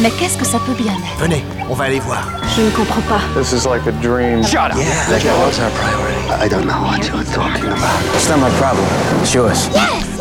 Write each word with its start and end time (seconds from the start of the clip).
Mais 0.00 0.10
qu'est-ce 0.10 0.36
que 0.36 0.44
ça 0.44 0.58
peut 0.66 0.74
bien 0.74 0.92
être? 0.92 1.20
Venez, 1.20 1.44
on 1.70 1.74
va 1.74 1.84
aller 1.84 2.00
voir. 2.00 2.24
Je 2.56 2.62
ne 2.62 2.70
comprends 2.70 3.00
pas. 3.02 3.20
This 3.40 3.52
is 3.52 3.66
like 3.66 3.86
a 3.86 3.92
dream. 4.02 4.42
Shut 4.42 4.72
up. 4.72 4.76
Yeah, 4.76 5.18
that 5.18 5.46
was 5.46 5.58
our 5.60 5.70
priority? 5.70 6.44
I 6.44 6.48
don't 6.48 6.66
know 6.66 6.82
what 6.82 6.98
you're 7.06 7.24
talking 7.32 7.66
about. 7.66 8.02
It's 8.14 8.28
not 8.28 8.38
my 8.38 8.50
problem. 8.58 8.84
It's 9.22 9.32
yours. 9.32 9.70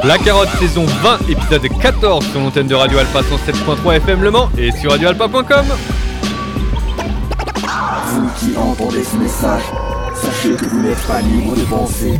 La 0.04 0.18
Carotte 0.20 0.50
saison 0.59 0.86
20, 0.86 1.30
épisode 1.30 1.68
14 1.82 2.25
sur 2.32 2.39
l'antenne 2.39 2.68
de 2.68 2.75
Radio 2.75 3.00
Alpha 3.00 3.21
107.3 3.21 3.96
FM 3.98 4.21
Le 4.21 4.32
Mans 4.32 4.50
et 4.57 4.71
sur 4.71 4.91
radioalpha.com. 4.91 5.66
Vous 8.08 8.30
qui 8.40 8.55
entendez 8.58 9.04
ce 9.04 9.16
message, 9.18 9.64
sachez 10.14 10.55
que 10.55 10.66
vous 10.66 10.82
n'êtes 10.82 11.02
pas 11.08 11.20
libre 11.21 11.55
de 11.55 11.64
penser, 11.64 12.20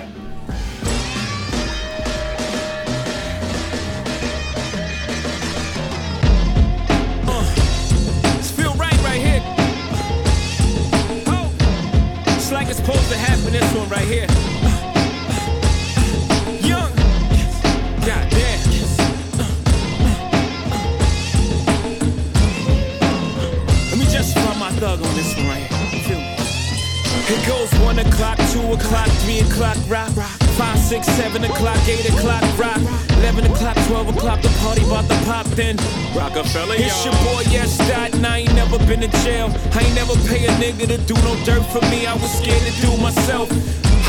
Rockefeller, 36.53 36.75
it's 36.83 37.05
your 37.05 37.13
boy, 37.23 37.43
yes, 37.47 37.77
that. 37.87 38.13
And 38.13 38.27
I 38.27 38.39
ain't 38.39 38.53
never 38.55 38.77
been 38.79 39.01
in 39.03 39.11
jail. 39.23 39.47
I 39.71 39.87
ain't 39.87 39.95
never 39.95 40.15
pay 40.27 40.43
a 40.43 40.51
nigga 40.59 40.83
to 40.87 40.97
do 41.07 41.15
no 41.23 41.31
dirt 41.45 41.63
for 41.71 41.79
me. 41.87 42.05
I 42.05 42.13
was 42.15 42.27
scared 42.27 42.61
to 42.67 42.73
do 42.81 42.91
myself. 42.97 43.47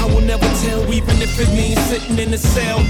I 0.02 0.06
will 0.06 0.26
never 0.26 0.46
tell, 0.66 0.82
even 0.92 1.11
if 1.22 1.38
it 1.38 1.48
means 1.54 1.78
sitting 1.86 2.18
in 2.18 2.34
a 2.34 2.38
cell. 2.38 2.80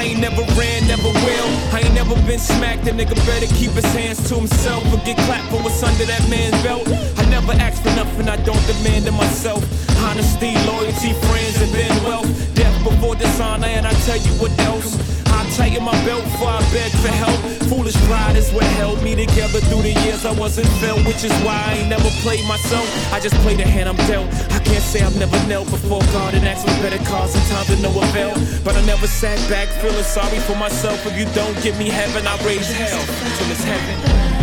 I 0.00 0.04
ain't 0.04 0.20
never 0.20 0.42
ran, 0.56 0.88
never 0.88 1.12
will. 1.12 1.48
I 1.76 1.82
ain't 1.84 1.94
never 1.94 2.16
been 2.26 2.38
smacked. 2.38 2.88
A 2.88 2.90
nigga 2.90 3.14
better 3.28 3.46
keep 3.54 3.72
his 3.72 3.84
hands 3.92 4.18
to 4.30 4.34
himself 4.36 4.82
or 4.92 4.96
get 5.04 5.18
clapped 5.28 5.48
for 5.52 5.60
what's 5.60 5.82
under 5.82 6.06
that 6.06 6.24
man's 6.30 6.56
belt. 6.62 6.88
I 7.18 7.24
never 7.28 7.52
ask 7.52 7.82
for 7.82 7.92
nothing, 7.94 8.28
I 8.28 8.36
don't 8.48 8.64
demand 8.66 9.06
it 9.06 9.12
myself. 9.12 9.62
Honesty, 10.00 10.56
loyalty, 10.66 11.12
friends, 11.28 11.60
and 11.60 11.70
then 11.72 11.92
wealth. 12.04 12.30
Death 12.54 12.76
before 12.82 13.14
dishonor, 13.14 13.66
and 13.66 13.86
I 13.86 13.92
tell 14.08 14.16
you 14.16 14.32
what 14.40 14.52
else. 14.60 14.96
I 15.28 15.48
tighten 15.56 15.84
my 15.84 15.96
belt 16.04 16.24
before 16.24 16.48
I 16.48 16.60
beg 16.72 16.90
for 17.02 17.08
help. 17.08 17.38
Foolish 17.68 17.96
pride 18.04 18.36
is 18.36 18.52
what 18.52 18.64
held 18.80 19.02
me 19.02 19.14
together 19.14 19.60
through 19.68 19.82
the 19.82 19.94
years 20.04 20.24
I 20.24 20.32
wasn't 20.32 20.68
felt, 20.80 21.04
which 21.06 21.24
is 21.24 21.32
why 21.44 21.56
I 21.56 21.72
ain't 21.80 21.88
never 21.88 22.08
played 22.20 22.46
myself. 22.46 22.86
I 23.12 23.20
just 23.20 23.34
play 23.36 23.56
the 23.56 23.64
hand 23.64 23.88
I'm 23.88 23.96
dealt. 24.08 24.28
I 24.52 24.60
can't 24.60 24.84
say 24.84 25.00
I've 25.00 25.16
never 25.18 25.36
knelt 25.48 25.70
before 25.70 26.00
God 26.12 26.34
and 26.34 26.46
asked 26.46 26.68
for 26.68 26.82
better 26.82 27.02
cause, 27.04 27.32
sometimes 27.32 27.81
no 27.82 27.90
avail. 27.90 28.32
But 28.64 28.76
I 28.76 28.84
never 28.86 29.06
sat 29.06 29.38
back 29.50 29.68
feeling 29.82 30.04
sorry 30.04 30.38
for 30.40 30.56
myself. 30.56 31.04
If 31.04 31.18
you 31.18 31.26
don't 31.34 31.60
give 31.62 31.76
me 31.78 31.88
heaven, 31.88 32.26
I 32.26 32.36
raise 32.44 32.70
hell 32.70 33.04
till 33.36 33.50
it's 33.50 33.64
heaven. 33.64 34.41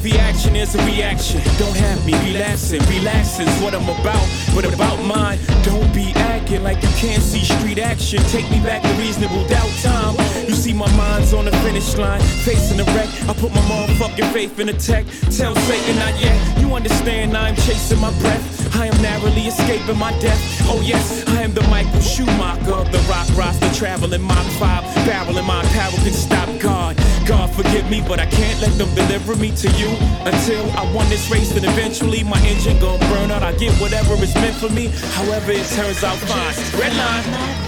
Every 0.00 0.18
action 0.18 0.56
is 0.56 0.74
a 0.74 0.78
reaction. 0.86 1.42
Don't 1.58 1.76
have 1.76 2.06
me 2.06 2.14
relapsing. 2.24 2.80
Relaxing's 2.88 3.54
what 3.60 3.74
I'm 3.74 3.84
about, 3.84 4.26
but 4.54 4.64
about 4.64 4.96
mine. 5.04 5.38
Don't 5.62 5.92
be 5.92 6.12
acting 6.14 6.62
like 6.62 6.82
you 6.82 6.88
can't 6.96 7.22
see 7.22 7.44
street 7.44 7.78
action. 7.78 8.18
Take 8.32 8.50
me 8.50 8.60
back 8.60 8.80
to 8.80 8.88
reasonable 8.94 9.46
doubt 9.48 9.70
time. 9.82 10.16
You 10.48 10.54
see 10.54 10.72
my 10.72 10.90
mind's 10.96 11.34
on 11.34 11.44
the 11.44 11.52
finish 11.58 11.98
line, 11.98 12.20
facing 12.48 12.78
the 12.78 12.84
wreck. 12.96 13.08
I 13.28 13.34
put 13.34 13.52
my 13.52 13.60
motherfucking 13.68 14.32
faith 14.32 14.58
in 14.58 14.68
the 14.68 14.72
tech. 14.72 15.04
Tell 15.36 15.54
Satan 15.54 15.96
not 15.96 16.18
yet. 16.18 16.58
You 16.58 16.74
understand 16.74 17.36
I'm 17.36 17.54
chasing 17.56 18.00
my 18.00 18.12
breath. 18.20 18.74
I 18.76 18.86
am 18.86 19.02
narrowly 19.02 19.48
escaping 19.48 19.98
my 19.98 20.18
death. 20.18 20.40
Oh 20.70 20.80
yes, 20.80 21.28
I 21.28 21.42
am 21.42 21.52
the 21.52 21.62
Michael 21.68 22.00
Schumacher 22.00 22.72
of 22.72 22.90
the 22.90 23.00
rock 23.10 23.28
roster, 23.36 23.70
traveling 23.74 24.22
Mach 24.22 24.46
5, 24.56 24.84
barreling 25.04 25.46
my 25.46 25.62
power 25.76 25.90
can 25.90 26.12
stop 26.12 26.48
God. 26.58 26.96
God 27.30 27.48
forgive 27.54 27.88
me, 27.88 28.02
but 28.08 28.18
I 28.18 28.26
can't 28.26 28.60
let 28.60 28.76
them 28.76 28.92
deliver 28.96 29.36
me 29.36 29.54
to 29.54 29.68
you 29.78 29.86
until 30.26 30.68
I 30.72 30.82
won 30.92 31.08
this 31.08 31.30
race. 31.30 31.54
And 31.54 31.64
eventually 31.64 32.24
my 32.24 32.40
engine 32.40 32.76
gon' 32.80 32.98
burn 32.98 33.30
out. 33.30 33.44
I 33.44 33.52
get 33.52 33.72
whatever 33.80 34.14
is 34.14 34.34
meant 34.34 34.56
for 34.56 34.68
me, 34.68 34.88
however 35.14 35.52
it 35.52 35.64
turns 35.68 36.02
out 36.02 36.16
fine. 36.26 36.80
Red 36.80 36.92
line. 36.96 37.59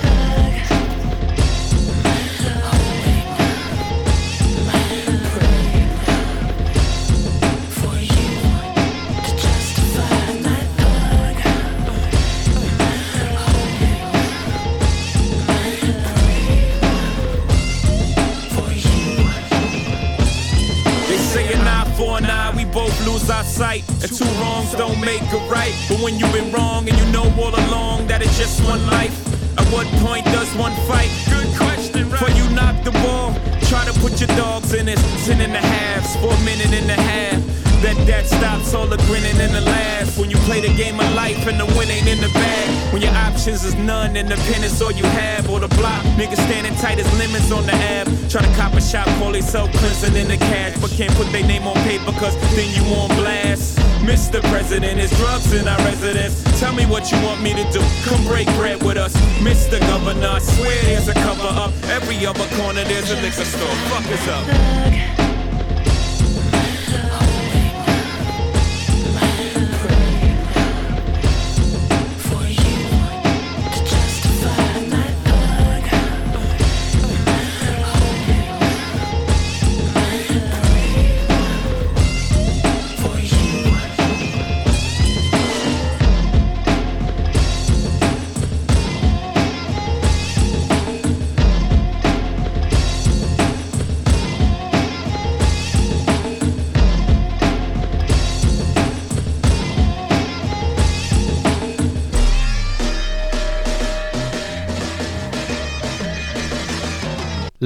The 42.22 42.28
bag. 42.32 42.92
When 42.92 43.02
your 43.02 43.12
options 43.12 43.64
is 43.64 43.74
none 43.74 44.16
and 44.16 44.28
the 44.28 44.36
pen 44.48 44.62
is 44.62 44.80
all 44.80 44.92
you 44.92 45.04
have. 45.04 45.50
Or 45.50 45.60
the 45.60 45.68
block, 45.68 46.02
niggas 46.16 46.40
standing 46.46 46.74
tight 46.76 46.98
as 46.98 47.08
lemons 47.18 47.50
on 47.50 47.66
the 47.66 47.74
app. 47.74 48.06
Try 48.30 48.42
to 48.42 48.52
cop 48.56 48.74
a 48.74 48.80
shot, 48.80 49.06
call 49.18 49.34
self 49.42 49.70
cleansing 49.72 50.16
in 50.16 50.28
the 50.28 50.36
cash. 50.36 50.78
But 50.80 50.90
can't 50.92 51.12
put 51.14 51.30
their 51.32 51.46
name 51.46 51.66
on 51.66 51.74
paper 51.84 52.12
cause 52.12 52.36
then 52.54 52.70
you 52.76 52.84
on 52.94 53.08
blast. 53.18 53.78
Mr. 54.06 54.40
President, 54.50 54.98
is 54.98 55.10
drugs 55.18 55.52
in 55.52 55.66
our 55.68 55.78
residence. 55.78 56.42
Tell 56.58 56.72
me 56.72 56.86
what 56.86 57.10
you 57.12 57.18
want 57.22 57.40
me 57.42 57.52
to 57.54 57.64
do. 57.70 57.80
Come 58.04 58.24
break 58.24 58.46
bread 58.58 58.82
with 58.82 58.96
us. 58.96 59.14
Mr. 59.42 59.78
Governor, 59.80 60.28
I 60.28 60.38
swear 60.38 60.82
there's 60.82 61.08
a 61.08 61.14
cover 61.14 61.50
up. 61.64 61.72
Every 61.84 62.24
other 62.26 62.46
corner 62.56 62.84
there's 62.84 63.10
a 63.10 63.16
liquor 63.22 63.44
store. 63.44 63.76
Fuck 63.90 64.06
us 64.06 64.28
up. 64.28 65.21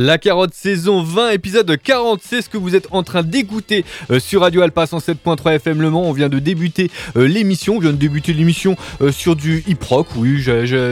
La 0.07 0.19
carotte 0.19 0.55
saison 0.55 1.03
20, 1.03 1.31
épisode 1.31 1.77
40, 1.83 2.21
c'est 2.23 2.41
ce 2.41 2.49
que 2.49 2.57
vous 2.57 2.77
êtes 2.77 2.87
en 2.93 3.03
train 3.03 3.25
d'écouter 3.25 3.85
euh, 4.13 4.21
sur 4.21 4.43
Radio 4.43 4.63
Alpa 4.63 4.85
107.3 4.85 5.57
FM 5.57 5.83
Le 5.83 5.91
Mans. 5.91 6.09
On 6.09 6.13
vient 6.13 6.29
de 6.29 6.39
débuter 6.39 6.93
euh, 7.17 7.27
l'émission, 7.27 7.79
on 7.79 7.81
vient 7.81 7.91
de 7.91 7.97
débuter 7.97 8.33
l'émission 8.33 8.77
euh, 9.01 9.11
sur 9.11 9.35
du 9.35 9.65
hip 9.67 9.79
rock. 9.83 10.07
Oui, 10.15 10.45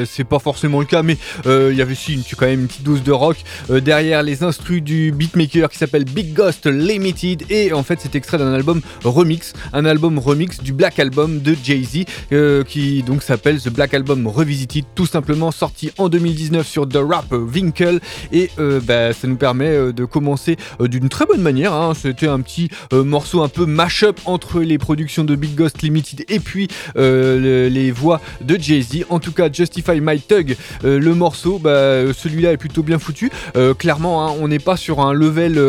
c'est 0.07 0.25
pas 0.25 0.41
forcément 0.41 0.81
le 0.81 0.87
cas, 0.87 1.05
mais 1.05 1.17
il 1.47 1.77
y 1.77 1.81
avait 1.81 1.93
aussi 1.93 2.15
une, 2.15 2.23
quand 2.37 2.47
même 2.47 2.63
une 2.63 2.67
petite 2.67 2.83
dose 2.83 3.05
de 3.05 3.13
rock 3.13 3.37
derrière 3.69 4.25
les 4.25 4.43
instrus 4.43 4.83
du 4.83 5.13
beatmaker 5.13 5.71
qui 5.71 5.79
s'appelle 5.79 6.07
Big 6.07 6.35
Ghost 6.35 6.67
Limited. 6.67 7.45
Et 7.51 7.73
en 7.73 7.85
fait, 7.85 8.01
c'est 8.01 8.17
extrait 8.17 8.39
d'un 8.39 8.53
album 8.53 8.81
remix, 9.05 9.53
un 9.73 9.85
album 9.85 10.19
remix 10.19 10.61
du 10.61 10.73
Black 10.73 10.99
Album 10.99 11.41
de 11.41 11.55
Jay-Z 11.63 12.65
qui 12.67 13.05
donc 13.05 13.23
s'appelle 13.23 13.61
The 13.61 13.69
Black 13.69 13.95
Album 13.95 14.27
Revisited, 14.27 14.87
tout 14.97 15.07
simplement 15.07 15.53
sorti 15.53 15.93
en 15.99 16.09
2019 16.09 16.67
sur 16.67 16.89
The 16.89 16.99
Rap 16.99 17.31
Winkle. 17.31 18.01
Et 18.33 18.51
bah, 18.83 19.04
ça 19.13 19.29
nous 19.29 19.37
permet 19.37 19.69
euh, 19.69 19.93
de 19.93 20.05
commencer 20.05 20.57
euh, 20.81 20.89
d'une 20.89 21.09
très 21.09 21.27
bonne 21.27 21.41
manière. 21.41 21.73
Hein. 21.73 21.93
C'était 21.95 22.27
un 22.27 22.41
petit 22.41 22.69
euh, 22.93 23.05
morceau 23.05 23.43
un 23.43 23.49
peu 23.49 23.67
mash-up 23.67 24.21
entre 24.25 24.61
les 24.61 24.79
productions 24.79 25.25
de 25.25 25.37
Big 25.37 25.55
Ghost 25.55 25.83
Limited 25.83 26.25
et 26.29 26.41
puis 26.41 26.69
les 26.97 27.91
voix 27.91 28.21
de 28.41 28.57
Jay-Z. 28.57 29.05
En 29.11 29.19
tout 29.19 29.33
cas, 29.33 29.51
Justify 29.53 30.01
My 30.01 30.21
Tug, 30.21 30.57
le 30.83 31.15
morceau, 31.15 31.59
bah, 31.59 32.13
celui-là 32.13 32.53
est 32.53 32.57
plutôt 32.57 32.83
bien 32.83 32.99
foutu. 32.99 33.31
clairement, 33.79 34.27
hein, 34.27 34.35
on 34.41 34.49
n'est 34.49 34.59
pas 34.59 34.77
sur 34.77 35.01
un 35.01 35.13
level, 35.13 35.61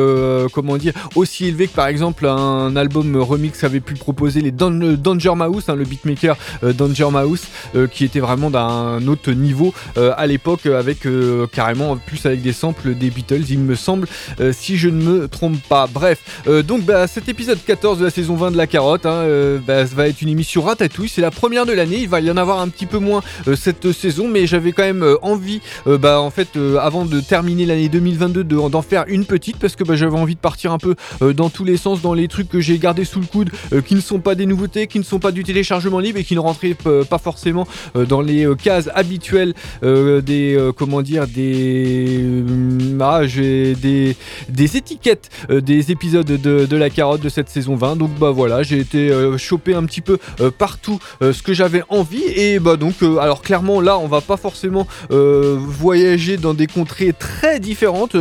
comment 0.54 0.78
dire, 0.78 0.94
aussi 1.16 1.48
élevé 1.48 1.68
que 1.68 1.76
par 1.76 1.88
exemple 1.88 2.26
un 2.28 2.76
album 2.76 3.16
remix 3.18 3.64
avait 3.64 3.80
pu 3.80 3.96
proposer 3.96 4.42
les 4.42 4.52
Danger 4.52 5.34
Mouse, 5.36 5.66
hein, 5.68 5.76
le 5.76 5.86
beatmaker 5.86 6.38
Danger 6.64 7.10
Mouse, 7.12 7.44
qui 7.92 8.06
était 8.06 8.20
vraiment 8.20 8.50
d'un 8.50 9.06
autre 9.08 9.32
niveau 9.32 9.74
à 9.96 10.28
l'époque, 10.28 10.66
avec 10.66 11.08
carrément 11.52 11.98
plus 11.98 12.26
avec 12.26 12.42
des 12.42 12.54
samples 12.54 12.96
des 12.96 13.10
Beatles, 13.16 13.46
il 13.50 13.60
me 13.60 13.76
semble, 13.76 14.08
euh, 14.40 14.52
si 14.54 14.78
je 14.78 14.90
ne 14.90 15.02
me 15.02 15.28
trompe 15.28 15.58
pas. 15.68 15.88
Bref, 15.88 16.20
euh, 16.48 16.62
donc 16.62 16.84
bah, 16.84 17.08
cet 17.08 17.30
épisode 17.30 17.58
14 17.66 18.00
de 18.00 18.04
la 18.04 18.12
saison 18.12 18.36
20 18.36 18.52
de 18.52 18.58
La 18.58 18.68
Carotte, 18.68 19.06
hein, 19.06 19.24
euh, 19.24 19.60
bah, 19.66 19.88
ça 19.88 19.96
va 19.96 20.08
être 20.08 20.22
une 20.22 20.30
émission 20.30 20.62
ratatouille. 20.62 21.10
C'est 21.10 21.22
la 21.22 21.32
première 21.32 21.66
de 21.66 21.72
l'année. 21.72 22.00
Il 22.02 22.10
va 22.10 22.20
y 22.20 22.30
en 22.30 22.38
avoir 22.38 22.60
un 22.60 22.68
petit 22.68 22.86
peu 22.86 23.00
moins 23.00 23.22
cette 23.56 23.92
saison, 23.94 24.28
mais 24.28 24.46
j'avais 24.46 24.74
quand 24.74 24.84
même 24.84 25.06
envie, 25.22 25.62
bah, 25.86 26.20
en 26.20 26.30
fait, 26.30 26.50
avant 26.82 27.06
de 27.06 27.22
terminer 27.22 27.66
l'année 27.66 27.90
2022, 27.90 28.44
d'en 28.44 28.82
faire 28.82 29.06
une 29.08 29.26
petite 29.26 29.58
parce 29.58 29.76
que 29.76 29.84
bah, 29.84 29.96
j'avais 29.96 30.18
envie 30.18 30.36
de 30.36 30.40
partir 30.40 30.72
un 30.74 30.78
peu 30.78 30.96
dans 31.34 31.50
tous 31.50 31.64
les 31.64 31.78
sens, 31.78 32.02
dans 32.02 32.14
les 32.14 32.28
trucs 32.28 32.50
que 32.50 32.60
j'ai 32.60 32.78
gardés 32.78 33.06
sous 33.06 33.20
le 33.20 33.26
coude, 33.26 33.52
qui 33.86 33.96
ne 33.96 34.02
sont 34.02 34.20
pas 34.20 34.36
des 34.36 34.46
nouveautés, 34.46 34.88
qui 34.88 35.00
ne 35.00 35.04
sont 35.04 35.20
pas 35.20 35.32
du 35.32 35.44
téléchargement 35.44 36.00
libre 36.00 36.20
et 36.20 36.24
qui 36.24 36.36
ne 36.36 36.40
rentraient 36.40 36.76
pas 37.10 37.18
forcément 37.18 37.68
dans 37.94 38.22
les 38.22 38.48
cases 38.62 38.90
habituelles 38.94 39.54
des, 39.82 40.72
comment 40.76 41.02
dire, 41.02 41.28
des 41.28 42.44
j'ai 43.26 43.76
des, 43.76 44.16
des 44.50 44.78
étiquettes 44.78 45.30
euh, 45.50 45.62
des 45.62 45.92
épisodes 45.92 46.26
de, 46.26 46.76
la 46.76 46.90
carotte 46.90 47.22
de 47.22 47.30
cette 47.30 47.50
saison 47.50 47.76
20. 47.76 47.96
Donc 47.96 48.12
bah 48.20 48.32
voilà, 48.32 48.64
j'ai 48.64 48.80
été 48.80 49.10
euh, 49.10 49.38
chopé 49.38 49.74
un 49.74 49.84
petit 49.86 50.02
peu 50.02 50.18
euh, 50.42 50.52
partout 50.52 51.00
ce 51.22 51.42
que 51.42 51.54
j'avais 51.54 51.84
envie. 51.90 52.24
Et 52.36 52.60
bah 52.60 52.76
donc, 52.76 52.96
alors 53.20 53.42
clairement 53.42 53.82
là, 53.82 53.98
on 53.98 54.08
va 54.08 54.22
pas 54.22 54.38
forcément 54.38 54.88
voyager 55.10 56.38
dans 56.38 56.54
des 56.54 56.68
contrées 56.68 57.14
très 57.14 57.60
différentes, 57.60 58.16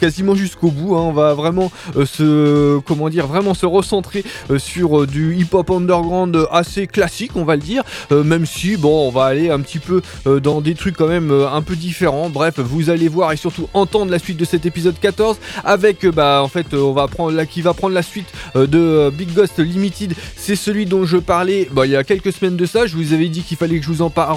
quasiment 0.00 0.34
jusqu'au 0.34 0.70
bout. 0.70 0.96
Hein. 0.96 1.02
On 1.02 1.12
va 1.12 1.34
vraiment 1.34 1.70
se, 2.04 2.78
comment 2.80 3.08
dire, 3.08 3.26
vraiment 3.26 3.54
se 3.54 3.66
recentrer 3.66 4.24
sur 4.58 5.06
du 5.06 5.36
hip-hop 5.36 5.70
underground 5.70 6.46
assez 6.50 6.86
classique, 6.86 7.32
on 7.34 7.44
va 7.44 7.56
le 7.56 7.62
dire. 7.62 7.82
même 8.10 8.46
si 8.46 8.76
bon, 8.76 9.08
on 9.08 9.10
va 9.10 9.24
aller 9.24 9.50
un 9.50 9.60
petit 9.60 9.78
peu 9.78 10.02
dans 10.40 10.60
des 10.60 10.74
trucs 10.74 10.96
quand 10.96 11.08
même 11.08 11.30
un 11.30 11.62
peu 11.62 11.76
différents. 11.76 12.28
Bref, 12.28 12.58
vous 12.58 12.90
allez 12.90 13.08
voir 13.08 13.32
et 13.32 13.36
surtout 13.36 13.68
entendre 13.74 14.07
la 14.10 14.18
suite 14.18 14.36
de 14.36 14.44
cet 14.44 14.66
épisode 14.66 14.98
14 15.00 15.36
avec 15.64 16.04
euh, 16.04 16.12
bah 16.12 16.40
en 16.42 16.48
fait 16.48 16.72
euh, 16.74 16.80
on 16.80 16.92
va 16.92 17.08
prendre 17.08 17.42
qui 17.44 17.62
va 17.62 17.74
prendre 17.74 17.94
la 17.94 18.02
suite 18.02 18.26
euh, 18.56 18.66
de 18.66 19.10
Big 19.10 19.32
Ghost 19.34 19.58
Limited. 19.58 20.14
C'est 20.36 20.56
celui 20.56 20.86
dont 20.86 21.04
je 21.04 21.16
parlais 21.16 21.68
bah, 21.72 21.86
il 21.86 21.92
y 21.92 21.96
a 21.96 22.04
quelques 22.04 22.32
semaines 22.32 22.56
de 22.56 22.66
ça. 22.66 22.86
Je 22.86 22.96
vous 22.96 23.12
avais 23.12 23.28
dit 23.28 23.42
qu'il 23.42 23.56
fallait 23.56 23.78
que 23.78 23.84
je 23.84 23.90
vous 23.90 24.02
en 24.02 24.10
parle 24.10 24.36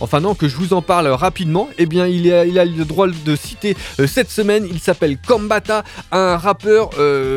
enfin 0.00 0.20
non 0.20 0.34
que 0.34 0.48
je 0.48 0.56
vous 0.56 0.72
en 0.72 0.82
parle 0.82 1.08
rapidement. 1.08 1.68
Et 1.78 1.82
eh 1.82 1.86
bien 1.86 2.06
il 2.06 2.30
a, 2.32 2.44
il 2.44 2.54
le 2.54 2.84
droit 2.84 3.06
de 3.06 3.36
citer 3.36 3.76
cette 4.06 4.30
semaine. 4.30 4.66
Il 4.70 4.80
s'appelle 4.80 5.16
Kombata 5.18 5.84
un 6.12 6.36
rappeur 6.36 6.90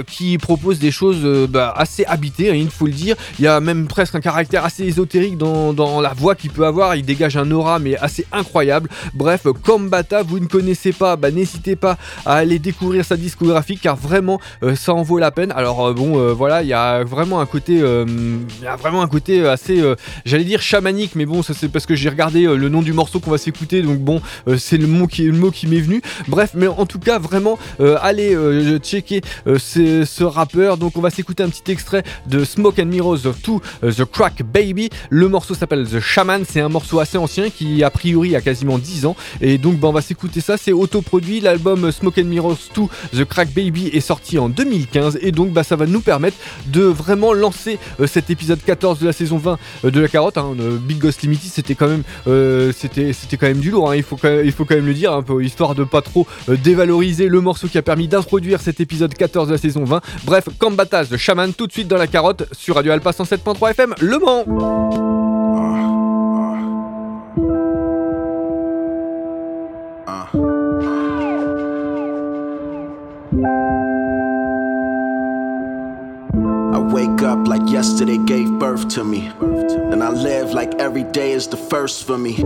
qui 0.08 0.38
propose 0.38 0.80
des 0.80 0.92
choses 0.92 1.48
bah, 1.50 1.74
assez 1.76 2.06
habitées 2.06 2.52
hein, 2.52 2.56
il 2.56 2.70
faut 2.70 2.88
le 2.88 2.94
dire. 2.94 3.16
Il 3.40 3.46
y 3.46 3.48
a 3.48 3.60
même 3.60 3.88
presque 3.88 4.16
un 4.16 4.22
caractère 4.22 4.66
assez 4.66 4.84
ésotérique 4.84 5.38
dans, 5.38 6.02
la 6.02 6.14
voix 6.14 6.36
qu'il 6.36 6.52
peut 6.52 6.66
avoir. 6.66 6.96
Il 6.96 7.06
dégage 7.06 7.38
un 7.38 7.50
aura 7.52 7.80
mais 7.80 7.98
assez 7.98 8.26
incroyable. 8.32 8.90
Bref 9.14 9.48
Kombata 9.64 10.24
vous 10.24 10.40
ne 10.40 10.48
connaissez 10.48 10.92
pas 10.92 11.16
bah, 11.16 11.32
n'hésitez 11.32 11.61
pas 11.76 11.98
à 12.26 12.36
aller 12.36 12.60
découvrir 12.60 13.06
sa 13.06 13.18
discographie 13.18 13.78
car 13.78 13.96
vraiment 13.96 14.40
euh, 14.64 14.76
ça 14.76 14.94
en 14.94 15.04
vaut 15.04 15.20
la 15.20 15.32
peine. 15.32 15.52
Alors 15.56 15.88
euh, 15.88 15.94
bon 15.94 16.18
euh, 16.18 16.34
voilà, 16.34 16.64
il 16.64 16.68
y 16.68 16.74
a 16.74 17.04
vraiment 17.04 17.40
un 17.40 17.46
côté 17.46 17.76
y 17.76 18.68
a 18.68 18.76
vraiment 18.76 19.02
un 19.02 19.08
côté 19.08 19.48
assez 19.48 19.82
j'allais 20.26 20.44
dire 20.44 20.62
chamanique 20.62 21.16
mais 21.16 21.26
bon 21.26 21.44
ça 21.44 21.54
c'est 21.54 21.70
parce 21.70 21.86
que 21.86 21.96
j'ai 21.96 22.10
regardé 22.10 22.44
le 22.44 22.70
nom 22.70 22.82
du 22.82 22.94
morceau 22.94 23.20
qu'on 23.20 23.32
va 23.32 23.38
s'écouter 23.38 23.82
donc 23.82 24.00
bon 24.00 24.22
c'est 24.58 24.78
le 24.78 24.88
mot 24.88 25.08
qui 25.08 25.24
le 25.24 25.38
mot 25.38 25.52
qui 25.52 25.68
m'est 25.68 25.80
venu. 25.80 26.02
Bref, 26.28 26.52
mais 26.54 26.68
en 26.68 26.86
tout 26.86 27.00
cas 27.00 27.20
vraiment 27.20 27.58
allez 27.80 28.36
checker 28.80 29.22
ce 29.46 30.24
rappeur. 30.24 30.78
Donc 30.78 30.98
on 30.98 31.02
va 31.02 31.10
s'écouter 31.10 31.44
un 31.44 31.50
petit 31.50 31.72
extrait 31.72 32.04
de 32.28 32.44
Smoke 32.44 32.82
and 32.82 32.86
Mirrors 32.86 33.26
of 33.26 33.42
Two 33.42 33.62
The 33.82 34.06
Crack 34.06 34.44
Baby. 34.44 34.90
Le 35.10 35.28
morceau 35.28 35.54
s'appelle 35.54 35.88
The 35.88 36.00
Shaman, 36.00 36.44
c'est 36.48 36.62
un 36.62 36.70
morceau 36.70 37.00
assez 37.00 37.18
ancien 37.18 37.50
qui 37.50 37.84
a 37.84 37.90
priori 37.90 38.36
a 38.36 38.42
quasiment 38.42 38.78
10 38.78 39.06
ans 39.06 39.16
et 39.42 39.58
donc 39.58 39.78
ben, 39.78 39.90
on 39.90 39.94
va 39.94 40.02
s'écouter 40.02 40.42
ça, 40.42 40.58
c'est 40.58 40.72
autoproduit 40.72 41.42
l'album 41.52 41.92
Smoke 41.92 42.22
and 42.22 42.26
Mirrors 42.26 42.58
2 42.74 42.82
The 43.14 43.26
Crack 43.26 43.50
Baby 43.54 43.88
est 43.88 44.00
sorti 44.00 44.40
en 44.40 44.48
2015 44.48 45.20
et 45.22 45.32
donc 45.32 45.52
bah, 45.52 45.64
ça 45.64 45.76
va 45.76 45.86
nous 45.86 46.00
permettre 46.00 46.38
de 46.68 46.82
vraiment 46.82 47.34
lancer 47.34 47.78
euh, 48.00 48.08
cet 48.08 48.30
épisode 48.30 48.60
14 48.64 49.00
de 49.00 49.06
la 49.06 49.12
saison 49.12 49.38
20 49.38 49.60
euh, 49.84 49.92
de 49.92 50.00
la 50.00 50.08
carotte. 50.08 50.38
Hein. 50.38 50.56
Euh, 50.60 50.78
Big 50.78 51.00
Ghost 51.00 51.22
Limited 51.24 51.52
c'était 51.52 51.76
quand 51.76 51.88
même 51.88 52.04
c'était 52.74 53.12
c'était 53.14 53.38
quand 53.38 53.48
même 53.48 53.60
du 53.60 53.72
lourd. 53.72 53.92
Hein. 53.92 53.98
Il 53.98 54.04
faut 54.04 54.16
quand 54.16 54.30
même, 54.30 54.46
il 54.46 54.52
faut 54.52 54.64
quand 54.64 54.76
même 54.76 54.86
le 54.86 54.94
dire 54.94 55.12
un 55.12 55.24
peu 55.24 55.44
histoire 55.44 55.76
de 55.76 55.84
pas 55.84 56.02
trop 56.02 56.26
dévaloriser 56.48 57.28
le 57.28 57.42
morceau 57.42 57.68
qui 57.68 57.78
a 57.78 57.82
permis 57.82 58.08
d'introduire 58.08 58.62
cet 58.62 58.80
épisode 58.80 59.14
14 59.14 59.48
de 59.48 59.54
la 59.54 59.58
saison 59.58 59.84
20. 59.84 60.02
Bref, 60.24 60.46
Kambatas 60.58 61.06
de 61.06 61.18
Shaman 61.18 61.54
tout 61.54 61.68
de 61.68 61.74
suite 61.74 61.88
dans 61.88 61.98
la 61.98 62.08
carotte 62.08 62.44
sur 62.54 62.76
Radio 62.76 62.94
Alpha 62.94 63.12
107.3 63.12 63.72
FM 63.72 63.96
Le 64.00 64.20
Mans. 64.20 65.12
Wake 76.92 77.22
up 77.22 77.48
like 77.48 77.62
yesterday 77.70 78.18
gave 78.18 78.52
birth 78.60 78.90
to 78.90 79.04
me. 79.04 79.28
And 79.40 80.04
I 80.04 80.10
live 80.10 80.52
like 80.52 80.76
every 80.76 81.04
day 81.04 81.32
is 81.32 81.48
the 81.48 81.56
first 81.56 82.06
for 82.06 82.18
me. 82.18 82.36
If 82.36 82.46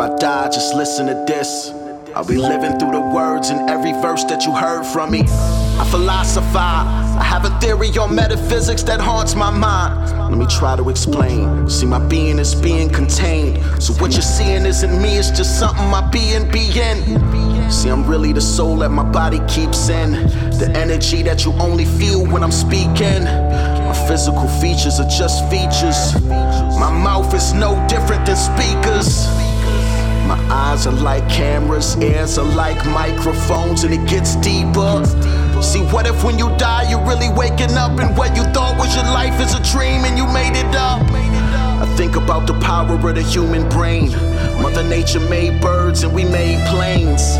I 0.00 0.16
die, 0.18 0.48
just 0.48 0.74
listen 0.74 1.06
to 1.06 1.24
this. 1.26 1.70
I'll 2.14 2.24
be 2.24 2.38
living 2.38 2.78
through 2.78 2.92
the 2.92 3.00
words 3.00 3.50
in 3.50 3.68
every 3.68 3.92
verse 3.92 4.24
that 4.24 4.46
you 4.46 4.52
heard 4.52 4.84
from 4.86 5.10
me. 5.10 5.24
I 5.78 5.86
philosophize, 5.90 7.16
I 7.16 7.22
have 7.22 7.44
a 7.44 7.50
theory 7.60 7.90
on 7.98 8.14
metaphysics 8.14 8.82
that 8.84 9.00
haunts 9.00 9.34
my 9.34 9.50
mind. 9.50 10.10
Let 10.30 10.38
me 10.38 10.46
try 10.46 10.76
to 10.76 10.88
explain. 10.88 11.68
See, 11.68 11.84
my 11.84 11.98
being 11.98 12.38
is 12.38 12.54
being 12.54 12.88
contained. 12.88 13.82
So, 13.82 13.92
what 13.94 14.12
you're 14.12 14.22
seeing 14.22 14.64
isn't 14.64 15.02
me, 15.02 15.18
it's 15.18 15.30
just 15.30 15.58
something 15.58 15.86
my 15.90 16.00
being 16.10 16.50
be 16.50 16.80
in. 16.80 17.45
See, 17.70 17.88
I'm 17.88 18.06
really 18.06 18.32
the 18.32 18.40
soul 18.40 18.76
that 18.78 18.90
my 18.90 19.02
body 19.02 19.40
keeps 19.48 19.88
in. 19.88 20.12
The 20.58 20.70
energy 20.74 21.22
that 21.24 21.44
you 21.44 21.52
only 21.54 21.84
feel 21.84 22.24
when 22.24 22.42
I'm 22.42 22.52
speaking. 22.52 23.24
My 23.24 24.06
physical 24.08 24.48
features 24.60 25.00
are 25.00 25.08
just 25.08 25.44
features. 25.50 26.20
My 26.78 26.90
mouth 26.90 27.34
is 27.34 27.52
no 27.52 27.74
different 27.88 28.24
than 28.26 28.36
speakers. 28.36 29.26
My 30.26 30.38
eyes 30.50 30.86
are 30.86 30.92
like 30.92 31.28
cameras, 31.28 31.96
ears 31.98 32.38
are 32.38 32.44
like 32.56 32.84
microphones, 32.86 33.84
and 33.84 33.94
it 33.94 34.08
gets 34.08 34.36
deeper. 34.36 35.04
See, 35.62 35.82
what 35.92 36.06
if 36.06 36.24
when 36.24 36.38
you 36.38 36.48
die, 36.58 36.90
you're 36.90 37.06
really 37.06 37.28
waking 37.30 37.76
up, 37.76 37.98
and 38.00 38.16
what 38.16 38.36
you 38.36 38.42
thought 38.54 38.76
was 38.78 38.94
your 38.94 39.04
life 39.04 39.40
is 39.40 39.54
a 39.54 39.62
dream, 39.72 40.04
and 40.04 40.18
you 40.18 40.26
made 40.26 40.58
it 40.58 40.74
up? 40.74 41.02
I 41.82 41.86
think 41.96 42.16
about 42.16 42.46
the 42.46 42.54
power 42.60 42.94
of 42.94 43.14
the 43.14 43.22
human 43.22 43.68
brain. 43.68 44.10
Mother 44.60 44.82
Nature 44.82 45.20
made 45.20 45.60
birds, 45.60 46.02
and 46.02 46.12
we 46.14 46.24
made 46.24 46.64
planes. 46.68 47.36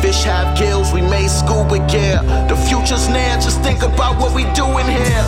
Fish 0.00 0.24
have 0.24 0.56
gills, 0.56 0.92
we 0.92 1.02
made 1.02 1.28
scuba 1.28 1.78
gear. 1.90 2.22
The 2.48 2.56
future's 2.68 3.08
near, 3.08 3.34
just 3.36 3.60
think 3.60 3.82
about 3.82 4.18
what 4.18 4.34
we 4.34 4.44
doing 4.54 4.86
here. 4.86 5.24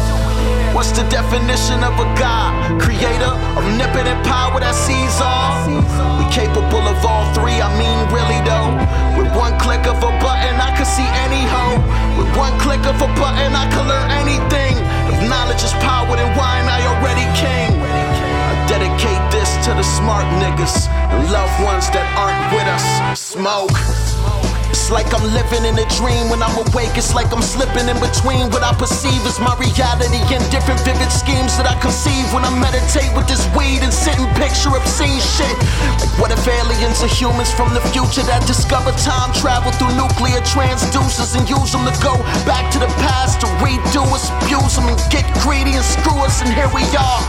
What's 0.73 0.93
the 0.97 1.05
definition 1.13 1.85
of 1.85 1.93
a 2.01 2.09
God? 2.17 2.81
Creator, 2.81 3.33
omnipotent 3.61 4.25
power 4.25 4.57
that 4.65 4.73
sees 4.73 5.21
all. 5.21 5.69
We 6.17 6.25
capable 6.33 6.81
of 6.89 6.97
all 7.05 7.29
three, 7.37 7.61
I 7.61 7.69
mean, 7.77 7.99
really 8.09 8.41
though. 8.49 8.73
With 9.21 9.29
one 9.37 9.53
click 9.61 9.85
of 9.85 10.01
a 10.01 10.13
button, 10.25 10.57
I 10.57 10.73
could 10.73 10.89
see 10.89 11.05
any 11.29 11.45
hoe. 11.45 11.77
With 12.17 12.33
one 12.33 12.57
click 12.57 12.81
of 12.89 12.97
a 13.05 13.11
button, 13.21 13.53
I 13.53 13.69
could 13.69 13.85
learn 13.85 14.09
anything. 14.25 14.81
If 15.13 15.21
knowledge 15.29 15.61
is 15.61 15.77
power, 15.85 16.17
then 16.17 16.33
why 16.33 16.65
ain't 16.65 16.73
I 16.73 16.81
already 16.97 17.29
king? 17.37 17.77
I 17.77 18.57
dedicate 18.65 19.32
to 19.63 19.75
the 19.75 19.83
smart 19.83 20.25
niggas 20.43 20.89
and 20.89 21.31
loved 21.31 21.63
ones 21.63 21.89
that 21.91 22.07
aren't 22.19 22.53
with 22.53 22.67
us. 22.67 23.21
Smoke 23.21 24.52
like 24.93 25.09
I'm 25.17 25.25
living 25.33 25.65
in 25.65 25.75
a 25.81 25.89
dream. 25.97 26.29
When 26.29 26.45
I'm 26.45 26.53
awake, 26.53 26.93
it's 27.01 27.17
like 27.17 27.33
I'm 27.33 27.41
slipping 27.41 27.89
in 27.89 27.97
between 27.97 28.53
what 28.53 28.61
I 28.61 28.77
perceive 28.77 29.25
as 29.25 29.41
my 29.41 29.57
reality 29.57 30.21
and 30.29 30.45
different 30.53 30.81
vivid 30.85 31.09
schemes 31.09 31.57
that 31.57 31.65
I 31.65 31.75
conceive 31.81 32.29
when 32.37 32.45
I 32.45 32.53
meditate 32.53 33.09
with 33.17 33.25
this 33.25 33.41
weed 33.57 33.81
and 33.81 33.93
sit 33.93 34.21
and 34.21 34.29
picture 34.37 34.73
obscene 34.77 35.19
shit. 35.19 35.57
Like, 35.97 36.13
what 36.21 36.31
if 36.31 36.45
aliens 36.45 37.01
are 37.01 37.09
humans 37.09 37.49
from 37.57 37.73
the 37.73 37.81
future 37.91 38.25
that 38.29 38.45
discover 38.45 38.93
time 39.01 39.33
travel 39.33 39.73
through 39.81 39.97
nuclear 39.97 40.45
transducers 40.45 41.33
and 41.33 41.49
use 41.49 41.73
them 41.73 41.89
to 41.89 41.95
go 42.05 42.21
back 42.45 42.69
to 42.77 42.79
the 42.79 42.91
past 43.01 43.41
to 43.41 43.49
redo 43.65 44.05
us, 44.13 44.29
abuse 44.45 44.77
them, 44.77 44.93
and 44.93 45.01
get 45.09 45.25
greedy 45.41 45.73
and 45.73 45.85
screw 45.85 46.21
us, 46.21 46.45
and 46.45 46.53
here 46.53 46.69
we 46.77 46.85
are. 46.95 47.21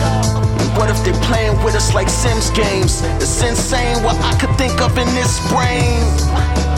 Uh, 0.00 0.40
what 0.80 0.88
if 0.88 0.96
they're 1.04 1.22
playing 1.28 1.56
with 1.62 1.76
us 1.76 1.92
like 1.92 2.08
Sims 2.08 2.48
games? 2.56 3.04
It's 3.20 3.42
insane 3.44 4.02
what 4.02 4.16
I 4.24 4.32
could 4.40 4.54
think 4.56 4.80
of 4.80 4.96
in 4.96 5.08
this 5.12 5.36
brain. 5.52 6.69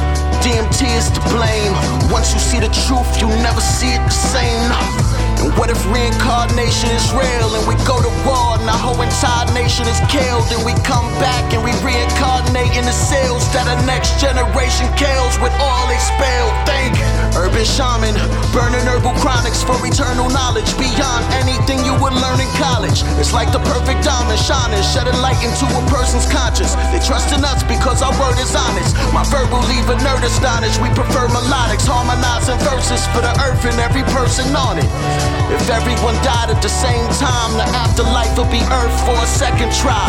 DMT 0.42 0.96
is 0.98 1.08
to 1.10 1.20
blame. 1.30 1.72
Once 2.10 2.34
you 2.34 2.40
see 2.40 2.58
the 2.58 2.66
truth, 2.66 3.20
you 3.20 3.28
never 3.28 3.60
see 3.60 3.94
it 3.94 4.02
the 4.02 4.10
same. 4.10 5.11
And 5.42 5.50
what 5.58 5.74
if 5.74 5.82
reincarnation 5.90 6.94
is 6.94 7.10
real 7.10 7.50
and 7.58 7.66
we 7.66 7.74
go 7.82 7.98
to 7.98 8.12
war 8.22 8.54
and 8.62 8.70
our 8.70 8.78
whole 8.78 9.02
entire 9.02 9.50
nation 9.50 9.90
is 9.90 9.98
killed 10.06 10.46
and 10.54 10.62
we 10.62 10.70
come 10.86 11.10
back 11.18 11.50
and 11.50 11.58
we 11.66 11.74
reincarnate 11.82 12.70
in 12.78 12.86
the 12.86 12.94
cells 12.94 13.42
that 13.50 13.66
a 13.66 13.74
next 13.82 14.22
generation 14.22 14.86
kills 14.94 15.34
with 15.42 15.50
all 15.58 15.82
they 15.90 15.98
spell. 15.98 16.46
Think 16.62 16.94
urban 17.34 17.66
shaman, 17.66 18.14
burning 18.54 18.86
herbal 18.86 19.18
chronics 19.18 19.66
for 19.66 19.74
eternal 19.82 20.30
knowledge 20.30 20.70
beyond 20.78 21.26
anything 21.42 21.82
you 21.82 21.98
would 21.98 22.14
learn 22.14 22.38
in 22.38 22.50
college. 22.54 23.02
It's 23.18 23.34
like 23.34 23.50
the 23.50 23.62
perfect 23.66 24.06
diamond 24.06 24.38
shining, 24.38 24.78
shedding 24.94 25.18
light 25.18 25.42
into 25.42 25.66
a 25.66 25.82
person's 25.90 26.28
conscience. 26.30 26.78
They 26.94 27.02
trust 27.02 27.34
in 27.34 27.42
us 27.42 27.66
because 27.66 27.98
our 27.98 28.14
word 28.14 28.38
is 28.38 28.54
honest. 28.54 28.94
My 29.10 29.26
verbal 29.26 29.58
leave 29.66 29.90
a 29.90 29.98
nerd 30.06 30.22
astonished. 30.22 30.78
We 30.78 30.94
prefer 30.94 31.26
melodics, 31.34 31.90
harmonizing 31.90 32.62
verses 32.62 33.02
for 33.10 33.26
the 33.26 33.34
earth 33.42 33.66
and 33.66 33.82
every 33.82 34.06
person 34.14 34.46
on 34.54 34.78
it. 34.78 35.31
If 35.52 35.68
everyone 35.68 36.16
died 36.24 36.48
at 36.48 36.62
the 36.62 36.72
same 36.72 37.06
time, 37.20 37.52
the 37.60 37.68
afterlife 37.76 38.32
would 38.38 38.50
be 38.50 38.64
Earth 38.72 38.96
for 39.04 39.16
a 39.16 39.28
second 39.28 39.72
try. 39.72 40.08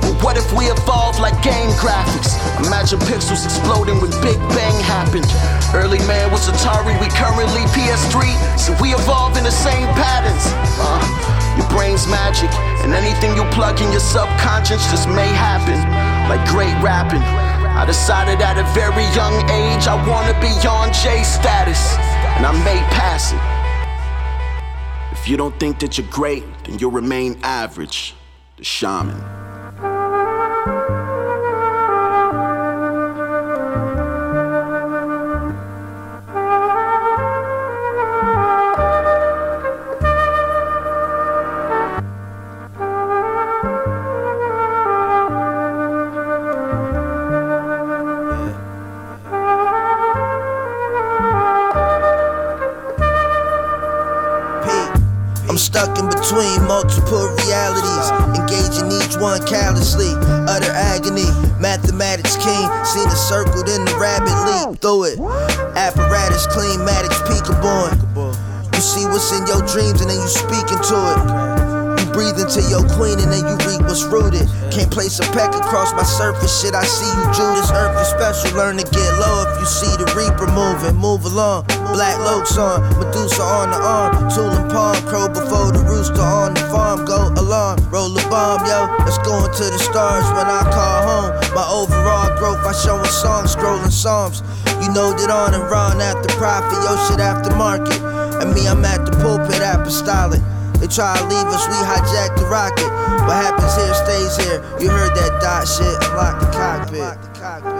But 0.00 0.22
what 0.22 0.36
if 0.38 0.48
we 0.54 0.70
evolve 0.70 1.18
like 1.18 1.36
game 1.42 1.70
graphics? 1.76 2.38
Imagine 2.64 2.98
pixels 3.04 3.44
exploding 3.44 4.00
when 4.00 4.10
Big 4.22 4.38
Bang 4.54 4.78
happened. 4.80 5.26
Early 5.74 5.98
man 6.06 6.30
was 6.30 6.48
Atari, 6.48 6.94
we 7.02 7.08
currently 7.12 7.66
PS3, 7.76 8.24
so 8.56 8.72
we 8.80 8.94
evolve 8.94 9.36
in 9.36 9.44
the 9.44 9.52
same 9.52 9.86
patterns. 9.98 10.46
Uh, 10.78 11.28
your 11.58 11.68
brain's 11.74 12.06
magic, 12.06 12.48
and 12.86 12.94
anything 12.94 13.34
you 13.34 13.44
plug 13.50 13.82
in 13.82 13.90
your 13.90 14.00
subconscious 14.00 14.86
just 14.90 15.08
may 15.08 15.28
happen. 15.34 15.76
Like 16.30 16.46
great 16.48 16.74
rapping. 16.80 17.22
I 17.22 17.84
decided 17.84 18.40
at 18.40 18.58
a 18.58 18.66
very 18.74 19.04
young 19.14 19.34
age 19.50 19.86
I 19.86 19.94
wanna 20.08 20.38
be 20.40 20.54
on 20.66 20.92
J 20.92 21.22
status, 21.22 21.94
and 22.38 22.46
I 22.46 22.52
may 22.64 22.78
pass 22.94 23.32
it. 23.32 23.57
If 25.20 25.28
you 25.28 25.36
don't 25.36 25.58
think 25.60 25.80
that 25.80 25.98
you're 25.98 26.06
great, 26.08 26.44
then 26.64 26.78
you'll 26.78 26.90
remain 26.90 27.38
average. 27.42 28.14
The 28.56 28.64
shaman. 28.64 29.37
See 68.98 69.06
what's 69.06 69.30
in 69.30 69.46
your 69.46 69.62
dreams 69.62 70.00
and 70.00 70.10
then 70.10 70.18
you 70.18 70.26
speak 70.26 70.66
into 70.74 70.98
it 70.98 71.18
You 72.02 72.06
breathe 72.10 72.38
into 72.38 72.62
your 72.66 72.82
queen 72.98 73.18
and 73.22 73.30
then 73.30 73.46
you 73.46 73.54
reap 73.66 73.82
what's 73.86 74.02
rooted. 74.04 74.46
Can't 74.74 74.90
place 74.90 75.18
a 75.18 75.26
peck 75.34 75.54
across 75.54 75.92
my 75.94 76.02
surface, 76.02 76.50
shit. 76.50 76.74
I 76.74 76.82
see 76.84 77.06
you, 77.06 77.26
Judas. 77.34 77.70
Earth 77.70 77.94
is 77.98 78.08
special, 78.10 78.58
learn 78.58 78.76
to 78.78 78.86
get 78.86 79.10
low 79.18 79.46
if 79.46 79.60
you 79.60 79.66
see 79.66 79.92
the 79.98 80.06
reaper 80.14 80.46
moving. 80.50 80.94
Move 80.98 81.24
along, 81.26 81.66
black 81.94 82.18
lokes 82.26 82.58
on, 82.58 82.82
Medusa 82.98 83.42
on 83.42 83.70
the 83.70 83.78
arm, 83.78 84.30
tool 84.30 84.50
and 84.50 84.70
palm, 84.70 84.94
crow 85.06 85.26
before 85.28 85.70
the 85.70 85.82
rooster 85.86 86.22
on 86.22 86.54
the 86.54 86.62
farm. 86.70 87.04
Go 87.04 87.30
alarm, 87.34 87.78
roll 87.90 88.10
a 88.14 88.22
bomb, 88.30 88.62
yo. 88.66 88.86
Let's 89.06 89.18
go 89.18 89.34
into 89.42 89.66
the 89.70 89.78
stars 89.78 90.26
when 90.34 90.46
I 90.46 90.62
call 90.70 90.98
home. 91.06 91.30
My 91.54 91.66
overall 91.66 92.30
growth, 92.38 92.62
I 92.62 92.72
showing 92.74 93.10
songs, 93.10 93.54
scrolling 93.54 93.90
psalms. 93.90 94.42
You 94.82 94.94
know 94.94 95.10
that 95.10 95.30
on 95.30 95.54
and 95.54 95.66
run 95.70 96.00
after 96.00 96.30
profit, 96.38 96.78
yo 96.86 96.94
shit 97.10 97.20
after 97.20 97.54
market. 97.56 98.07
And 98.40 98.54
me, 98.54 98.68
I'm 98.68 98.84
at 98.84 99.04
the 99.04 99.12
pulpit 99.18 99.60
apostolic. 99.60 100.40
They 100.78 100.86
try 100.86 101.16
to 101.18 101.24
leave 101.24 101.46
us, 101.50 101.66
we 101.66 101.74
hijack 101.74 102.36
the 102.38 102.46
rocket. 102.46 102.86
What 103.26 103.36
happens 103.36 103.74
here 103.74 103.94
stays 103.94 104.36
here. 104.46 104.58
You 104.78 104.90
heard 104.90 105.14
that 105.16 105.40
dot 105.42 105.66
shit, 105.66 105.96
unlock 106.08 106.40
the 106.40 106.46
cockpit. 106.54 107.77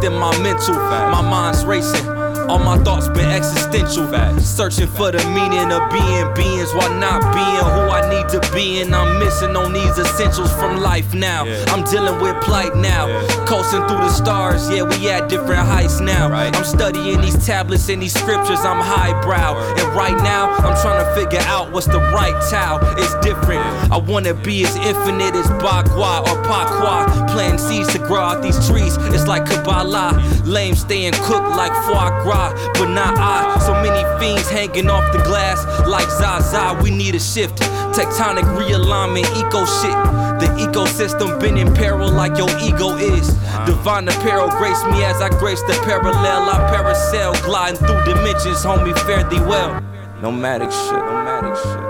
Peace 0.00 0.10
within 0.10 0.18
my 0.18 0.36
mental. 0.42 0.74
My 0.74 1.22
mind's 1.22 1.64
racing. 1.64 2.08
All 2.48 2.58
my 2.58 2.78
thoughts 2.78 3.08
been 3.08 3.30
existential. 3.30 4.10
Searching 4.40 4.88
for 4.88 5.12
the 5.12 5.22
meaning 5.30 5.70
of 5.70 5.90
being 5.90 6.34
beings 6.34 6.72
while 6.74 6.92
not 6.98 7.22
being 7.32 7.64
who 7.74 7.90
I 7.90 8.02
need 8.10 8.28
to 8.30 8.40
be. 8.52 8.80
And 8.80 8.94
I'm 8.94 9.18
missing 9.18 9.56
on 9.56 9.72
these 9.72 9.98
essentials 9.98 10.52
from 10.54 10.80
life 10.80 11.14
now. 11.14 11.44
Yeah. 11.44 11.64
I'm 11.68 11.84
dealing 11.84 12.20
with 12.20 12.40
plight 12.42 12.74
now. 12.76 13.06
Yeah. 13.06 13.46
Coasting 13.46 13.86
through 13.86 13.98
the 13.98 14.10
stars, 14.10 14.68
yeah, 14.70 14.82
we 14.82 15.08
at 15.10 15.28
different 15.28 15.66
heights 15.66 16.00
now. 16.00 16.28
Right. 16.28 16.54
I'm 16.54 16.64
studying 16.64 17.20
these 17.20 17.46
tablets 17.46 17.88
and 17.88 18.02
these 18.02 18.14
scriptures, 18.14 18.60
I'm 18.60 18.80
highbrow. 18.80 19.56
And 19.78 19.88
right 19.94 20.16
now, 20.22 20.50
I'm 20.50 20.76
trying 20.82 21.04
to 21.04 21.14
figure 21.14 21.44
out 21.46 21.72
what's 21.72 21.86
the 21.86 21.98
right 21.98 22.34
Tao. 22.50 22.78
It's 22.98 23.14
different. 23.24 23.62
I 23.92 23.98
wanna 23.98 24.34
be 24.34 24.64
as 24.64 24.74
infinite 24.76 25.34
as 25.34 25.46
Bagua 25.62 26.22
or 26.22 26.42
Pakwa. 26.42 27.28
Planting 27.30 27.58
seeds 27.58 27.92
to 27.92 27.99
out 28.18 28.42
these 28.42 28.58
trees. 28.68 28.96
It's 29.14 29.26
like 29.26 29.46
Kabbalah. 29.46 30.20
Lame 30.44 30.74
staying 30.74 31.12
cooked 31.14 31.50
like 31.56 31.72
foie 31.86 32.10
gras 32.22 32.52
but 32.74 32.88
not 32.90 33.16
I. 33.18 33.58
So 33.60 33.72
many 33.74 34.02
fiends 34.18 34.48
hanging 34.48 34.88
off 34.88 35.12
the 35.12 35.22
glass 35.22 35.64
like 35.86 36.08
Zaza. 36.08 36.80
We 36.82 36.90
need 36.90 37.14
a 37.14 37.20
shift, 37.20 37.58
tectonic 37.92 38.44
realignment, 38.56 39.28
eco 39.36 39.64
shit. 39.66 39.98
The 40.40 40.48
ecosystem 40.58 41.38
been 41.40 41.58
in 41.58 41.72
peril 41.74 42.10
like 42.10 42.38
your 42.38 42.50
ego 42.58 42.96
is. 42.96 43.28
Divine 43.66 44.08
apparel 44.08 44.48
grace 44.48 44.82
me 44.86 45.04
as 45.04 45.20
I 45.20 45.28
grace 45.28 45.62
the 45.62 45.74
parallel. 45.84 46.48
I 46.48 46.58
parasail, 46.72 47.40
gliding 47.44 47.78
through 47.78 48.04
dimensions, 48.04 48.64
homie, 48.64 48.98
fare 49.00 49.28
thee 49.28 49.40
well. 49.40 49.80
Nomadic 50.22 50.70
shit, 50.70 50.92
nomadic 50.92 51.56
shit. 51.56 51.89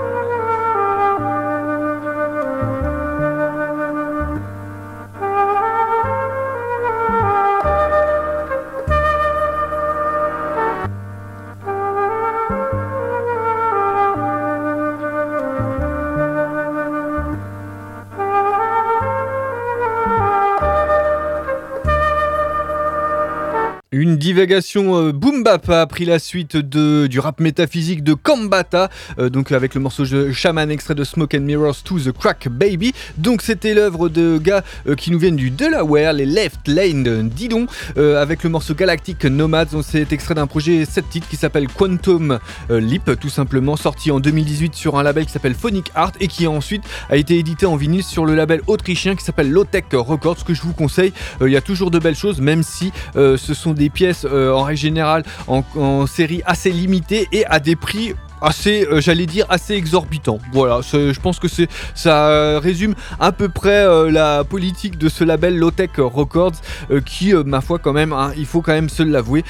Divagation 24.31 24.95
euh, 24.95 25.11
boom 25.11 25.43
bap 25.43 25.69
a 25.69 25.85
pris 25.87 26.05
la 26.05 26.17
suite 26.17 26.55
de, 26.55 27.07
du 27.07 27.19
rap 27.19 27.41
métaphysique 27.41 28.01
de 28.01 28.13
Kambata, 28.13 28.89
euh, 29.19 29.29
donc 29.29 29.51
avec 29.51 29.75
le 29.75 29.81
morceau 29.81 30.05
Shaman 30.05 30.71
extrait 30.71 30.95
de 30.95 31.03
Smoke 31.03 31.35
and 31.35 31.41
Mirrors 31.41 31.83
to 31.83 31.99
the 31.99 32.13
Crack 32.13 32.47
Baby. 32.47 32.93
Donc 33.17 33.41
c'était 33.41 33.73
l'œuvre 33.73 34.07
de 34.07 34.37
gars 34.37 34.63
euh, 34.87 34.95
qui 34.95 35.11
nous 35.11 35.19
viennent 35.19 35.35
du 35.35 35.51
Delaware, 35.51 36.13
les 36.13 36.25
Left 36.25 36.65
Lane 36.65 37.27
Didon, 37.27 37.65
avec 37.97 38.43
le 38.43 38.49
morceau 38.49 38.73
Galactic 38.73 39.25
Nomads. 39.25 39.81
C'est 39.83 40.13
extrait 40.13 40.35
d'un 40.35 40.47
projet 40.47 40.85
7 40.85 41.09
titres 41.09 41.27
qui 41.27 41.35
s'appelle 41.35 41.67
Quantum 41.67 42.39
Leap, 42.69 43.19
tout 43.19 43.29
simplement, 43.29 43.75
sorti 43.75 44.11
en 44.11 44.21
2018 44.21 44.75
sur 44.75 44.97
un 44.97 45.03
label 45.03 45.25
qui 45.25 45.33
s'appelle 45.33 45.55
Phonic 45.55 45.91
Art 45.93 46.13
et 46.21 46.29
qui 46.29 46.47
ensuite 46.47 46.83
a 47.09 47.17
été 47.17 47.37
édité 47.37 47.65
en 47.65 47.75
vinyle 47.75 48.03
sur 48.03 48.25
le 48.25 48.33
label 48.33 48.61
autrichien 48.67 49.17
qui 49.17 49.25
s'appelle 49.25 49.51
Low 49.51 49.65
Tech 49.65 49.83
Records, 49.91 50.45
que 50.45 50.53
je 50.53 50.61
vous 50.61 50.73
conseille. 50.73 51.11
Il 51.41 51.51
y 51.51 51.57
a 51.57 51.61
toujours 51.61 51.91
de 51.91 51.99
belles 51.99 52.15
choses, 52.15 52.39
même 52.39 52.63
si 52.63 52.93
ce 53.15 53.53
sont 53.53 53.73
des 53.73 53.89
pièces 53.89 54.20
euh, 54.20 54.20
en 54.25 54.63
règle 54.63 54.79
générale 54.79 55.23
en, 55.47 55.63
en 55.75 56.07
série 56.07 56.41
assez 56.45 56.71
limitée 56.71 57.27
et 57.31 57.45
à 57.45 57.59
des 57.59 57.75
prix 57.75 58.13
assez, 58.41 58.85
euh, 58.85 59.01
j'allais 59.01 59.25
dire, 59.25 59.45
assez 59.49 59.73
exorbitant. 59.73 60.39
Voilà, 60.51 60.81
je 60.81 61.19
pense 61.19 61.39
que 61.39 61.47
c'est, 61.47 61.67
ça 61.95 62.59
résume 62.59 62.95
à 63.19 63.31
peu 63.31 63.49
près 63.49 63.85
euh, 63.85 64.11
la 64.11 64.43
politique 64.43 64.97
de 64.97 65.09
ce 65.09 65.23
label 65.23 65.57
Low 65.57 65.71
Tech 65.71 65.91
Records, 65.97 66.53
euh, 66.89 67.01
qui, 67.01 67.33
ma 67.33 67.61
foi, 67.61 67.79
quand 67.79 67.93
même, 67.93 68.13
hein, 68.13 68.31
il 68.37 68.45
faut 68.45 68.61
quand 68.61 68.73
même 68.73 68.89
se 68.89 69.03
l'avouer, 69.03 69.43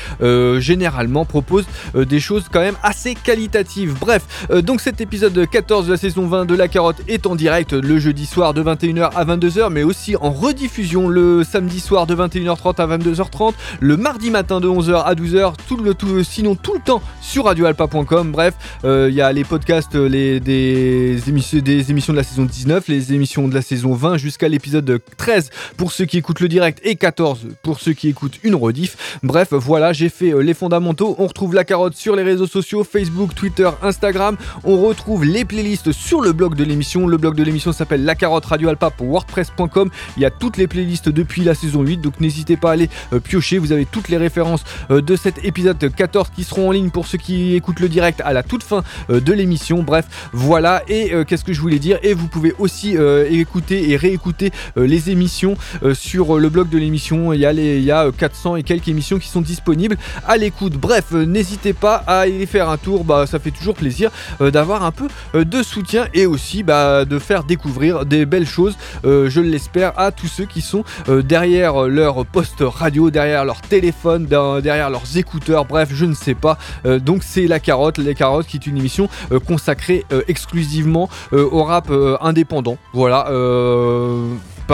généralement 0.59 1.25
propose 1.25 1.65
des 1.95 2.19
choses 2.19 2.45
quand 2.51 2.59
même 2.59 2.75
assez 2.83 3.15
qualitatives. 3.15 3.95
Bref, 3.99 4.47
donc 4.63 4.81
cet 4.81 5.01
épisode 5.01 5.47
14 5.49 5.87
de 5.87 5.91
la 5.91 5.97
saison 5.97 6.27
20 6.27 6.45
de 6.45 6.55
La 6.55 6.67
Carotte 6.67 7.01
est 7.07 7.25
en 7.25 7.35
direct 7.35 7.73
le 7.73 7.99
jeudi 7.99 8.25
soir 8.25 8.53
de 8.53 8.63
21h 8.63 9.11
à 9.15 9.25
22h, 9.25 9.69
mais 9.69 9.83
aussi 9.83 10.15
en 10.15 10.31
rediffusion 10.31 11.07
le 11.07 11.43
samedi 11.43 11.79
soir 11.79 12.07
de 12.07 12.15
21h30 12.15 12.81
à 12.81 12.97
22h30, 12.97 13.53
le 13.79 13.97
mardi 13.97 14.31
matin 14.31 14.59
de 14.59 14.67
11h 14.67 15.03
à 15.03 15.13
12h, 15.13 15.53
tout 15.67 15.77
le 15.77 15.93
tout, 15.93 16.23
sinon 16.23 16.55
tout 16.55 16.73
le 16.73 16.79
temps 16.79 17.01
sur 17.21 17.45
radioalpa.com. 17.45 18.31
Bref, 18.31 18.55
euh, 18.80 18.80
il 18.83 19.13
y 19.13 19.21
a 19.21 19.31
les 19.31 19.43
podcasts 19.43 19.95
les, 19.95 20.39
des, 20.39 21.17
émissions, 21.27 21.59
des 21.59 21.91
émissions 21.91 22.13
de 22.13 22.17
la 22.17 22.23
saison 22.23 22.45
19, 22.45 22.87
les 22.87 23.13
émissions 23.13 23.47
de 23.47 23.53
la 23.53 23.61
saison 23.61 23.93
20 23.93 24.17
jusqu'à 24.17 24.47
l'épisode 24.47 24.99
13 25.17 25.49
pour 25.77 25.91
ceux 25.91 26.05
qui 26.05 26.17
écoutent 26.17 26.39
le 26.39 26.47
direct 26.47 26.79
et 26.83 26.95
14 26.95 27.47
pour 27.63 27.79
ceux 27.79 27.93
qui 27.93 28.09
écoutent 28.09 28.39
une 28.43 28.55
rediff. 28.55 29.19
Bref, 29.23 29.49
voilà, 29.53 29.93
j'ai 29.93 30.09
fait 30.09 30.33
euh, 30.33 30.39
les 30.39 30.53
fondamentaux. 30.53 31.15
On 31.19 31.27
retrouve 31.27 31.53
la 31.53 31.63
carotte 31.63 31.95
sur 31.95 32.15
les 32.15 32.23
réseaux 32.23 32.47
sociaux, 32.47 32.83
Facebook, 32.83 33.35
Twitter, 33.35 33.69
Instagram. 33.81 34.37
On 34.63 34.81
retrouve 34.81 35.25
les 35.25 35.45
playlists 35.45 35.91
sur 35.91 36.21
le 36.21 36.33
blog 36.33 36.55
de 36.55 36.63
l'émission. 36.63 37.07
Le 37.07 37.17
blog 37.17 37.35
de 37.35 37.43
l'émission 37.43 37.71
s'appelle 37.71 38.05
La 38.05 38.15
Carotte 38.15 38.45
Radio 38.45 38.69
Alpa 38.69 38.89
pour 38.89 39.07
WordPress.com. 39.07 39.89
Il 40.17 40.23
y 40.23 40.25
a 40.25 40.31
toutes 40.31 40.57
les 40.57 40.67
playlists 40.67 41.09
depuis 41.09 41.43
la 41.43 41.55
saison 41.55 41.81
8, 41.81 41.97
donc 41.97 42.19
n'hésitez 42.19 42.57
pas 42.57 42.69
à 42.69 42.73
aller 42.73 42.89
euh, 43.13 43.19
piocher. 43.19 43.57
Vous 43.57 43.71
avez 43.71 43.85
toutes 43.85 44.09
les 44.09 44.17
références 44.17 44.63
de 44.89 45.15
cet 45.15 45.43
épisode 45.45 45.77
14 45.93 46.29
qui 46.35 46.43
seront 46.43 46.69
en 46.69 46.71
ligne 46.71 46.89
pour 46.89 47.07
ceux 47.07 47.17
qui 47.17 47.55
écoutent 47.55 47.79
le 47.79 47.89
direct 47.89 48.21
à 48.23 48.33
la 48.33 48.43
toute 48.43 48.63
fin 48.63 48.70
euh, 49.09 49.19
de 49.19 49.33
l'émission. 49.33 49.83
Bref, 49.83 50.05
voilà. 50.33 50.83
Et 50.87 51.13
euh, 51.13 51.23
qu'est-ce 51.23 51.43
que 51.43 51.53
je 51.53 51.61
voulais 51.61 51.79
dire? 51.79 51.99
Et 52.03 52.13
vous 52.13 52.27
pouvez 52.27 52.53
aussi 52.59 52.97
euh, 52.97 53.27
écouter 53.29 53.89
et 53.91 53.97
réécouter 53.97 54.51
les 54.75 55.09
émissions 55.09 55.55
sur 55.93 56.37
le 56.37 56.49
blog 56.49 56.69
de 56.69 56.77
l'émission. 56.77 57.33
Il 57.33 57.39
y, 57.39 57.45
a 57.45 57.53
les, 57.53 57.77
il 57.77 57.83
y 57.83 57.91
a 57.91 58.09
400 58.11 58.57
et 58.57 58.63
quelques 58.63 58.87
émissions 58.87 59.19
qui 59.19 59.27
sont 59.27 59.41
disponibles 59.41 59.97
à 60.27 60.37
l'écoute. 60.37 60.73
Bref, 60.73 61.11
n'hésitez 61.11 61.73
pas 61.73 62.03
à 62.07 62.19
aller 62.19 62.45
faire 62.45 62.69
un 62.69 62.77
tour. 62.77 63.03
Bah, 63.03 63.25
ça 63.27 63.39
fait 63.39 63.51
toujours 63.51 63.75
plaisir 63.75 64.11
d'avoir 64.39 64.83
un 64.83 64.91
peu 64.91 65.07
de 65.33 65.63
soutien 65.63 66.07
et 66.13 66.25
aussi 66.25 66.63
bah, 66.63 67.05
de 67.05 67.19
faire 67.19 67.43
découvrir 67.43 68.05
des 68.05 68.25
belles 68.25 68.47
choses, 68.47 68.77
je 69.03 69.39
l'espère, 69.39 69.97
à 69.99 70.11
tous 70.11 70.27
ceux 70.27 70.45
qui 70.45 70.61
sont 70.61 70.83
derrière 71.07 71.87
leur 71.87 72.25
poste 72.25 72.61
radio, 72.61 73.11
derrière 73.11 73.45
leur 73.45 73.61
téléphone, 73.61 74.25
derrière 74.25 74.89
leurs 74.89 75.17
écouteurs. 75.17 75.65
Bref, 75.65 75.89
je 75.93 76.05
ne 76.05 76.13
sais 76.13 76.35
pas. 76.35 76.57
donc 76.99 77.23
c'est 77.23 77.47
la 77.47 77.59
carotte, 77.59 77.97
les 77.97 78.15
carottes 78.15 78.47
qui 78.47 78.59
une 78.65 78.77
émission 78.77 79.09
euh, 79.31 79.39
consacrée 79.39 80.05
euh, 80.11 80.21
exclusivement 80.27 81.09
euh, 81.33 81.47
au 81.51 81.63
rap 81.63 81.89
indépendant. 82.21 82.77
Voilà 82.93 83.27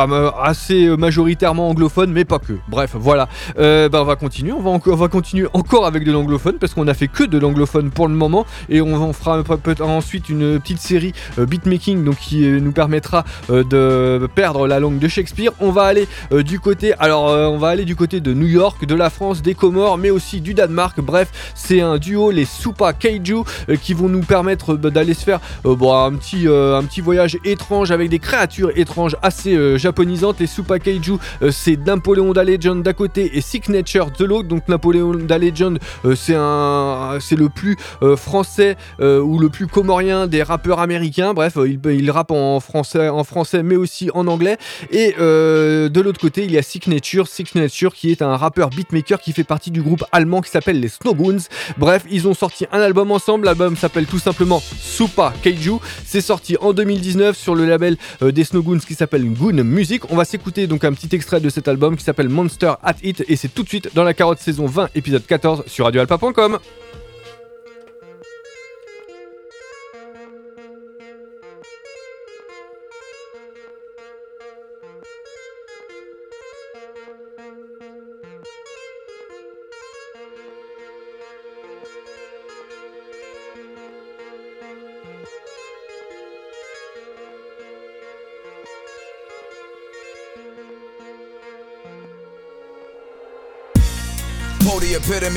pas 0.06 0.36
assez 0.44 0.96
majoritairement 0.96 1.70
anglophone, 1.70 2.12
mais 2.12 2.26
pas 2.26 2.40
que. 2.40 2.54
Bref, 2.68 2.92
voilà. 2.94 3.28
bah, 3.56 3.90
on 3.94 4.04
va 4.04 4.16
continuer. 4.16 4.52
On 4.52 4.62
va, 4.62 4.80
on 4.86 4.96
va 4.96 5.08
continuer 5.08 5.48
encore 5.54 5.86
avec 5.86 6.04
de 6.04 6.12
l'anglophone 6.12 6.58
parce 6.60 6.74
qu'on 6.74 6.88
a 6.88 6.94
fait 6.94 7.08
que 7.08 7.24
de 7.24 7.38
l'anglophone 7.38 7.90
pour 7.90 8.08
le 8.08 8.14
moment 8.14 8.46
et 8.70 8.82
on, 8.82 9.14
fera 9.14 9.44
peut-être 9.44 9.82
ensuite 9.82 10.30
une 10.30 10.60
petite 10.60 10.80
série 10.80 11.14
beatmaking 11.38 12.04
donc 12.04 12.18
qui 12.18 12.48
nous 12.48 12.72
permettra 12.72 13.26
de 13.50 14.28
perdre 14.36 14.68
la 14.68 14.80
langue 14.80 15.00
de 15.00 15.08
Shakespeare. 15.08 15.52
On 15.60 15.72
va 15.72 15.84
aller 15.84 16.08
du 16.32 16.60
côté, 16.60 16.94
alors 17.00 17.26
on 17.52 17.58
va 17.58 17.70
aller 17.70 17.86
du 17.86 17.96
côté 17.96 18.20
de 18.20 18.34
New 18.34 18.48
York, 18.48 18.86
de 18.86 18.96
la 18.96 19.10
France, 19.10 19.42
des 19.42 19.56
Comores, 19.56 19.98
mais 19.98 20.10
aussi 20.10 20.42
du 20.42 20.54
Danemark. 20.54 21.00
Bref, 21.02 21.54
c'est 21.56 21.82
un 21.82 21.98
duo, 21.98 22.32
les 22.32 22.46
Supa 22.46 22.94
Kaiju, 22.94 23.44
qui 23.82 23.94
vont 23.94 24.10
nous 24.10 24.22
permettre 24.22 24.76
bah, 24.76 24.90
d'aller 24.90 25.14
se 25.14 25.24
faire 25.24 25.40
euh, 25.66 25.76
bon, 25.76 25.94
un, 25.94 26.14
petit, 26.14 26.48
euh, 26.48 26.78
un 26.78 26.84
petit 26.84 27.02
voyage 27.02 27.38
étrange 27.44 27.92
avec 27.92 28.10
des 28.10 28.20
créatures 28.20 28.72
étranges 28.76 29.16
assez 29.22 29.56
euh, 29.56 29.78
japonisantes. 29.88 30.40
Les 30.40 30.48
Super 30.48 30.80
Kaiju, 30.80 31.18
c'est 31.52 31.78
Napoléon 31.86 32.34
da 32.34 32.44
Legend 32.44 32.84
d'un 32.84 32.94
côté 32.94 33.38
et 33.38 33.42
Signature 33.42 34.12
de 34.12 34.26
l'autre. 34.26 34.50
Donc 34.50 34.68
Napoléon 34.68 35.14
da 35.14 35.38
Legend, 35.38 35.80
c'est 36.16 36.36
un, 36.36 37.18
c'est 37.22 37.38
le 37.38 37.48
plus 37.48 37.78
français 38.18 38.76
ou 39.00 39.40
le 39.40 39.50
plus 39.50 39.68
comorien 39.68 40.28
des 40.28 40.44
rappeurs 40.44 40.80
américains. 40.80 41.34
Bref, 41.34 41.58
il, 41.66 42.12
rappe 42.12 42.32
en 42.32 42.60
français, 42.60 43.08
en 43.08 43.24
français, 43.24 43.64
mais 43.64 43.78
aussi 43.78 44.10
en 44.14 44.28
anglais. 44.28 44.58
Et 44.92 45.14
de 45.18 46.02
l'autre 46.02 46.20
côté, 46.20 46.44
il 46.44 46.52
y 46.52 46.58
a 46.58 46.62
Signature, 46.62 47.28
Signature 47.28 47.94
qui 47.94 48.12
est 48.12 48.22
un 48.22 48.36
rappeur 48.36 48.70
beatmaker 48.70 49.20
qui 49.20 49.32
fait 49.32 49.44
partie 49.44 49.72
du 49.72 49.82
groupe 49.82 50.04
allemand 50.12 50.42
qui 50.42 50.52
s'appelle 50.52 50.80
les 50.80 50.90
Snowboons. 50.90 51.48
Bref, 51.78 52.04
ils 52.10 52.28
ont 52.28 52.34
sorti 52.34 52.66
un 52.72 52.82
album 52.82 53.12
ensemble. 53.12 53.46
L'album 53.46 53.76
s'appelle 53.76 54.06
tout 54.06 54.20
simplement 54.20 54.62
Supa 54.62 55.34
Keiju. 55.42 55.80
C'est 56.06 56.22
sorti 56.22 56.58
en 56.60 56.74
2019 56.74 57.38
sur 57.38 57.56
le 57.56 57.66
label 57.66 57.98
euh, 58.22 58.32
des 58.32 58.44
Snowgoons 58.44 58.80
qui 58.80 58.96
s'appelle 58.96 59.26
Goon 59.32 59.64
Music. 59.68 60.10
On 60.12 60.16
va 60.16 60.26
s'écouter 60.26 60.68
donc 60.68 60.84
un 60.84 60.94
petit 60.94 61.16
extrait 61.16 61.40
de 61.40 61.50
cet 61.50 61.68
album 61.68 61.96
qui 61.96 62.04
s'appelle 62.04 62.30
Monster 62.30 62.74
at 62.84 62.96
It 63.04 63.24
et 63.28 63.36
c'est 63.36 63.50
tout 63.50 63.64
de 63.64 63.68
suite 63.70 63.94
dans 63.94 64.04
la 64.04 64.14
carotte 64.14 64.40
saison 64.40 64.66
20 64.66 64.90
épisode 64.96 65.26
14 65.26 65.64
sur 65.68 65.86
radioalpa.com. 65.86 66.60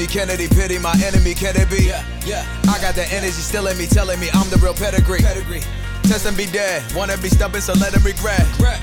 Kennedy 0.07 0.49
pity, 0.49 0.79
my 0.79 0.95
enemy, 1.05 1.35
can 1.35 1.57
it 1.57 1.69
be? 1.71 1.85
Yeah, 1.85 2.05
yeah. 2.25 2.47
I 2.69 2.81
got 2.81 2.95
the 2.95 3.07
energy 3.13 3.43
still 3.43 3.67
in 3.67 3.77
me, 3.77 3.87
telling 3.87 4.21
me 4.21 4.29
I'm 4.33 4.49
the 4.51 4.59
real 4.59 4.75
pedigree. 4.75 5.21
pedigree. 5.21 5.63
Test 6.05 6.27
and 6.27 6.37
be 6.37 6.47
dead, 6.47 6.83
wanna 6.95 7.17
be 7.19 7.29
stubborn, 7.29 7.61
so 7.61 7.73
let 7.75 7.95
him 7.95 8.03
regret. 8.03 8.47
regret. 8.59 8.81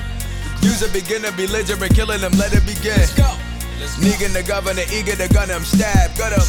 Use 0.62 0.82
a 0.82 0.92
beginner, 0.92 1.30
belligerent, 1.32 1.94
killing 1.94 2.20
them, 2.20 2.32
let 2.38 2.52
it 2.52 2.64
begin. 2.66 2.96
Let's 2.98 3.14
go. 3.14 3.30
Let's 3.78 3.96
go. 3.96 4.06
Negan 4.06 4.32
the 4.32 4.42
governor, 4.42 4.82
eager 4.92 5.16
to 5.16 5.28
gun 5.32 5.48
him, 5.48 5.64
stab, 5.64 6.16
gut 6.16 6.32
him. 6.32 6.46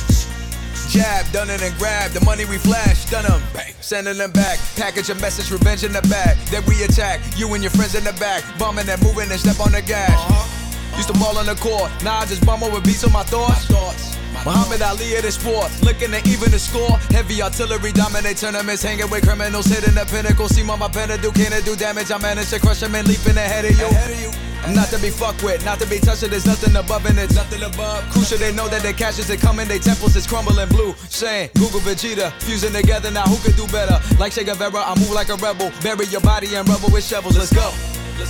Jab, 0.90 1.32
done 1.32 1.52
it 1.52 1.62
and 1.62 1.78
grab 1.78 2.10
the 2.12 2.26
money 2.26 2.46
we 2.46 2.58
flash, 2.58 3.06
done 3.12 3.24
them. 3.24 3.42
Bang. 3.54 3.74
Sending 3.80 4.18
them 4.18 4.32
back, 4.32 4.58
package 4.76 5.10
a 5.12 5.16
message, 5.16 5.52
revenge 5.52 5.84
in 5.84 5.94
the 5.94 6.02
bag. 6.10 6.36
Then 6.50 6.64
we 6.66 6.82
attack, 6.82 7.22
you 7.38 7.54
and 7.54 7.62
your 7.62 7.70
friends 7.72 7.94
in 7.94 8.04
the 8.04 8.14
back, 8.14 8.44
bombing 8.58 8.90
and 8.90 9.02
moving 9.04 9.30
and 9.30 9.40
step 9.40 9.60
on 9.60 9.72
the 9.72 9.84
gas. 9.84 10.10
Uh-huh. 10.10 10.98
Used 10.98 11.08
to 11.10 11.20
ball 11.20 11.38
on 11.38 11.46
the 11.46 11.56
court, 11.56 11.92
now 12.04 12.18
I 12.18 12.26
just 12.26 12.44
bumble 12.44 12.68
over 12.68 12.82
beats 12.82 13.04
on 13.04 13.12
my 13.14 13.22
thoughts. 13.22 13.70
My 13.70 13.76
thoughts. 13.76 14.19
Muhammad 14.46 14.82
Ali 14.82 15.16
at 15.16 15.24
the 15.24 15.32
sport, 15.32 15.70
looking 15.84 16.12
to 16.12 16.20
even 16.30 16.52
the 16.52 16.60
score. 16.60 16.98
Heavy 17.12 17.42
artillery 17.42 17.92
dominate 17.92 18.38
tournaments, 18.38 18.84
hanging 18.84 19.10
with 19.10 19.24
criminals, 19.24 19.66
hitting 19.66 19.96
the 19.96 20.06
pinnacle. 20.06 20.48
See 20.48 20.64
what 20.64 20.80
my 20.80 20.88
pen 20.88 21.10
do, 21.22 21.32
can 21.32 21.54
it 21.54 21.66
do 21.66 21.76
damage? 21.76 22.12
I 22.12 22.18
manage 22.18 22.50
to 22.52 22.60
crush 22.60 22.80
them 22.80 22.96
and 22.96 23.08
leaping 23.08 23.38
ahead 23.38 23.66
of 23.66 23.78
you. 23.78 23.86
Ahead 23.86 24.12
of 24.12 24.22
you. 24.22 24.50
Not 24.74 24.90
to 24.90 25.00
be 25.00 25.10
fucked 25.10 25.42
with, 25.42 25.64
not 25.66 25.80
to 25.80 25.88
be 25.88 26.00
touched, 26.00 26.22
there's 26.22 26.46
nothing 26.46 26.76
above 26.76 27.06
and 27.06 27.18
it's 27.18 27.34
nothing 27.34 27.64
above. 27.64 28.04
Crucial, 28.12 28.38
they 28.38 28.54
know 28.54 28.68
that 28.68 28.84
the 28.84 28.94
caches 28.94 29.28
that 29.28 29.40
come 29.40 29.60
in, 29.60 29.68
they 29.68 29.80
temples 29.80 30.16
is 30.16 30.28
crumbling 30.28 30.68
blue. 30.70 30.94
Shane, 31.10 31.50
Google 31.56 31.80
Vegeta, 31.80 32.32
fusing 32.44 32.74
together 32.74 33.10
now, 33.10 33.24
who 33.24 33.38
could 33.38 33.56
do 33.56 33.66
better? 33.68 34.00
Like 34.20 34.34
Che 34.34 34.44
Guevara, 34.44 34.84
I 34.84 35.00
move 35.00 35.12
like 35.12 35.30
a 35.30 35.36
rebel, 35.36 35.72
bury 35.82 36.06
your 36.08 36.22
body 36.22 36.54
and 36.56 36.68
rubble 36.68 36.92
with 36.92 37.06
shovels, 37.06 37.38
let's 37.38 37.54
go. 37.54 37.72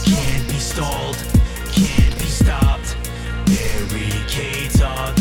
Can't 0.06 0.48
be 0.48 0.60
stalled, 0.60 1.18
can't 1.74 2.18
be 2.20 2.26
stopped. 2.26 2.96
Barricades 3.46 4.82
are 4.82 5.12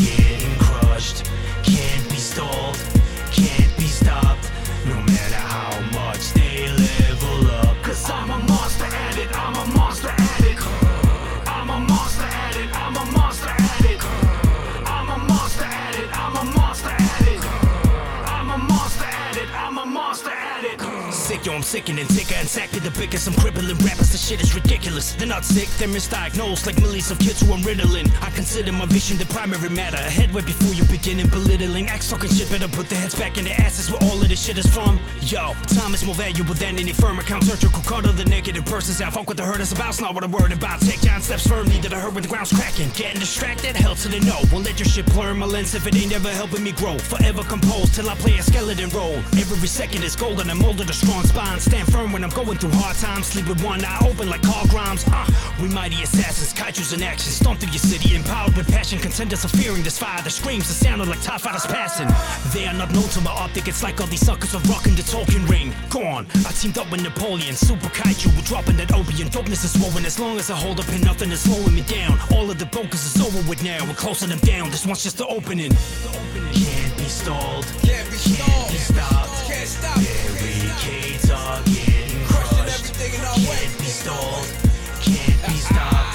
yo, 21.49 21.55
I'm 21.55 21.63
sickening. 21.63 22.05
Sicker 22.05 22.35
and 22.35 22.71
be 22.71 22.79
the 22.79 22.91
biggest. 22.91 23.27
I'm 23.27 23.33
crippling 23.33 23.77
rappers, 23.85 24.11
the 24.11 24.17
shit 24.17 24.41
is 24.41 24.53
ridiculous. 24.53 25.13
They're 25.13 25.27
not 25.27 25.43
sick, 25.43 25.67
they're 25.79 25.87
misdiagnosed 25.87 26.65
like 26.65 26.79
millions 26.81 27.09
of 27.11 27.19
kids 27.19 27.41
who 27.41 27.53
I'm 27.53 27.63
riddling. 27.63 28.07
I 28.21 28.29
consider 28.31 28.71
my 28.71 28.85
vision 28.85 29.17
the 29.17 29.25
primary 29.25 29.69
matter. 29.69 29.97
A 29.97 30.09
headway 30.09 30.41
before 30.41 30.73
you 30.73 30.83
begin 30.85 31.19
and 31.19 31.29
belittling. 31.31 31.87
Acts 31.87 32.09
talking 32.09 32.29
shit, 32.29 32.49
better 32.49 32.67
put 32.67 32.89
their 32.89 32.99
heads 32.99 33.15
back 33.15 33.37
in 33.37 33.45
their 33.45 33.59
asses 33.59 33.89
where 33.91 34.01
all 34.03 34.21
of 34.21 34.29
this 34.29 34.43
shit 34.45 34.57
is 34.57 34.67
from. 34.67 34.99
Yo, 35.21 35.53
time 35.73 35.93
is 35.93 36.05
more 36.05 36.15
valuable 36.15 36.53
than 36.53 36.77
any 36.77 36.93
firm 36.93 37.19
account. 37.19 37.43
Surgical 37.43 37.81
cut 37.83 38.05
of 38.05 38.17
the 38.17 38.25
negative 38.25 38.65
persons 38.65 39.01
out. 39.01 39.13
Fuck 39.13 39.27
what 39.27 39.37
the 39.37 39.43
hurt 39.43 39.61
is 39.61 39.71
about, 39.71 39.89
it's 39.89 40.01
not 40.01 40.13
what 40.13 40.23
I'm 40.23 40.31
worried 40.31 40.53
about. 40.53 40.81
Take 40.81 41.01
giant 41.01 41.23
steps 41.23 41.47
firmly 41.47 41.79
that 41.81 41.93
I 41.93 41.99
heard 41.99 42.13
when 42.13 42.23
the 42.23 42.29
ground's 42.29 42.53
cracking. 42.53 42.89
Getting 42.93 43.19
distracted, 43.19 43.75
hell 43.75 43.95
to 43.95 44.07
the 44.07 44.19
no. 44.21 44.37
Won't 44.51 44.65
let 44.65 44.79
your 44.79 44.87
shit 44.87 45.05
blur 45.07 45.33
my 45.33 45.45
lens 45.45 45.73
if 45.73 45.87
it 45.87 45.95
ain't 45.95 46.13
ever 46.13 46.29
helping 46.29 46.63
me 46.63 46.73
grow. 46.73 46.97
Forever 46.99 47.43
composed 47.43 47.95
till 47.95 48.09
I 48.09 48.15
play 48.15 48.37
a 48.37 48.43
skeleton 48.43 48.89
role. 48.89 49.17
Every 49.39 49.67
second 49.67 50.03
is 50.03 50.15
golden, 50.15 50.49
I'm 50.49 50.59
molded 50.59 50.89
a 50.89 50.93
strong 50.93 51.23
spine. 51.39 51.59
Stand 51.59 51.91
firm 51.91 52.11
when 52.11 52.23
I'm 52.23 52.29
going 52.31 52.57
through 52.57 52.71
hard 52.73 52.95
times. 52.97 53.27
Sleep 53.27 53.47
with 53.47 53.63
one 53.63 53.83
eye 53.85 53.99
open 54.09 54.29
like 54.29 54.41
Carl 54.41 54.67
Grimes. 54.67 55.05
Uh, 55.07 55.25
we 55.61 55.67
mighty 55.69 56.01
assassins, 56.03 56.53
kaijus 56.53 56.93
in 56.93 57.03
action. 57.03 57.31
Stomp 57.31 57.59
through 57.59 57.71
your 57.71 57.79
city, 57.79 58.15
empowered 58.15 58.55
with 58.55 58.67
passion. 58.67 58.99
Contenders 58.99 59.45
are 59.45 59.53
fearing 59.59 59.83
this 59.83 59.97
fire. 59.97 60.21
The 60.21 60.29
screams 60.29 60.67
that 60.67 60.73
sounded 60.85 61.07
like 61.07 61.21
TIE 61.21 61.37
fighters 61.37 61.65
passing. 61.65 62.07
They 62.53 62.67
are 62.67 62.73
not 62.73 62.91
known 62.91 63.09
to 63.15 63.21
my 63.21 63.31
optic, 63.31 63.67
it's 63.67 63.83
like 63.83 64.01
all 64.01 64.07
these 64.07 64.25
suckers 64.25 64.53
are 64.55 64.61
rocking 64.71 64.95
the 64.95 65.03
talking 65.03 65.45
ring. 65.45 65.73
Gone. 65.89 66.27
I 66.47 66.51
teamed 66.51 66.77
up 66.77 66.91
with 66.91 67.01
Napoleon, 67.01 67.55
super 67.55 67.89
kaiju. 67.89 68.35
We're 68.35 68.43
dropping 68.43 68.77
that 68.77 68.91
opium. 68.93 69.29
Dopeness 69.29 69.63
is 69.63 69.73
swollen 69.73 70.05
as 70.05 70.19
long 70.19 70.37
as 70.37 70.49
I 70.49 70.55
hold 70.55 70.79
up 70.79 70.87
and 70.89 71.03
nothing 71.03 71.31
is 71.31 71.41
slowing 71.41 71.75
me 71.75 71.81
down. 71.81 72.19
All 72.35 72.49
of 72.51 72.59
the 72.59 72.65
brokers 72.65 73.03
is 73.05 73.21
over 73.21 73.47
with 73.49 73.63
now. 73.63 73.85
We're 73.85 73.93
closing 73.93 74.29
them 74.29 74.39
down. 74.39 74.69
This 74.71 74.85
one's 74.85 75.03
just 75.03 75.17
the 75.17 75.27
opening. 75.27 75.71
Can't 76.51 76.97
be 76.97 77.07
stalled. 77.07 77.65
Can't 77.83 78.09
be 78.09 78.17
stalled. 78.17 78.49
Can't 78.49 78.71
be 78.71 78.77
stopped. 78.77 79.47
Can't 79.47 79.67
stop. 79.67 79.97
Are 79.97 81.08
Can't 83.45 83.77
be 83.77 83.85
stalled. 83.85 84.45
Can't 85.01 85.47
be 85.47 85.53
stopped. 85.53 86.08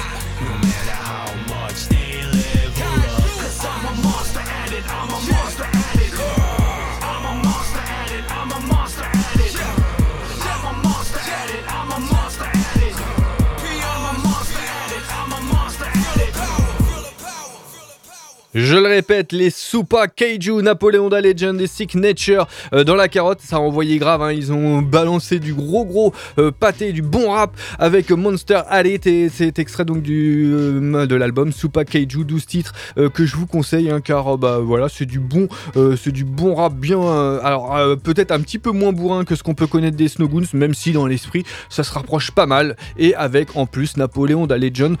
Je 18.55 18.77
le 18.77 18.87
répète, 18.87 19.33
les 19.33 19.49
Supa 19.49 20.07
Kaiju, 20.07 20.61
Napoléon 20.61 21.09
da 21.09 21.19
Legend 21.19 21.59
et 21.59 21.67
Signature 21.67 22.47
euh, 22.71 22.85
dans 22.85 22.95
la 22.95 23.09
carotte, 23.09 23.41
ça 23.41 23.57
a 23.57 23.59
envoyé 23.59 23.97
grave, 23.97 24.21
hein, 24.21 24.31
ils 24.31 24.53
ont 24.53 24.81
balancé 24.81 25.39
du 25.39 25.53
gros 25.53 25.83
gros 25.83 26.13
euh, 26.39 26.51
pâté, 26.57 26.93
du 26.93 27.01
bon 27.01 27.31
rap 27.31 27.51
avec 27.79 28.11
Monster 28.11 28.61
Alley. 28.69 28.97
C'est 29.29 29.59
extrait 29.59 29.83
donc 29.83 30.01
du, 30.01 30.53
euh, 30.53 31.05
de 31.05 31.15
l'album 31.15 31.51
Supa 31.51 31.83
Kaiju, 31.83 32.23
12 32.23 32.45
titres 32.45 32.73
que 33.13 33.25
je 33.25 33.35
vous 33.35 33.45
conseille 33.45 33.89
hein, 33.91 33.99
car 33.99 34.37
bah 34.37 34.59
voilà 34.59 34.87
c'est 34.87 35.05
du 35.05 35.19
bon 35.19 35.49
c'est 35.97 36.11
du 36.13 36.23
bon 36.23 36.55
rap 36.55 36.73
bien 36.73 37.01
alors 37.43 37.75
peut-être 38.01 38.31
un 38.31 38.39
petit 38.39 38.59
peu 38.59 38.71
moins 38.71 38.93
bourrin 38.93 39.25
que 39.25 39.35
ce 39.35 39.43
qu'on 39.43 39.53
peut 39.53 39.67
connaître 39.67 39.97
des 39.97 40.07
Snowgoons 40.07 40.45
même 40.53 40.73
si 40.73 40.93
dans 40.93 41.07
l'esprit 41.07 41.43
ça 41.69 41.83
se 41.83 41.91
rapproche 41.91 42.31
pas 42.31 42.45
mal. 42.45 42.77
Et 42.97 43.15
avec 43.15 43.57
en 43.57 43.65
plus 43.65 43.97
Napoléon 43.97 44.47
da 44.47 44.57
Legend 44.57 44.95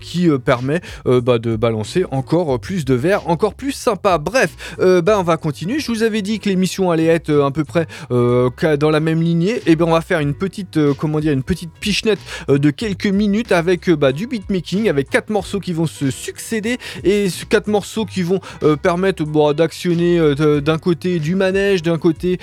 qui 0.00 0.28
permet 0.44 0.80
bah, 1.04 1.38
de 1.38 1.56
balancer 1.56 2.04
encore 2.10 2.58
plus 2.60 2.84
de 2.84 2.93
encore 3.26 3.54
plus 3.54 3.72
sympa. 3.72 4.18
Bref, 4.18 4.76
euh, 4.80 5.02
bah, 5.02 5.18
on 5.18 5.22
va 5.22 5.36
continuer. 5.36 5.78
Je 5.78 5.90
vous 5.90 6.02
avais 6.02 6.22
dit 6.22 6.38
que 6.40 6.48
l'émission 6.48 6.90
allait 6.90 7.06
être 7.06 7.30
euh, 7.30 7.46
à 7.46 7.50
peu 7.50 7.64
près 7.64 7.86
euh, 8.10 8.50
dans 8.78 8.90
la 8.90 9.00
même 9.00 9.22
lignée. 9.22 9.60
Et 9.66 9.76
ben 9.76 9.84
on 9.86 9.92
va 9.92 10.00
faire 10.00 10.20
une 10.20 10.34
petite, 10.34 10.76
euh, 10.76 10.94
comment 10.96 11.20
dire, 11.20 11.32
une 11.32 11.42
petite 11.42 11.70
pichenette 11.80 12.18
de 12.48 12.70
quelques 12.70 13.06
minutes 13.06 13.52
avec 13.52 13.90
bah, 13.90 14.12
du 14.12 14.26
beatmaking, 14.26 14.88
avec 14.88 15.10
quatre 15.10 15.30
morceaux 15.30 15.60
qui 15.60 15.72
vont 15.72 15.86
se 15.86 16.10
succéder 16.10 16.78
et 17.02 17.28
quatre 17.48 17.68
morceaux 17.68 18.04
qui 18.04 18.22
vont 18.22 18.40
permettre 18.82 19.24
bon, 19.24 19.52
d'actionner 19.52 20.18
d'un 20.62 20.78
côté 20.78 21.18
du 21.18 21.34
manège, 21.34 21.82
d'un 21.82 21.98
côté 21.98 22.38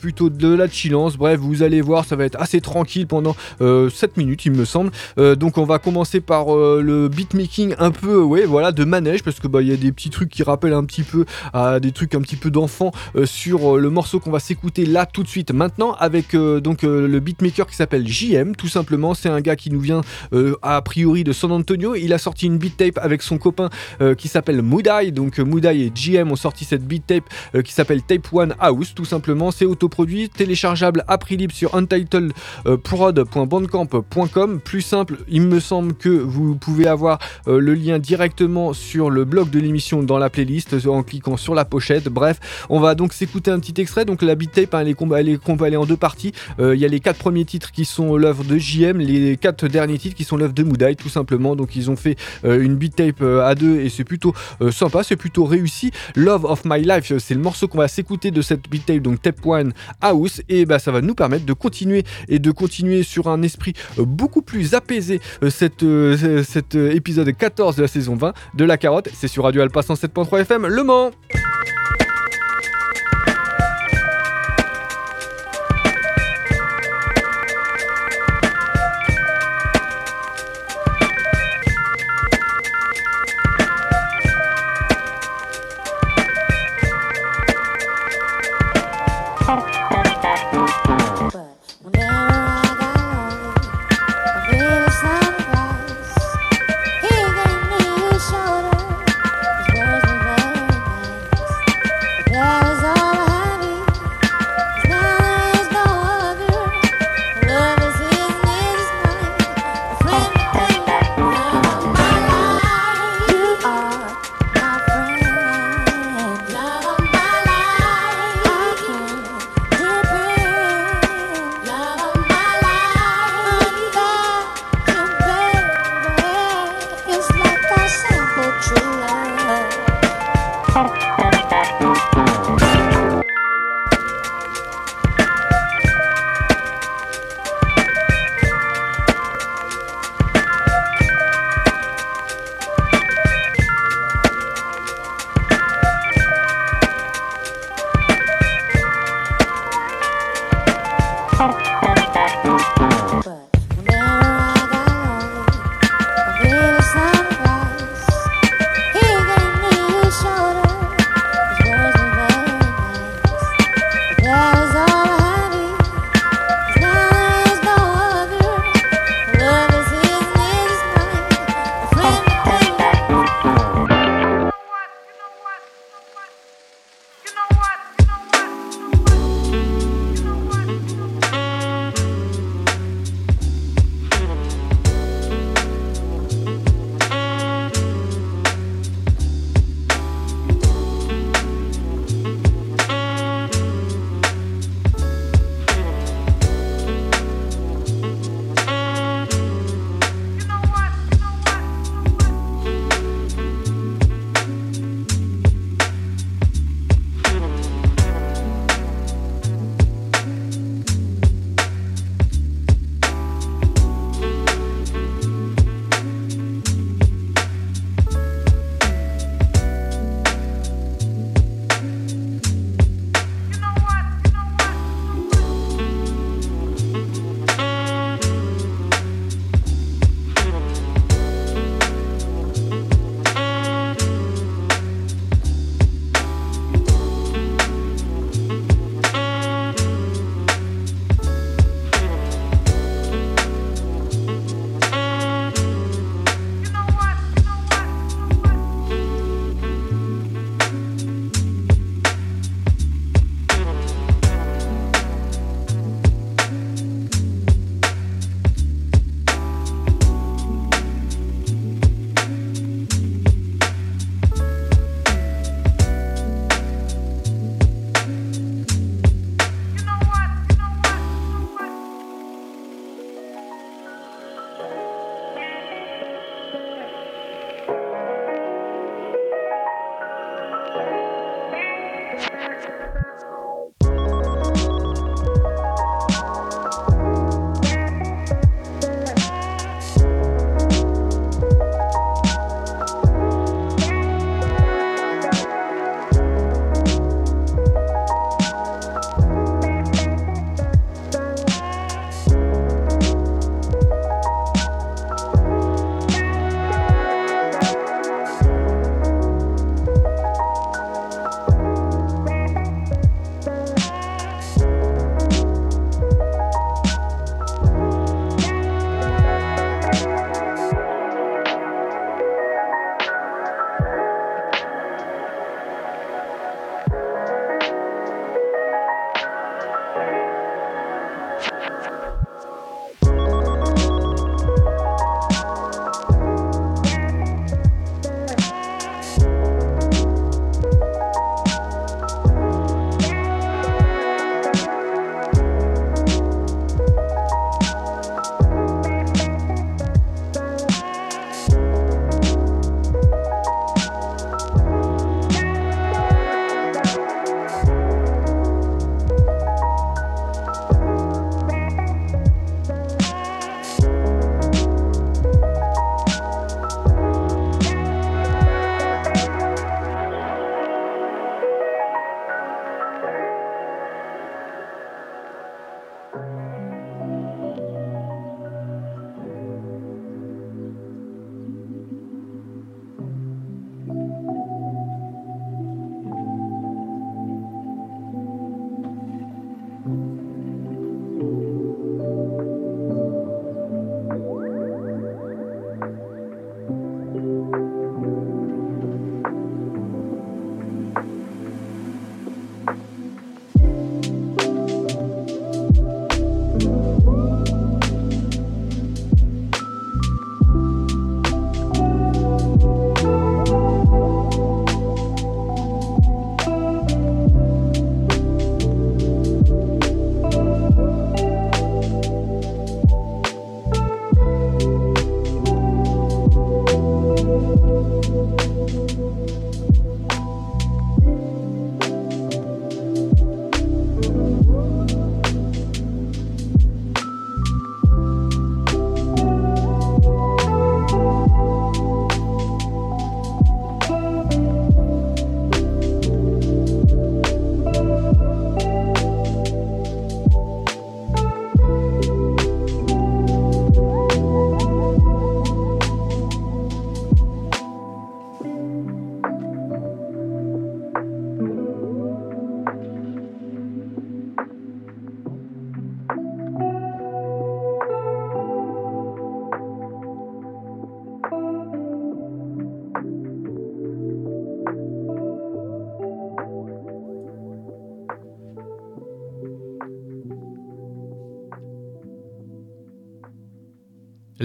plutôt 0.00 0.30
de 0.30 0.54
la 0.54 0.68
chillance. 0.68 1.16
Bref, 1.16 1.38
vous 1.40 1.62
allez 1.62 1.80
voir, 1.80 2.04
ça 2.04 2.16
va 2.16 2.24
être 2.24 2.40
assez 2.40 2.60
tranquille 2.60 3.06
pendant 3.06 3.36
euh, 3.60 3.90
7 3.90 4.16
minutes, 4.16 4.44
il 4.46 4.52
me 4.52 4.64
semble. 4.64 4.90
Donc 5.16 5.58
on 5.58 5.64
va 5.64 5.78
commencer 5.78 6.20
par 6.20 6.54
le 6.54 7.08
beatmaking 7.08 7.74
un 7.78 7.90
peu, 7.90 8.20
ouais, 8.22 8.44
voilà, 8.44 8.72
de 8.72 8.84
manège 8.84 9.22
parce 9.22 9.40
que 9.40 9.48
bah 9.48 9.62
y 9.62 9.72
a 9.72 9.73
des 9.76 9.92
petits 9.92 10.10
trucs 10.10 10.30
qui 10.30 10.42
rappellent 10.42 10.72
un 10.72 10.84
petit 10.84 11.02
peu 11.02 11.24
à 11.52 11.80
des 11.80 11.92
trucs 11.92 12.14
un 12.14 12.20
petit 12.20 12.36
peu 12.36 12.50
d'enfant 12.50 12.92
euh, 13.16 13.26
sur 13.26 13.76
euh, 13.76 13.80
le 13.80 13.90
morceau 13.90 14.20
qu'on 14.20 14.30
va 14.30 14.40
s'écouter 14.40 14.86
là 14.86 15.06
tout 15.06 15.22
de 15.22 15.28
suite. 15.28 15.52
Maintenant 15.52 15.92
avec 15.92 16.34
euh, 16.34 16.60
donc 16.60 16.82
le 16.82 17.20
beatmaker 17.20 17.66
qui 17.66 17.76
s'appelle 17.76 18.06
JM, 18.06 18.56
tout 18.56 18.68
simplement, 18.68 19.14
c'est 19.14 19.28
un 19.28 19.40
gars 19.40 19.56
qui 19.56 19.70
nous 19.70 19.80
vient 19.80 20.02
a 20.62 20.82
priori 20.82 21.24
de 21.24 21.32
San 21.32 21.52
Antonio. 21.52 21.94
Il 21.94 22.12
a 22.12 22.18
sorti 22.18 22.46
une 22.46 22.58
beat 22.58 22.76
tape 22.76 22.98
avec 22.98 23.22
son 23.22 23.38
copain 23.38 23.70
qui 24.18 24.28
s'appelle 24.28 24.62
Moodai. 24.62 25.10
Donc 25.10 25.38
Moodai 25.38 25.80
et 25.80 25.92
JM 25.94 26.30
ont 26.30 26.36
sorti 26.36 26.64
cette 26.64 26.86
beat 26.86 27.06
tape 27.06 27.24
qui 27.62 27.72
s'appelle 27.72 28.02
Tape 28.02 28.32
One 28.32 28.54
House, 28.58 28.94
tout 28.94 29.04
simplement. 29.04 29.50
C'est 29.50 29.64
autoproduit, 29.64 30.28
téléchargeable 30.28 31.04
à 31.08 31.18
prix 31.18 31.36
libre 31.36 31.54
sur 31.54 31.74
Untitled 31.74 32.32
euh, 32.66 32.76
prod.bandcamp.com. 32.76 34.60
Plus 34.60 34.82
simple, 34.82 35.18
il 35.28 35.42
me 35.42 35.60
semble 35.60 35.94
que 35.94 36.08
vous 36.08 36.56
pouvez 36.56 36.86
avoir 36.86 37.18
le 37.46 37.74
lien 37.74 37.98
directement 37.98 38.72
sur 38.72 39.10
le 39.10 39.24
blog 39.24 39.50
de 39.54 39.60
l'émission 39.60 40.02
dans 40.02 40.18
la 40.18 40.30
playlist 40.30 40.74
en 40.86 41.02
cliquant 41.02 41.36
sur 41.36 41.54
la 41.54 41.64
pochette. 41.64 42.04
Bref, 42.08 42.40
on 42.68 42.80
va 42.80 42.94
donc 42.94 43.12
s'écouter 43.12 43.50
un 43.50 43.58
petit 43.60 43.80
extrait. 43.80 44.04
Donc 44.04 44.22
la 44.22 44.34
beat 44.34 44.52
tape, 44.52 44.74
hein, 44.74 44.80
elle, 44.80 44.88
est 44.88 44.94
comb- 44.94 45.14
elle 45.64 45.74
est 45.74 45.76
en 45.76 45.86
deux 45.86 45.96
parties. 45.96 46.32
Euh, 46.58 46.74
Il 46.74 46.80
y 46.80 46.84
a 46.84 46.88
les 46.88 47.00
quatre 47.00 47.18
premiers 47.18 47.44
titres 47.44 47.70
qui 47.72 47.84
sont 47.84 48.16
l'œuvre 48.16 48.44
de 48.44 48.58
JM, 48.58 48.98
les 48.98 49.36
quatre 49.36 49.68
derniers 49.68 49.98
titres 49.98 50.16
qui 50.16 50.24
sont 50.24 50.36
l'œuvre 50.36 50.52
de 50.54 50.62
Moodai, 50.62 50.94
tout 50.96 51.08
simplement. 51.08 51.54
Donc 51.56 51.76
ils 51.76 51.90
ont 51.90 51.96
fait 51.96 52.16
euh, 52.44 52.60
une 52.62 52.74
beat 52.76 52.96
tape 52.96 53.22
euh, 53.22 53.44
à 53.46 53.54
deux 53.54 53.80
et 53.80 53.88
c'est 53.88 54.04
plutôt 54.04 54.34
sympa, 54.70 55.02
c'est 55.02 55.16
plutôt 55.16 55.44
réussi. 55.44 55.90
Love 56.16 56.44
of 56.44 56.62
My 56.64 56.82
Life, 56.82 57.12
c'est 57.18 57.34
le 57.34 57.40
morceau 57.40 57.68
qu'on 57.68 57.78
va 57.78 57.88
s'écouter 57.88 58.30
de 58.30 58.42
cette 58.42 58.68
beat 58.68 58.86
tape, 58.86 58.98
donc 59.02 59.22
Tape 59.22 59.44
One 59.44 59.72
House, 60.00 60.42
et 60.48 60.64
bah 60.66 60.78
ça 60.78 60.90
va 60.90 61.00
nous 61.00 61.14
permettre 61.14 61.44
de 61.46 61.52
continuer 61.52 62.04
et 62.28 62.38
de 62.38 62.50
continuer 62.50 63.02
sur 63.02 63.28
un 63.28 63.42
esprit 63.42 63.74
beaucoup 63.98 64.42
plus 64.42 64.74
apaisé 64.74 65.20
cet 65.48 65.82
épisode 66.74 67.36
14 67.36 67.76
de 67.76 67.82
la 67.82 67.88
saison 67.88 68.16
20 68.16 68.32
de 68.54 68.64
La 68.64 68.76
Carotte. 68.76 69.08
C'est 69.14 69.28
sur 69.28 69.43
Radio 69.44 69.62
Alpha 69.62 69.80
107.3 69.80 70.40
FM 70.40 70.66
Le 70.68 70.82
Mans. 70.84 71.10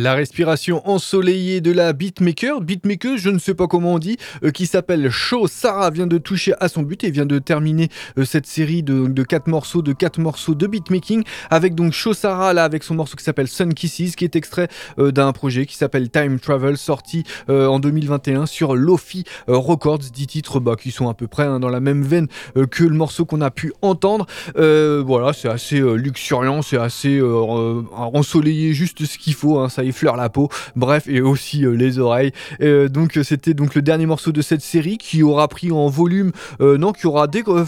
La 0.01 0.13
respiration 0.13 0.81
ensoleillée 0.89 1.59
de 1.59 1.73
la 1.73 1.91
beatmaker, 1.91 2.61
beatmaker, 2.61 3.17
je 3.17 3.29
ne 3.29 3.37
sais 3.37 3.53
pas 3.53 3.67
comment 3.67 3.95
on 3.95 3.99
dit, 3.99 4.15
euh, 4.45 4.51
qui 4.51 4.65
s'appelle 4.65 5.09
Show 5.09 5.47
Sarah 5.47 5.89
vient 5.89 6.07
de 6.07 6.17
toucher 6.17 6.53
à 6.61 6.69
son 6.69 6.83
but 6.83 7.03
et 7.03 7.11
vient 7.11 7.25
de 7.25 7.37
terminer 7.37 7.89
euh, 8.17 8.23
cette 8.23 8.45
série 8.45 8.81
de, 8.81 9.07
de 9.07 9.23
4 9.23 9.47
morceaux 9.47 9.81
de 9.81 9.91
quatre 9.91 10.21
morceaux 10.21 10.55
de 10.55 10.67
beatmaking. 10.67 11.23
Avec 11.49 11.75
donc 11.75 11.91
Show 11.91 12.13
Sarah 12.13 12.53
là 12.53 12.63
avec 12.63 12.85
son 12.85 12.95
morceau 12.95 13.17
qui 13.17 13.25
s'appelle 13.25 13.49
Sun 13.49 13.73
Kisses 13.73 14.15
qui 14.15 14.23
est 14.23 14.37
extrait 14.37 14.69
euh, 14.99 15.11
d'un 15.11 15.33
projet 15.33 15.65
qui 15.65 15.75
s'appelle 15.75 16.09
Time 16.09 16.39
Travel 16.39 16.77
sorti 16.77 17.25
en 17.49 17.79
2021 17.79 18.45
sur 18.45 18.75
Lofi 18.75 19.25
Records, 19.47 19.99
10 19.99 20.27
titres 20.27 20.61
bah, 20.61 20.75
qui 20.79 20.91
sont 20.91 21.09
à 21.09 21.13
peu 21.13 21.27
près 21.27 21.43
hein, 21.43 21.59
dans 21.59 21.67
la 21.67 21.81
même 21.81 22.03
veine 22.03 22.27
que 22.71 22.83
le 22.85 22.95
morceau 22.95 23.25
qu'on 23.25 23.41
a 23.41 23.51
pu 23.51 23.73
entendre. 23.81 24.27
Voilà, 24.55 25.33
c'est 25.33 25.49
assez 25.49 25.79
luxuriant, 25.79 26.61
c'est 26.61 26.77
assez 26.77 27.21
ensoleillé, 27.21 28.73
juste 28.73 29.05
ce 29.05 29.17
qu'il 29.17 29.33
faut, 29.33 29.59
hein, 29.59 29.67
ça 29.67 29.83
effleure 29.89 30.15
la 30.15 30.29
peau, 30.29 30.49
bref, 30.75 31.07
et 31.07 31.21
aussi 31.21 31.65
euh, 31.65 31.71
les 31.71 31.99
oreilles. 31.99 32.31
Euh, 32.61 32.87
donc 32.87 33.17
euh, 33.17 33.23
c'était 33.23 33.53
donc 33.53 33.75
le 33.75 33.81
dernier 33.81 34.05
morceau 34.05 34.31
de 34.31 34.41
cette 34.41 34.61
série 34.61 34.97
qui 34.97 35.23
aura 35.23 35.47
pris 35.47 35.71
en 35.71 35.87
volume, 35.87 36.31
non, 36.59 36.91
qui 36.93 37.07
aura 37.07 37.27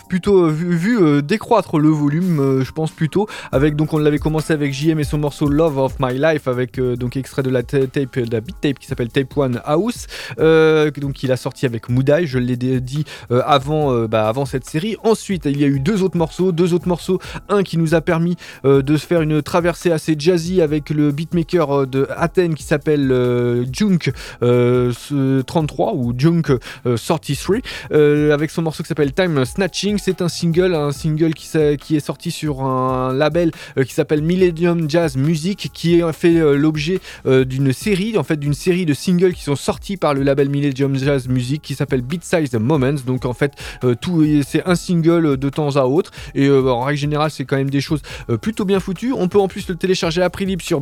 plutôt 0.10 0.48
vu, 0.48 1.22
décroître 1.22 1.80
le 1.80 1.90
volume, 1.90 2.62
je 2.64 2.72
pense 2.72 2.92
plutôt, 2.92 3.28
avec 3.52 3.76
donc 3.76 3.94
on 3.94 3.98
l'avait 3.98 4.20
commencé 4.20 4.54
avec 4.54 4.74
JM 4.74 5.00
et 5.00 5.04
son 5.04 5.18
morceau 5.18 5.48
Love 5.48 5.78
of 5.78 5.96
My 6.00 6.18
Life, 6.18 6.48
avec 6.48 6.80
donc 6.80 7.18
extrait 7.18 7.44
de 7.44 7.50
la 7.50 7.64
ta- 7.64 7.88
tape, 7.88 8.20
de 8.20 8.32
la 8.32 8.42
beat 8.42 8.56
tape 8.62 8.80
qui 8.80 8.88
s'appelle 8.88 9.10
Tape 9.10 9.36
One 9.36 9.62
House, 9.66 10.08
donc 10.38 11.24
il 11.24 11.32
a 11.32 11.38
sorti 11.38 11.66
avec 11.66 11.90
Moodai, 11.90 12.26
je 12.26 12.38
l'ai 12.38 12.56
dit 12.56 13.06
avant, 13.30 14.06
bah, 14.08 14.28
avant 14.28 14.46
cette 14.46 14.66
série. 14.66 14.98
Ensuite, 15.04 15.46
il 15.46 15.60
y 15.60 15.64
a 15.64 15.68
eu 15.68 15.80
deux 15.80 16.04
autres 16.04 16.18
morceaux, 16.18 16.52
deux 16.52 16.74
autres 16.74 16.88
morceaux, 16.88 17.20
un 17.50 17.64
qui 17.64 17.78
nous 17.78 17.96
a 17.96 18.02
permis 18.02 18.36
de 18.64 18.98
se 18.98 19.06
faire 19.06 19.22
une 19.22 19.42
traversée 19.42 19.92
assez 19.92 20.16
jazzy 20.18 20.62
avec 20.62 20.90
le 20.90 21.12
beatmaker 21.12 21.88
de 21.88 22.08
Athènes 22.18 22.56
qui 22.56 22.64
s'appelle 22.64 23.12
euh, 23.12 23.66
Junk 23.72 24.12
euh, 24.42 24.92
ce 24.98 25.42
33 25.42 25.94
ou 25.96 26.14
Junk 26.18 26.44
euh, 26.86 26.98
33 26.98 27.58
euh, 27.92 28.34
avec 28.34 28.52
son 28.52 28.62
morceau 28.62 28.84
qui 28.84 28.88
s'appelle 28.88 29.14
Time 29.14 29.46
Snatching. 29.46 29.98
C'est 29.98 30.22
un 30.22 30.30
single, 30.30 30.76
un 30.76 30.92
single 30.92 31.34
qui, 31.34 31.50
qui 31.80 31.96
est 31.96 32.06
sorti 32.06 32.32
sur 32.32 32.62
un 32.62 33.14
label 33.14 33.52
euh, 33.78 33.84
qui 33.84 33.94
s'appelle 33.94 34.22
Millennium 34.22 34.90
Jazz 34.90 35.18
Music 35.18 35.70
qui 35.74 36.02
a 36.02 36.14
fait 36.14 36.38
euh, 36.38 36.56
l'objet 36.56 37.00
euh, 37.26 37.46
d'une 37.46 37.74
série, 37.74 38.18
en 38.18 38.24
fait 38.24 38.38
d'une 38.38 38.54
série 38.54 38.86
de 38.86 38.94
singles 38.94 39.34
qui 39.34 39.44
sont 39.44 39.56
sortis 39.56 39.98
par 39.98 40.14
le 40.14 40.24
label 40.24 40.50
Millennium 40.50 40.96
Jazz 40.96 41.28
Music 41.28 41.62
qui 41.62 41.76
s'appelle 41.76 42.02
Beat 42.02 42.24
Size 42.24 42.54
Moments. 42.54 43.02
Donc 43.06 43.26
en 43.26 43.34
fait, 43.34 43.54
euh, 43.84 43.96
c'est 44.46 44.66
un 44.68 44.76
single 44.76 45.38
de 45.38 45.50
temps 45.50 45.76
à 45.76 45.84
autre 45.84 46.12
et 46.36 46.48
euh, 46.48 46.70
en 46.70 46.82
règle 46.82 47.00
générale, 47.00 47.32
c'est 47.32 47.46
quand 47.46 47.58
même 47.58 47.70
des 47.70 47.82
choses 47.82 48.02
euh, 48.30 48.38
plutôt 48.38 48.66
bien 48.66 48.80
foutues. 48.80 49.14
On 49.14 49.28
peut 49.28 49.40
en 49.40 49.48
plus 49.48 49.68
le 49.68 49.76
télécharger 49.76 50.22
à 50.22 50.30
prix 50.30 50.46
libre 50.46 50.64
sur 50.64 50.82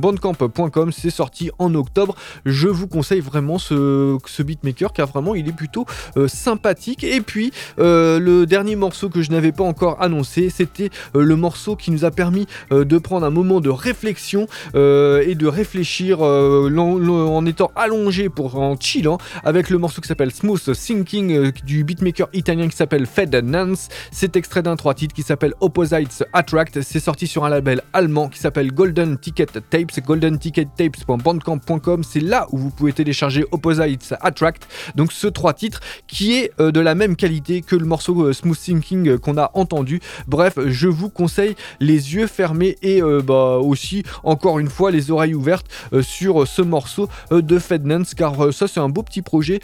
bitesizemoments.bandcamp.com. 0.00 0.92
C'est 0.92 1.10
sorti 1.10 1.50
en 1.58 1.74
octobre. 1.74 2.14
Je 2.44 2.68
vous 2.68 2.86
conseille 2.86 3.20
vraiment 3.20 3.58
ce, 3.58 4.18
ce 4.26 4.42
beatmaker 4.42 4.92
car 4.92 5.08
vraiment 5.08 5.34
il 5.34 5.48
est 5.48 5.52
plutôt 5.52 5.86
euh, 6.16 6.28
sympathique. 6.28 7.04
Et 7.04 7.20
puis 7.20 7.52
euh, 7.78 8.18
le 8.18 8.46
dernier 8.46 8.76
morceau 8.76 9.08
que 9.08 9.22
je 9.22 9.30
n'avais 9.30 9.52
pas 9.52 9.64
encore 9.64 10.00
annoncé, 10.02 10.50
c'était 10.50 10.90
euh, 11.14 11.22
le 11.22 11.36
morceau 11.36 11.76
qui 11.76 11.90
nous 11.90 12.04
a 12.04 12.10
permis 12.10 12.46
de 12.70 12.98
prendre 12.98 13.26
un 13.26 13.30
moment 13.30 13.60
de 13.60 13.70
réflexion 13.70 14.46
et 14.74 15.34
de 15.34 15.46
réfléchir 15.46 16.18
l'en- 16.18 17.08
en 17.08 17.46
étant 17.46 17.70
allongé 17.76 18.28
pour 18.28 18.58
en 18.58 18.76
chillant 18.78 19.18
avec 19.44 19.70
le 19.70 19.78
morceau 19.78 20.00
qui 20.00 20.08
s'appelle 20.08 20.32
Smooth 20.32 20.72
Thinking 20.72 21.52
du 21.64 21.84
beatmaker 21.84 22.28
italien 22.32 22.68
qui 22.68 22.76
s'appelle 22.76 23.06
Fed 23.06 23.34
Nance. 23.44 23.88
C'est 24.10 24.36
extrait 24.36 24.62
d'un 24.62 24.76
trois 24.76 24.94
titres 24.94 25.14
qui 25.14 25.22
s'appelle 25.22 25.54
Opposites 25.60 26.24
Attract. 26.32 26.82
C'est 26.82 27.00
sorti 27.00 27.26
sur 27.26 27.44
un 27.44 27.48
label 27.48 27.82
allemand 27.92 28.28
qui 28.28 28.38
s'appelle 28.38 28.72
Golden 28.72 29.18
Ticket 29.18 29.46
Tapes, 29.86 30.04
goldenticket-tapes.bandcamp.com. 30.04 32.04
C'est 32.04 32.20
là 32.20 32.46
où 32.52 32.58
vous 32.58 32.70
pouvez 32.70 32.92
télécharger 32.92 33.44
Opposites 33.50 34.14
Attract. 34.20 34.68
Donc 34.94 35.12
ce 35.12 35.26
trois 35.26 35.54
titres 35.54 35.80
qui 36.06 36.34
est 36.34 36.52
euh, 36.60 36.70
de 36.70 36.80
la 36.80 36.94
même 36.94 37.16
qualité 37.16 37.62
que 37.62 37.76
le 37.76 37.84
morceau 37.84 38.26
euh, 38.26 38.32
Smooth 38.32 38.58
Thinking 38.58 39.08
euh, 39.08 39.18
qu'on 39.18 39.38
a 39.38 39.50
entendu. 39.54 40.00
Bref, 40.26 40.58
je 40.66 40.88
vous 40.88 41.08
conseille 41.08 41.56
les 41.80 42.14
yeux 42.14 42.26
fermés 42.26 42.76
et 42.82 43.00
bah, 43.24 43.58
aussi 43.58 44.02
encore 44.24 44.58
une 44.58 44.68
fois 44.68 44.90
les 44.90 45.10
oreilles 45.10 45.34
ouvertes 45.34 45.66
sur 46.02 46.46
ce 46.46 46.62
morceau 46.62 47.08
de 47.30 47.58
Fednance 47.58 48.14
car 48.14 48.52
ça 48.52 48.68
c'est 48.68 48.80
un 48.80 48.88
beau 48.88 49.02
petit 49.02 49.22
projet 49.22 49.60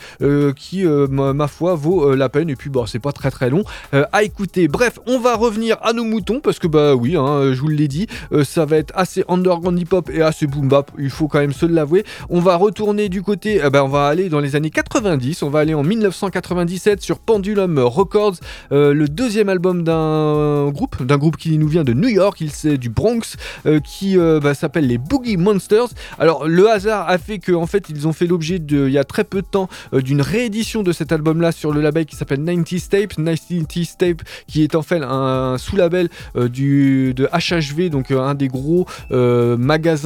qui 0.56 0.84
ma, 0.84 1.48
foi 1.48 1.74
vaut 1.74 2.14
la 2.14 2.28
peine 2.28 2.50
et 2.50 2.56
puis 2.56 2.70
bah, 2.70 2.84
c'est 2.86 2.98
pas 2.98 3.12
très 3.12 3.30
très 3.30 3.50
long 3.50 3.64
à 3.92 4.22
écouter. 4.22 4.68
Bref, 4.68 4.98
on 5.06 5.18
va 5.18 5.36
revenir 5.36 5.76
à 5.82 5.92
nos 5.92 6.04
moutons 6.04 6.40
parce 6.40 6.58
que 6.58 6.66
bah 6.66 6.94
oui, 6.94 7.16
hein, 7.16 7.52
je 7.52 7.60
vous 7.60 7.68
l'ai 7.68 7.88
dit, 7.88 8.06
ça 8.44 8.64
va 8.64 8.76
être 8.76 8.92
assez 8.94 9.24
underground 9.28 9.78
hip 9.78 9.92
hop 9.92 10.10
et 10.12 10.22
assez 10.22 10.46
boom 10.46 10.68
bap, 10.68 10.90
il 10.98 11.10
faut 11.10 11.28
quand 11.28 11.40
même 11.40 11.52
se 11.52 11.66
l'avouer. 11.66 12.04
On 12.28 12.40
va 12.40 12.56
retourner 12.56 13.08
du 13.08 13.22
côté, 13.22 13.62
euh, 13.62 13.70
bah, 13.70 13.84
on 13.84 13.88
va 13.88 14.06
aller 14.06 14.28
dans 14.28 14.40
les 14.40 14.56
années 14.56 14.70
90, 14.70 15.42
on 15.42 15.50
va 15.50 15.60
aller 15.60 15.74
en 15.74 15.82
1997 15.82 17.02
sur 17.02 17.18
Pendulum 17.18 17.78
Records, 17.78 18.36
euh, 18.72 18.92
le 18.94 19.08
deuxième 19.08 19.48
album 19.48 19.82
d'un 19.84 20.70
groupe, 20.70 21.02
d'un 21.02 21.18
groupe 21.18 21.36
qui 21.36 21.58
nous 21.58 21.68
vient 21.68 21.84
de 21.84 21.92
New 21.92 22.08
York, 22.08 22.40
il 22.40 22.50
c'est 22.50 22.76
du 22.76 22.90
Bronx, 22.90 23.36
euh, 23.66 23.80
qui 23.80 24.18
euh, 24.18 24.40
bah, 24.40 24.54
s'appelle 24.54 24.86
les 24.86 24.98
Boogie 24.98 25.36
Monsters. 25.36 25.88
Alors 26.18 26.46
le 26.46 26.70
hasard 26.70 27.08
a 27.08 27.18
fait 27.18 27.38
que 27.38 27.52
en 27.52 27.66
fait 27.66 27.88
ils 27.88 28.06
ont 28.06 28.12
fait 28.12 28.26
l'objet 28.26 28.58
de, 28.58 28.86
il 28.86 28.92
y 28.92 28.98
a 28.98 29.04
très 29.04 29.24
peu 29.24 29.42
de 29.42 29.46
temps 29.46 29.68
d'une 29.92 30.20
réédition 30.20 30.82
de 30.82 30.92
cet 30.92 31.12
album-là 31.12 31.52
sur 31.52 31.72
le 31.72 31.80
label 31.80 32.06
qui 32.06 32.16
s'appelle 32.16 32.44
90 32.44 32.88
Tape, 32.88 33.14
90 33.14 33.96
Tape 33.98 34.22
qui 34.46 34.62
est 34.62 34.74
en 34.74 34.82
fait 34.82 35.00
un 35.02 35.56
sous-label 35.58 36.08
du 36.34 37.14
de 37.14 37.26
HHV, 37.26 37.90
donc 37.90 38.10
un 38.10 38.34
des 38.34 38.48
gros 38.48 38.86
euh, 39.10 39.56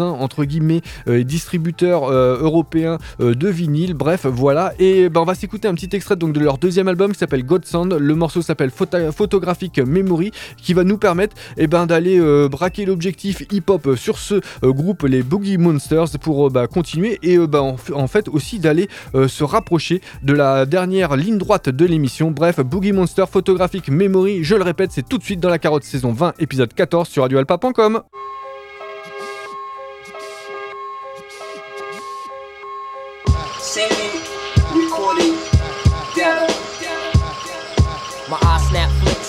entre 0.04 0.44
guillemets 0.44 0.82
euh, 1.08 1.20
et 1.20 1.24
distributeurs 1.24 2.04
euh, 2.04 2.38
européens 2.40 2.98
euh, 3.20 3.34
de 3.34 3.48
vinyle. 3.48 3.94
Bref, 3.94 4.26
voilà. 4.26 4.72
Et 4.78 5.08
ben 5.08 5.20
on 5.20 5.24
va 5.24 5.34
s'écouter 5.34 5.68
un 5.68 5.74
petit 5.74 5.94
extrait 5.94 6.16
de 6.16 6.40
leur 6.40 6.58
deuxième 6.58 6.88
album 6.88 7.12
qui 7.12 7.18
s'appelle 7.18 7.44
God 7.44 7.64
Sound. 7.64 7.94
Le 7.98 8.14
morceau 8.14 8.42
s'appelle 8.42 8.70
Photo- 8.70 9.12
Photographic 9.12 9.78
Memory, 9.78 10.30
qui 10.56 10.74
va 10.74 10.84
nous 10.84 10.98
permettre 10.98 11.36
eh 11.56 11.66
ben 11.66 11.86
d'aller 11.86 12.20
braquer 12.48 12.84
l'objectif 12.84 13.42
hip-hop 13.50 13.96
sur 13.96 14.18
ce 14.18 14.40
groupe, 14.62 15.02
les 15.02 15.22
Boogie 15.22 15.58
Monsters, 15.58 16.18
pour 16.20 16.50
bah, 16.50 16.66
continuer 16.66 17.18
et 17.22 17.38
bah, 17.38 17.62
en, 17.62 18.06
fait 18.06 18.28
aussi 18.28 18.58
d'aller 18.58 18.88
se 19.14 19.44
rapprocher 19.44 20.00
de 20.22 20.32
la 20.32 20.66
dernière 20.66 21.16
ligne 21.16 21.38
droite 21.38 21.68
de 21.68 21.84
l'émission. 21.84 22.30
Bref, 22.30 22.60
Boogie 22.60 22.92
Monster 22.92 23.24
Photographic 23.30 23.88
Memory, 23.88 24.44
je 24.44 24.54
le 24.54 24.62
répète, 24.62 24.92
c'est 24.92 25.06
tout 25.08 25.18
de 25.18 25.24
suite 25.24 25.40
dans 25.40 25.50
la 25.50 25.58
carotte 25.58 25.84
saison 25.84 26.12
20, 26.12 26.34
épisode 26.38 26.72
14 26.72 27.08
sur 27.08 27.22
radioalpa.com. 27.22 28.02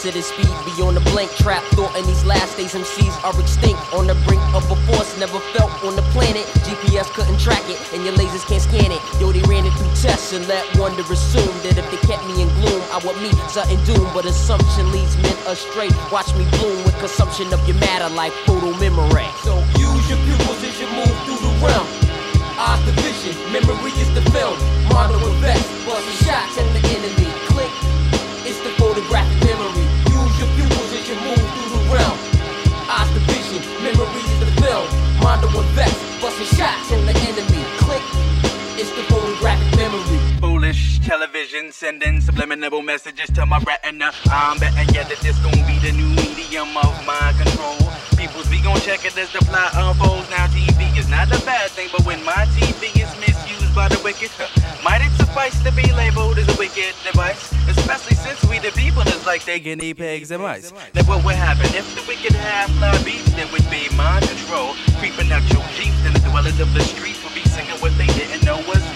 snap 0.07 0.13
flicks 0.13 0.13
at 0.13 0.13
his 0.13 0.25
speed 0.27 0.75
beyond 0.75 0.97
the 0.97 1.01
blink 1.11 1.31
trap. 1.35 1.63
Thought 1.75 1.95
in 1.97 2.05
these 2.05 2.23
last 2.25 2.57
days 2.57 2.73
MCs 2.73 3.23
are 3.23 3.39
extinct 3.39 3.81
on 3.93 4.07
the 4.07 4.15
brink 4.25 4.41
of 4.53 4.63
a 4.71 4.75
force 4.87 5.17
never 5.19 5.39
felt 5.53 5.71
on 5.83 5.95
the 5.95 6.01
planet. 6.13 6.45
GPS 6.65 7.07
couldn't 7.13 7.39
track 7.39 7.63
it 7.67 7.79
and 7.93 8.03
your 8.03 8.13
lasers 8.15 8.45
can't 8.47 8.61
scan 8.61 8.91
it. 8.91 9.01
Yo, 9.19 9.31
they 9.31 9.41
ran 9.47 9.65
it 9.65 9.73
through 9.73 9.93
tests 9.95 10.33
and 10.33 10.47
let 10.47 10.63
wonder 10.77 11.03
assume 11.03 11.55
that 11.63 11.77
if 11.77 11.85
they 11.91 11.99
kept 12.07 12.25
me 12.27 12.41
in 12.41 12.49
gloom, 12.61 12.81
I 12.91 12.99
would 13.05 13.17
meet 13.21 13.35
sudden 13.49 13.79
doom. 13.85 14.07
But 14.13 14.25
assumption 14.25 14.91
leads 14.91 15.17
men 15.17 15.37
astray. 15.47 15.89
Watch 16.11 16.33
me 16.35 16.45
bloom 16.57 16.83
with 16.83 16.97
consumption 16.99 17.51
of 17.53 17.59
your 17.67 17.77
matter 17.77 18.09
like 18.13 18.33
photo 18.45 18.71
memory. 18.77 19.27
So 19.43 19.57
use 19.77 20.05
your 20.09 20.19
pupils 20.25 20.63
as 20.63 20.75
you 20.79 20.87
move 20.95 21.15
through 21.25 21.41
the 21.41 21.53
realm. 21.63 21.87
Eyes 22.57 22.81
the 22.85 22.93
vision, 23.05 23.37
memory 23.53 23.93
is 24.01 24.09
the 24.15 24.23
film. 24.33 24.57
Mono 24.89 25.21
invest, 25.29 25.61
busting 25.85 26.25
shots 26.25 26.57
at 26.57 26.65
the 26.73 26.86
Television 41.47 41.71
sending 41.71 42.19
subliminal 42.19 42.81
messages 42.81 43.29
to 43.31 43.45
my 43.45 43.57
retina. 43.59 44.11
I'm 44.25 44.59
betting 44.59 44.93
yeah 44.93 45.07
that 45.07 45.19
this 45.19 45.37
gon' 45.39 45.53
be 45.63 45.79
the 45.79 45.93
new 45.95 46.09
medium 46.19 46.75
of 46.75 46.91
mind 47.07 47.37
control. 47.37 47.77
Peoples, 48.17 48.49
we 48.49 48.59
gon' 48.59 48.79
check 48.81 49.05
it 49.05 49.17
as 49.17 49.31
the 49.31 49.39
plot 49.39 49.71
unfolds. 49.75 50.29
Now 50.29 50.47
TV 50.47 50.97
is 50.97 51.07
not 51.07 51.27
a 51.27 51.39
bad 51.45 51.71
thing, 51.71 51.87
but 51.91 52.05
when 52.05 52.23
my 52.25 52.43
TV 52.57 52.91
is 52.99 53.07
misused 53.23 53.73
by 53.73 53.87
the 53.87 53.99
wicked, 54.03 54.29
might 54.83 54.99
it 54.99 55.11
suffice 55.15 55.55
to 55.63 55.71
be 55.71 55.89
labeled 55.93 56.37
as 56.37 56.49
a 56.49 56.57
wicked 56.59 56.93
device? 57.05 57.53
Especially 57.69 58.15
since 58.15 58.43
we 58.49 58.59
the 58.59 58.71
people 58.71 59.03
is 59.03 59.25
like 59.25 59.45
they 59.45 59.59
guinea 59.59 59.93
pigs 59.93 60.31
and 60.31 60.43
mice. 60.43 60.73
Then 60.91 61.05
what 61.05 61.23
would 61.23 61.35
happen 61.35 61.67
if 61.75 61.87
the 61.95 62.03
wicked 62.09 62.35
have 62.35 62.71
fly 62.71 62.91
beats? 63.03 63.31
There 63.35 63.47
would 63.53 63.69
be 63.71 63.87
mind 63.95 64.27
control, 64.27 64.75
creeping 64.99 65.31
out 65.31 65.47
your 65.53 65.63
jeeps, 65.79 66.03
and 66.03 66.13
the 66.13 66.19
dwellers 66.27 66.59
of 66.59 66.73
the 66.73 66.81
streets 66.81 67.26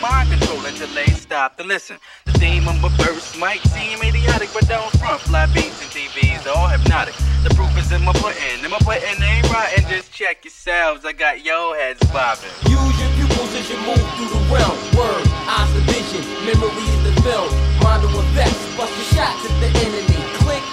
mind 0.02 0.30
control 0.30 0.66
until 0.66 0.89
they 0.97 1.06
stopped 1.14 1.58
to 1.60 1.64
listen. 1.64 1.97
The 2.26 2.34
theme 2.34 2.68
of 2.68 2.82
my 2.82 2.89
verse 2.97 3.38
might 3.38 3.62
seem 3.70 4.02
idiotic, 4.02 4.49
but 4.54 4.68
don't 4.68 4.91
front. 4.97 5.22
Fly 5.22 5.45
beats 5.54 5.80
and 5.82 5.91
TVs 5.93 6.47
all 6.49 6.68
hypnotic. 6.68 7.14
The 7.45 7.54
proof 7.54 7.72
is 7.78 7.91
in 7.91 8.02
my 8.04 8.14
pudding, 8.14 8.66
and 8.66 8.72
my 8.72 8.82
pudding 8.82 9.22
ain't 9.22 9.49
rotten. 9.54 9.86
Just 9.88 10.12
check 10.12 10.43
yourselves. 10.43 11.06
I 11.06 11.14
got 11.14 11.45
your 11.45 11.78
heads 11.78 12.02
bobbing. 12.12 12.49
Use 12.66 12.97
your 12.97 13.12
pupils 13.14 13.54
as 13.54 13.70
you 13.70 13.78
move 13.86 14.02
through 14.18 14.32
the 14.34 14.41
realm. 14.49 14.78
Word, 14.97 15.26
eyes 15.45 15.70
the 15.78 15.82
vision, 15.86 16.26
memory 16.49 16.86
is 16.89 17.02
the 17.06 17.14
film. 17.22 17.49
Mind 17.86 18.02
to 18.02 18.10
invest, 18.10 18.58
bust 18.78 18.93
the 18.97 19.06
shots 19.14 19.45
at 19.45 19.56
the 19.62 19.70
enemy. 19.86 20.20
Click, 20.41 20.66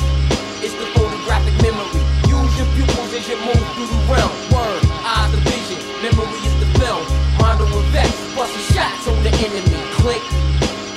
it's 0.65 0.75
the 0.81 0.89
photographic 0.97 1.55
memory. 1.61 2.03
Use 2.33 2.53
your 2.57 2.69
pupils 2.73 3.13
as 3.13 3.29
you 3.29 3.37
move 3.45 3.67
through 3.77 3.93
the 3.93 4.01
realm. 4.09 4.38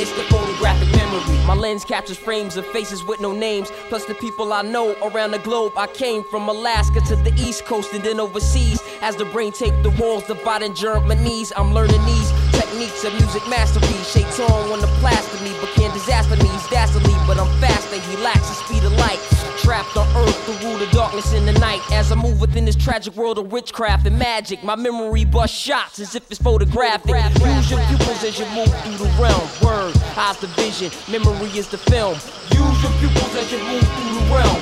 It's 0.01 0.11
the 0.13 0.23
photographic 0.23 0.89
memory. 0.95 1.45
My 1.45 1.53
lens 1.53 1.85
captures 1.85 2.17
frames 2.17 2.57
of 2.57 2.65
faces 2.65 3.03
with 3.03 3.19
no 3.19 3.33
names. 3.33 3.69
Plus 3.87 4.03
the 4.05 4.15
people 4.15 4.51
I 4.51 4.63
know 4.63 4.95
around 5.03 5.29
the 5.29 5.37
globe. 5.37 5.73
I 5.77 5.85
came 5.85 6.23
from 6.23 6.49
Alaska 6.49 7.01
to 7.01 7.15
the 7.15 7.31
East 7.35 7.65
Coast 7.65 7.93
and 7.93 8.03
then 8.03 8.19
overseas. 8.19 8.81
As 9.01 9.15
the 9.15 9.25
brain 9.25 9.51
taped 9.51 9.83
the 9.83 9.91
walls, 9.91 10.23
dividing 10.23 10.73
Germany's. 10.73 11.53
I'm 11.55 11.71
learning 11.71 12.03
these 12.07 12.31
techniques 12.51 13.03
of 13.03 13.13
music 13.13 13.47
mastery. 13.47 13.93
Shaitan 14.01 14.71
wanna 14.71 14.87
plaster 15.01 15.37
me, 15.43 15.53
but 15.61 15.69
can't 15.75 15.93
disaster 15.93 16.35
me. 16.35 16.49
He's 16.49 16.67
dastardly, 16.69 17.13
but 17.27 17.37
I'm 17.37 17.51
faster. 17.61 17.99
He 17.99 18.17
lacks 18.17 18.49
the 18.49 18.55
speed 18.55 18.83
of 18.83 18.93
light. 18.93 19.30
Trapped 19.63 19.95
on 19.95 20.07
earth 20.17 20.45
to 20.47 20.65
rule 20.65 20.77
the 20.79 20.87
darkness 20.87 21.33
in 21.33 21.45
the 21.45 21.53
night. 21.53 21.81
As 21.91 22.11
I 22.11 22.15
move 22.15 22.41
within 22.41 22.65
this 22.65 22.75
tragic 22.75 23.15
world 23.15 23.37
of 23.37 23.51
witchcraft 23.51 24.07
and 24.07 24.17
magic, 24.17 24.63
my 24.63 24.75
memory 24.75 25.23
bust 25.23 25.53
shots 25.53 25.99
as 25.99 26.15
if 26.15 26.29
it's 26.31 26.41
photographic. 26.41 27.13
Use 27.13 27.69
your 27.69 27.79
pupils 27.85 28.23
as 28.23 28.39
you 28.39 28.45
move 28.55 28.73
through 28.81 28.97
the 28.97 29.11
realm. 29.21 29.47
Word, 29.61 29.95
eyes 30.17 30.37
the 30.39 30.47
vision, 30.57 30.89
memory 31.09 31.49
is 31.57 31.67
the 31.67 31.77
film. 31.77 32.15
Use 32.51 32.83
your 32.83 32.91
pupils 32.99 33.35
as 33.35 33.51
you 33.51 33.59
move 33.59 33.85
through 33.85 34.13
the 34.17 34.33
realm. 34.33 34.61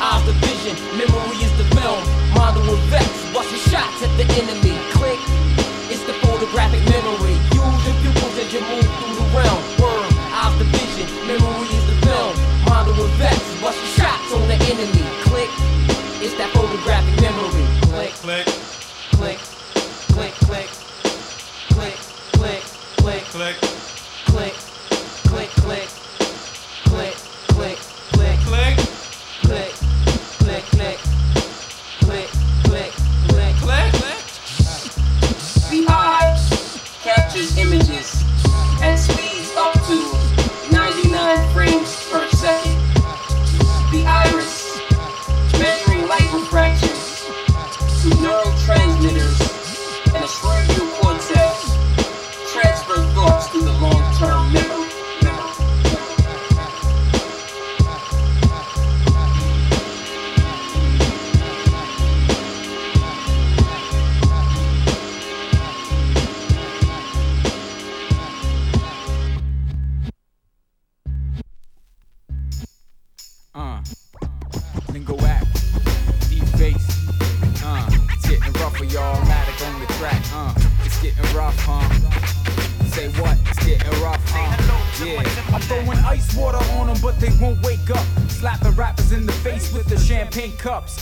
Eyes 0.00 0.24
the 0.24 0.32
vision, 0.46 0.76
memory 0.96 1.36
is 1.42 1.52
the 1.58 1.64
film. 1.74 2.00
Mind 2.32 2.56
to 2.56 2.62
invest, 2.72 3.34
bust 3.34 3.50
your 3.50 3.58
shots 3.58 4.02
at 4.02 4.16
the 4.16 4.24
enemy. 4.40 4.79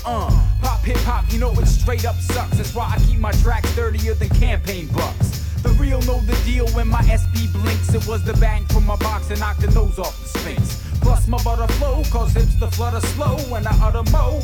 Uh, 0.04 0.30
pop 0.62 0.82
hip 0.84 0.96
hop, 0.98 1.30
you 1.32 1.38
know 1.38 1.52
it 1.52 1.66
straight 1.66 2.04
up 2.04 2.16
sucks. 2.16 2.56
That's 2.56 2.74
why 2.74 2.94
I 2.94 2.98
keep 3.04 3.18
my 3.18 3.32
tracks 3.32 3.74
dirtier 3.74 4.14
than 4.14 4.28
campaign 4.30 4.88
bucks. 4.88 5.44
The 5.62 5.70
real 5.70 6.00
know 6.02 6.20
the 6.20 6.38
deal 6.44 6.66
when 6.68 6.88
my 6.88 7.02
SP 7.02 7.50
blinks. 7.52 7.94
It 7.94 8.06
was 8.06 8.24
the 8.24 8.34
bang 8.34 8.64
from 8.66 8.86
my 8.86 8.96
box 8.96 9.30
and 9.30 9.40
knocked 9.40 9.60
the 9.60 9.70
nose 9.72 9.98
off 9.98 10.20
the 10.22 10.38
sphinx. 10.38 10.87
Plus 11.08 11.26
my 11.26 11.42
butter 11.42 11.72
flow, 11.78 12.02
cause 12.10 12.34
hips 12.34 12.56
the 12.56 12.70
flutter 12.70 13.00
slow 13.00 13.38
when 13.48 13.66
I 13.66 13.72
utter 13.82 14.02
mo. 14.12 14.42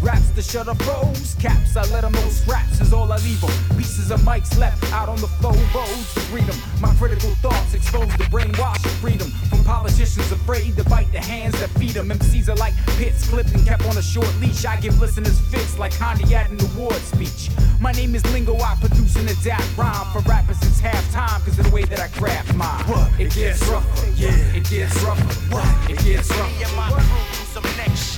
Raps 0.00 0.30
the 0.30 0.40
shutter 0.40 0.74
pros, 0.74 1.34
caps 1.38 1.76
I 1.76 1.82
let 1.82 1.90
let 1.92 2.04
'em 2.04 2.12
know 2.12 2.28
scraps 2.30 2.80
is 2.80 2.92
all 2.92 3.12
I 3.12 3.16
leave 3.16 3.42
leave 3.42 3.44
'em. 3.44 3.76
Pieces 3.76 4.10
of 4.10 4.20
mics 4.20 4.56
left 4.58 4.82
out 4.92 5.08
on 5.08 5.20
the 5.20 5.28
flow 5.38 5.52
roads 5.74 6.14
to 6.14 6.20
freedom. 6.32 6.56
My 6.80 6.94
critical 6.94 7.34
thoughts 7.42 7.74
expose 7.74 8.08
the 8.16 8.24
brainwash 8.24 8.84
of 8.84 8.92
freedom. 8.92 9.30
From 9.50 9.64
politicians 9.64 10.30
afraid 10.32 10.76
to 10.76 10.84
bite 10.84 11.10
the 11.12 11.20
hands 11.20 11.58
that 11.60 11.70
feed 11.78 11.96
'em. 11.96 12.10
MCs 12.10 12.48
are 12.48 12.56
like 12.56 12.74
pits 12.98 13.26
clipped 13.28 13.52
and 13.52 13.66
kept 13.66 13.84
on 13.86 13.96
a 13.98 14.02
short 14.02 14.32
leash. 14.40 14.64
I 14.64 14.76
give 14.76 14.98
listeners 15.00 15.38
fits 15.50 15.78
like 15.78 15.92
Kanye 15.92 16.32
at 16.32 16.50
an 16.50 16.60
award 16.60 17.02
speech. 17.04 17.50
My 17.80 17.92
name 17.92 18.14
is 18.14 18.24
Lingo, 18.32 18.56
I 18.60 18.74
produce 18.80 19.16
an 19.16 19.28
adapt 19.28 19.68
rhyme 19.76 20.06
for 20.12 20.20
rappers. 20.20 20.58
It's 20.62 20.80
halftime 20.80 21.44
cause 21.44 21.58
of 21.58 21.64
the 21.64 21.70
way 21.70 21.84
that 21.84 22.00
I 22.00 22.08
craft 22.08 22.54
mine. 22.54 22.84
What? 22.86 23.08
It 23.18 23.34
gets 23.34 23.62
rougher, 23.68 24.08
yeah. 24.16 24.58
It 24.58 24.68
gets 24.68 24.96
rougher. 25.02 25.34
What? 25.54 25.90
It 25.90 25.98
kids 26.06 26.30
rock. 26.38 26.56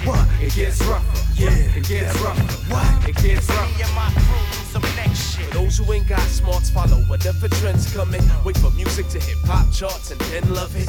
What? 0.05 0.29
It 0.41 0.55
gets 0.55 0.81
rougher. 0.85 1.43
Yeah, 1.43 1.51
it 1.51 1.89
gets 1.89 2.19
rougher. 2.21 2.43
What? 2.73 3.09
It 3.09 3.17
gets 3.17 3.49
rougher. 3.49 4.49
For 5.39 5.55
those 5.55 5.79
who 5.79 5.93
ain't 5.93 6.07
got 6.09 6.21
smarts, 6.21 6.71
follow 6.71 6.99
whatever 7.09 7.49
trends 7.49 7.93
coming. 7.93 8.23
Wait 8.45 8.57
for 8.59 8.71
music 8.73 9.09
to 9.09 9.21
hit 9.21 9.37
pop 9.45 9.73
charts 9.73 10.11
and 10.11 10.21
then 10.33 10.53
love 10.55 10.75
it. 10.77 10.89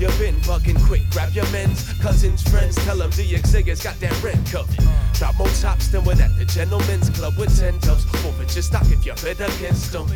You've 0.00 0.18
been 0.18 0.34
bugging 0.40 0.82
quick, 0.86 1.02
grab 1.10 1.32
your 1.32 1.48
men's, 1.52 1.92
cousins, 2.00 2.42
friends, 2.42 2.74
tell 2.84 2.96
them 2.96 3.10
DXA's 3.10 3.82
got 3.82 3.98
that 4.00 4.22
rent 4.22 4.44
covered. 4.50 4.76
Drop 5.14 5.36
more 5.38 5.46
tops 5.60 5.88
than 5.88 6.04
we're 6.04 6.20
at 6.20 6.36
the 6.36 6.44
gentleman's 6.44 7.10
club 7.10 7.36
with 7.38 7.56
10 7.56 7.78
tubs. 7.80 8.04
Forfeit 8.22 8.52
your 8.56 8.62
stock 8.62 8.82
if 8.86 9.06
you're 9.06 9.14
bet 9.16 9.40
against 9.40 9.92
them. 9.92 10.08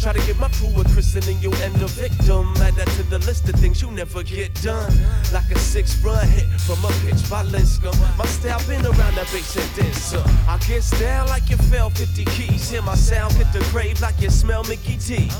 Try 0.00 0.14
to 0.14 0.26
get 0.26 0.38
my 0.38 0.48
crew 0.48 0.74
a 0.80 0.84
christening, 0.84 1.38
you 1.40 1.52
end 1.62 1.80
a 1.80 1.86
victim. 1.86 2.52
Add 2.56 2.74
that 2.74 2.88
to 2.96 3.02
the 3.04 3.18
list 3.20 3.48
of 3.48 3.54
things 3.56 3.80
you 3.80 3.90
never 3.92 4.24
get 4.24 4.52
done. 4.62 4.92
Like 5.32 5.50
a 5.52 5.58
six 5.58 6.02
run 6.02 6.26
hit 6.26 6.46
from 6.66 6.84
a 6.84 6.88
pitch 7.06 7.30
by 7.30 7.42
My 7.80 8.26
style 8.26 8.58
been 8.66 8.84
around 8.84 9.14
that 9.14 9.28
base 9.30 9.54
and 9.56 9.94
some. 9.94 10.24
I 10.48 10.58
get 10.66 10.82
down 10.98 11.28
like 11.28 11.48
you 11.48 11.56
fell 11.56 11.90
50 11.90 12.24
keys. 12.24 12.70
Hear 12.70 12.82
my 12.82 12.96
sound 12.96 13.34
hit 13.34 13.46
the 13.52 13.60
grave 13.70 14.00
like 14.00 14.20
you 14.20 14.30
smell 14.30 14.64
Mickey 14.64 14.96
T's. 14.96 15.32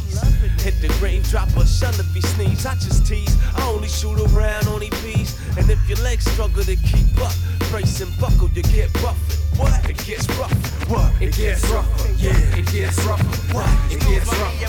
Hit 0.62 0.80
the 0.80 0.88
grave, 1.00 1.28
drop 1.28 1.48
a 1.56 1.66
shun 1.66 1.94
if 1.94 2.14
he 2.14 2.20
sneeze. 2.20 2.64
I 2.64 2.74
just 2.74 3.06
tease. 3.06 3.36
I 3.56 3.68
only 3.68 3.88
shoot 3.88 4.20
around 4.20 4.68
on 4.68 4.80
EPs. 4.80 5.34
And 5.58 5.68
if 5.68 5.80
your 5.88 5.98
legs 5.98 6.30
struggle 6.30 6.62
to 6.62 6.76
keep 6.76 7.18
up, 7.20 7.34
brace 7.70 8.00
and 8.00 8.16
buckle, 8.20 8.48
you 8.50 8.62
get 8.62 8.92
buffeted. 8.94 9.58
What? 9.58 9.90
It 9.90 9.98
gets 10.06 10.28
rough. 10.38 10.52
What? 10.88 11.10
It 11.20 11.34
gets 11.34 11.68
rougher. 11.68 12.12
Yeah, 12.18 12.56
it 12.56 12.66
gets 12.70 13.02
rougher. 13.04 13.24
What? 13.52 13.68
It 13.90 14.00
gets 14.06 14.30
rougher. 14.38 14.68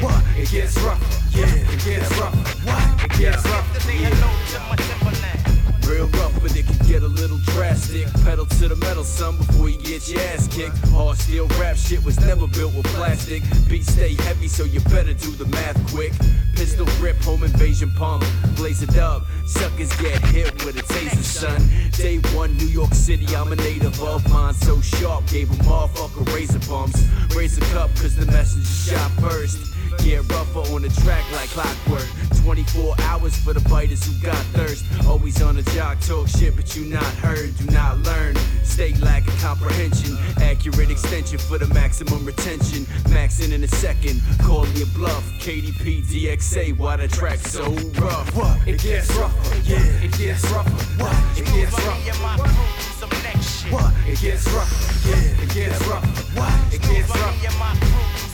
What? 0.00 0.22
It 0.38 0.50
gets 0.50 0.78
rougher. 0.78 1.38
Yeah, 1.38 1.72
it 1.72 1.84
gets 1.84 2.18
rougher. 2.20 2.36
What? 2.62 3.04
It 3.04 3.18
gets 3.18 3.44
rougher. 3.44 3.90
Yeah. 3.90 4.44
Real 5.88 6.06
rough, 6.18 6.32
but 6.40 6.56
it 6.56 6.66
can 6.66 6.78
get 6.86 7.02
a 7.02 7.08
little 7.08 7.38
drastic. 7.38 8.06
Pedal 8.24 8.46
to 8.46 8.68
the 8.68 8.76
metal, 8.76 9.04
son, 9.04 9.36
before 9.36 9.68
you 9.68 9.78
get 9.78 10.08
your 10.08 10.20
ass 10.22 10.48
kicked. 10.48 10.76
Hard 10.88 11.18
steel 11.18 11.46
rap 11.60 11.76
shit 11.76 12.02
was 12.04 12.18
never 12.20 12.46
built 12.46 12.74
with 12.74 12.86
plastic. 12.86 13.42
Beats 13.68 13.92
stay 13.92 14.14
heavy, 14.14 14.48
so 14.48 14.64
you 14.64 14.80
better 14.80 15.14
do 15.14 15.30
the 15.32 15.46
math 15.46 15.78
quick. 15.92 16.12
Pistol 16.54 16.86
grip, 16.98 17.16
home 17.22 17.42
invasion 17.42 17.90
pump. 17.92 18.24
Blaze 18.56 18.82
it 18.82 18.96
up, 18.96 19.24
suckers 19.46 19.92
get 20.00 20.18
hit 20.26 20.52
with 20.64 20.76
a 20.76 20.82
taser, 20.82 21.22
son. 21.22 21.60
Day 21.92 22.18
one, 22.36 22.56
New 22.56 22.66
York 22.66 22.94
City, 22.94 23.26
I'm 23.36 23.52
a 23.52 23.56
native 23.56 24.00
of 24.02 24.28
mine. 24.30 24.54
So 24.54 24.80
sharp, 24.80 25.26
gave 25.26 25.50
a 25.50 25.54
motherfucker 25.64 26.34
razor 26.34 26.60
bumps. 26.68 27.04
A 27.34 27.60
cup, 27.74 27.90
cause 27.96 28.16
the 28.16 28.24
messenger 28.32 28.66
shot 28.66 29.10
first. 29.20 29.73
Get 30.02 30.30
rougher 30.30 30.60
on 30.74 30.82
the 30.82 30.88
track 31.02 31.24
like 31.32 31.48
clockwork. 31.50 32.06
24 32.44 32.94
hours 33.00 33.36
for 33.36 33.52
the 33.54 33.68
biters 33.68 34.04
who 34.04 34.12
got 34.22 34.36
thirst. 34.52 34.84
Always 35.06 35.40
on 35.42 35.56
the 35.56 35.62
jock, 35.72 36.00
talk 36.00 36.28
shit, 36.28 36.54
but 36.54 36.76
you 36.76 36.84
not 36.84 37.02
heard, 37.24 37.56
do 37.56 37.64
not 37.66 37.98
learn. 38.00 38.36
State 38.62 39.00
lack 39.00 39.26
of 39.26 39.34
comprehension. 39.38 40.16
Accurate 40.42 40.90
extension 40.90 41.38
for 41.38 41.58
the 41.58 41.66
maximum 41.72 42.24
retention. 42.24 42.84
Maxing 43.14 43.52
in 43.52 43.64
a 43.64 43.68
second, 43.68 44.20
call 44.42 44.66
me 44.66 44.82
a 44.82 44.86
bluff. 44.86 45.24
KDP 45.40 46.02
DXA, 46.04 46.76
why 46.76 46.96
the 46.96 47.08
track 47.08 47.38
so 47.38 47.64
rough? 48.00 48.34
What? 48.36 48.66
It 48.66 48.82
gets 48.82 49.14
rougher. 49.16 49.56
Yeah, 49.64 49.78
it 50.02 50.12
gets 50.18 50.44
rougher. 50.50 50.70
What? 51.02 51.38
It 51.38 51.46
gets 51.46 51.72
rougher. 51.86 53.13
What? 53.74 53.92
It 54.06 54.20
gets 54.20 54.46
rougher. 54.52 55.08
Yeah, 55.08 55.42
it 55.42 55.50
gets 55.52 55.86
rougher. 55.88 56.06
What? 56.38 56.74
It 56.74 56.80
gets 56.82 57.08
rougher. 57.08 57.34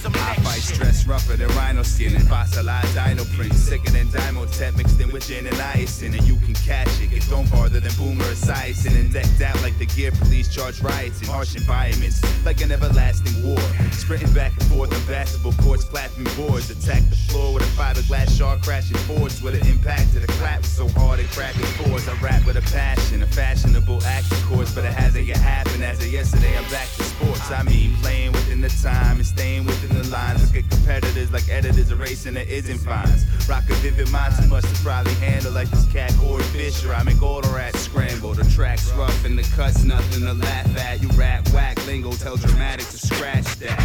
I 0.02 0.34
fight 0.36 0.62
stress 0.62 1.06
rougher 1.06 1.36
than 1.36 1.48
rhino 1.48 1.82
skin 1.82 2.14
and 2.14 2.26
fossilized 2.28 2.94
dino 2.94 3.24
prints. 3.36 3.58
Sicker 3.58 3.90
than 3.90 4.06
dimo 4.08 4.46
tech 4.56 4.76
mixed 4.76 5.00
in 5.00 5.10
with 5.10 5.26
gin 5.26 5.46
and 5.46 5.60
ice, 5.60 6.02
And 6.02 6.14
you 6.26 6.36
can 6.36 6.54
catch 6.54 6.88
it, 7.00 7.10
get 7.10 7.22
thrown 7.22 7.46
farther 7.46 7.80
than 7.80 7.92
boomer 7.98 8.34
sizing. 8.34 8.96
And 8.96 9.12
decked 9.12 9.40
out 9.42 9.60
like 9.62 9.76
the 9.78 9.86
gear 9.86 10.10
police 10.12 10.48
charge 10.54 10.80
riots 10.80 11.20
in 11.20 11.28
harsh 11.28 11.54
environments. 11.54 12.22
Like 12.44 12.60
an 12.60 12.72
everlasting 12.72 13.42
war. 13.44 13.60
Sprinting 13.92 14.32
back 14.32 14.52
and 14.52 14.64
forth 14.64 14.92
on 14.92 15.06
basketball 15.06 15.52
courts, 15.64 15.84
clapping 15.84 16.28
boards. 16.36 16.70
Attack 16.70 17.02
the 17.10 17.16
floor 17.16 17.54
with 17.54 17.62
a 17.62 17.72
fiberglass 17.80 18.36
shard 18.36 18.62
crashing 18.62 18.98
boards. 19.06 19.42
With 19.42 19.60
an 19.60 19.66
impact 19.66 20.12
to 20.14 20.20
the 20.20 20.28
clap 20.38 20.64
so 20.64 20.88
hard 20.88 21.20
it 21.20 21.28
cracking 21.30 21.62
fours. 21.76 22.08
I 22.08 22.14
rap 22.22 22.46
with 22.46 22.56
a 22.56 22.62
passion, 22.72 23.22
a 23.22 23.26
fashionable 23.26 24.02
action 24.04 24.38
course, 24.48 24.74
but 24.74 24.84
it 24.84 24.92
has 24.92 25.14
a 25.16 25.29
yet 25.30 25.38
happened 25.38 25.84
as 25.84 26.00
of 26.00 26.12
yesterday. 26.12 26.56
I'm 26.58 26.68
back 26.70 26.88
to 26.96 27.02
sports. 27.04 27.50
I 27.50 27.62
mean, 27.62 27.94
playing 28.02 28.32
within 28.32 28.60
the 28.60 28.68
time 28.82 29.16
and 29.16 29.26
staying 29.26 29.64
within 29.64 29.96
the 29.96 30.08
lines. 30.08 30.42
Look 30.42 30.64
at 30.64 30.70
competitors 30.70 31.30
like 31.30 31.48
editors 31.48 31.90
erasing 31.92 32.34
the 32.34 32.46
isn't 32.48 32.78
fines. 32.78 33.24
Rock 33.48 33.64
a 33.70 33.74
vivid 33.74 34.10
mind 34.10 34.34
too 34.40 34.48
much 34.48 34.64
to 34.64 34.82
probably 34.82 35.14
handle 35.14 35.52
like 35.52 35.70
this 35.70 35.86
cat 35.92 36.12
Corey 36.18 36.42
Fisher. 36.54 36.92
I 36.92 37.04
make 37.04 37.22
all 37.22 37.40
the 37.40 37.54
rats 37.54 37.78
scramble. 37.78 38.34
The 38.34 38.44
track's 38.50 38.90
rough 38.92 39.24
and 39.24 39.38
the 39.38 39.44
cuts 39.54 39.84
nothing 39.84 40.24
to 40.26 40.34
laugh 40.34 40.76
at. 40.78 41.00
You 41.02 41.08
rap 41.10 41.48
whack 41.50 41.76
lingo, 41.86 42.10
tell 42.12 42.36
dramatic 42.36 42.86
to 42.86 42.98
scratch 42.98 43.46
that. 43.60 43.78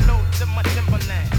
hello 0.00 0.24
to 0.38 0.46
my 0.46 0.62
Timberland. 0.62 1.35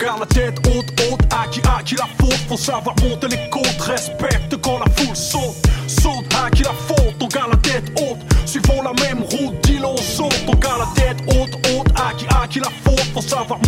On 0.00 0.04
garde 0.04 0.20
la 0.20 0.26
tête 0.26 0.58
haute, 0.66 0.90
haute, 1.02 1.20
à 1.30 1.46
qui 1.48 1.60
a 1.60 1.82
qui 1.82 1.94
la 1.94 2.06
faute? 2.18 2.38
Faut 2.48 2.56
savoir 2.56 2.94
monter 3.02 3.28
les 3.28 3.50
côtes, 3.50 3.80
respecte 3.80 4.56
quand 4.62 4.78
la 4.78 4.90
foule 4.96 5.14
saute. 5.16 5.56
Saute, 5.86 6.24
à 6.42 6.50
qui 6.50 6.62
la 6.62 6.72
faute, 6.72 7.16
on 7.20 7.26
garde 7.26 7.50
la 7.50 7.56
tête 7.58 7.90
haute. 8.00 8.18
Suivons 8.46 8.82
la 8.82 8.92
même 9.04 9.22
route, 9.22 9.60
dis-le 9.62 9.84
aux 9.86 10.22
autres. 10.22 10.36
On 10.48 10.56
garde 10.56 10.80
la 10.80 11.02
tête 11.02 11.18
haute, 11.28 11.54
haute, 11.68 11.88
à 11.96 12.14
qui 12.14 12.26
a 12.26 12.46
qui 12.48 12.60
la 12.60 12.70
faute? 12.82 13.04
Faut 13.12 13.20
savoir 13.20 13.59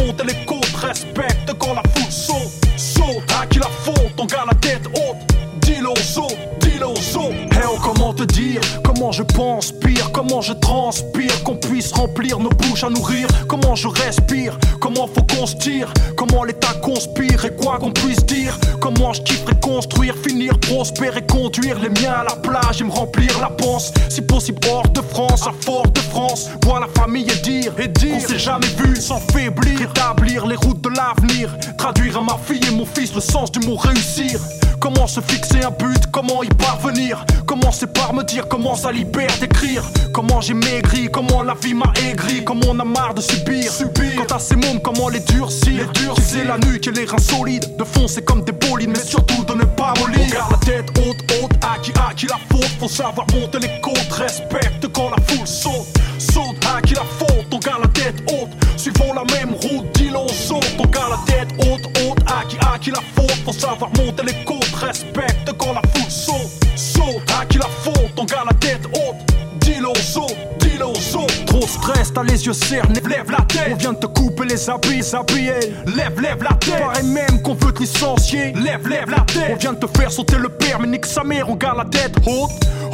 stress, 71.73 72.13
t'as 72.13 72.23
les 72.23 72.47
yeux 72.47 72.53
cernés, 72.53 73.01
lève 73.09 73.31
la 73.31 73.45
tête. 73.47 73.73
On 73.73 73.77
vient 73.77 73.93
de 73.93 73.99
te 73.99 74.07
couper 74.07 74.45
les 74.45 74.71
habits, 74.71 75.03
habillés 75.13 75.73
Lève, 75.97 76.21
lève 76.21 76.43
la 76.43 76.55
tête. 76.55 76.79
Paraît 76.79 77.03
même 77.03 77.43
qu'on 77.43 77.55
veut 77.55 77.73
te 77.73 77.81
licencier. 77.81 78.53
Lève, 78.53 78.87
lève 78.89 79.11
la 79.11 79.21
tête. 79.21 79.53
On 79.53 79.57
vient 79.57 79.73
de 79.73 79.79
te 79.79 79.99
faire 79.99 80.11
sauter 80.11 80.37
le 80.37 80.49
permis, 80.49 80.89
nique 80.89 81.07
sa 81.07 81.25
mère 81.25 81.49
On 81.49 81.57
garde 81.57 81.79
la 81.79 81.85
tête 81.85 82.15
haute, 82.27 82.51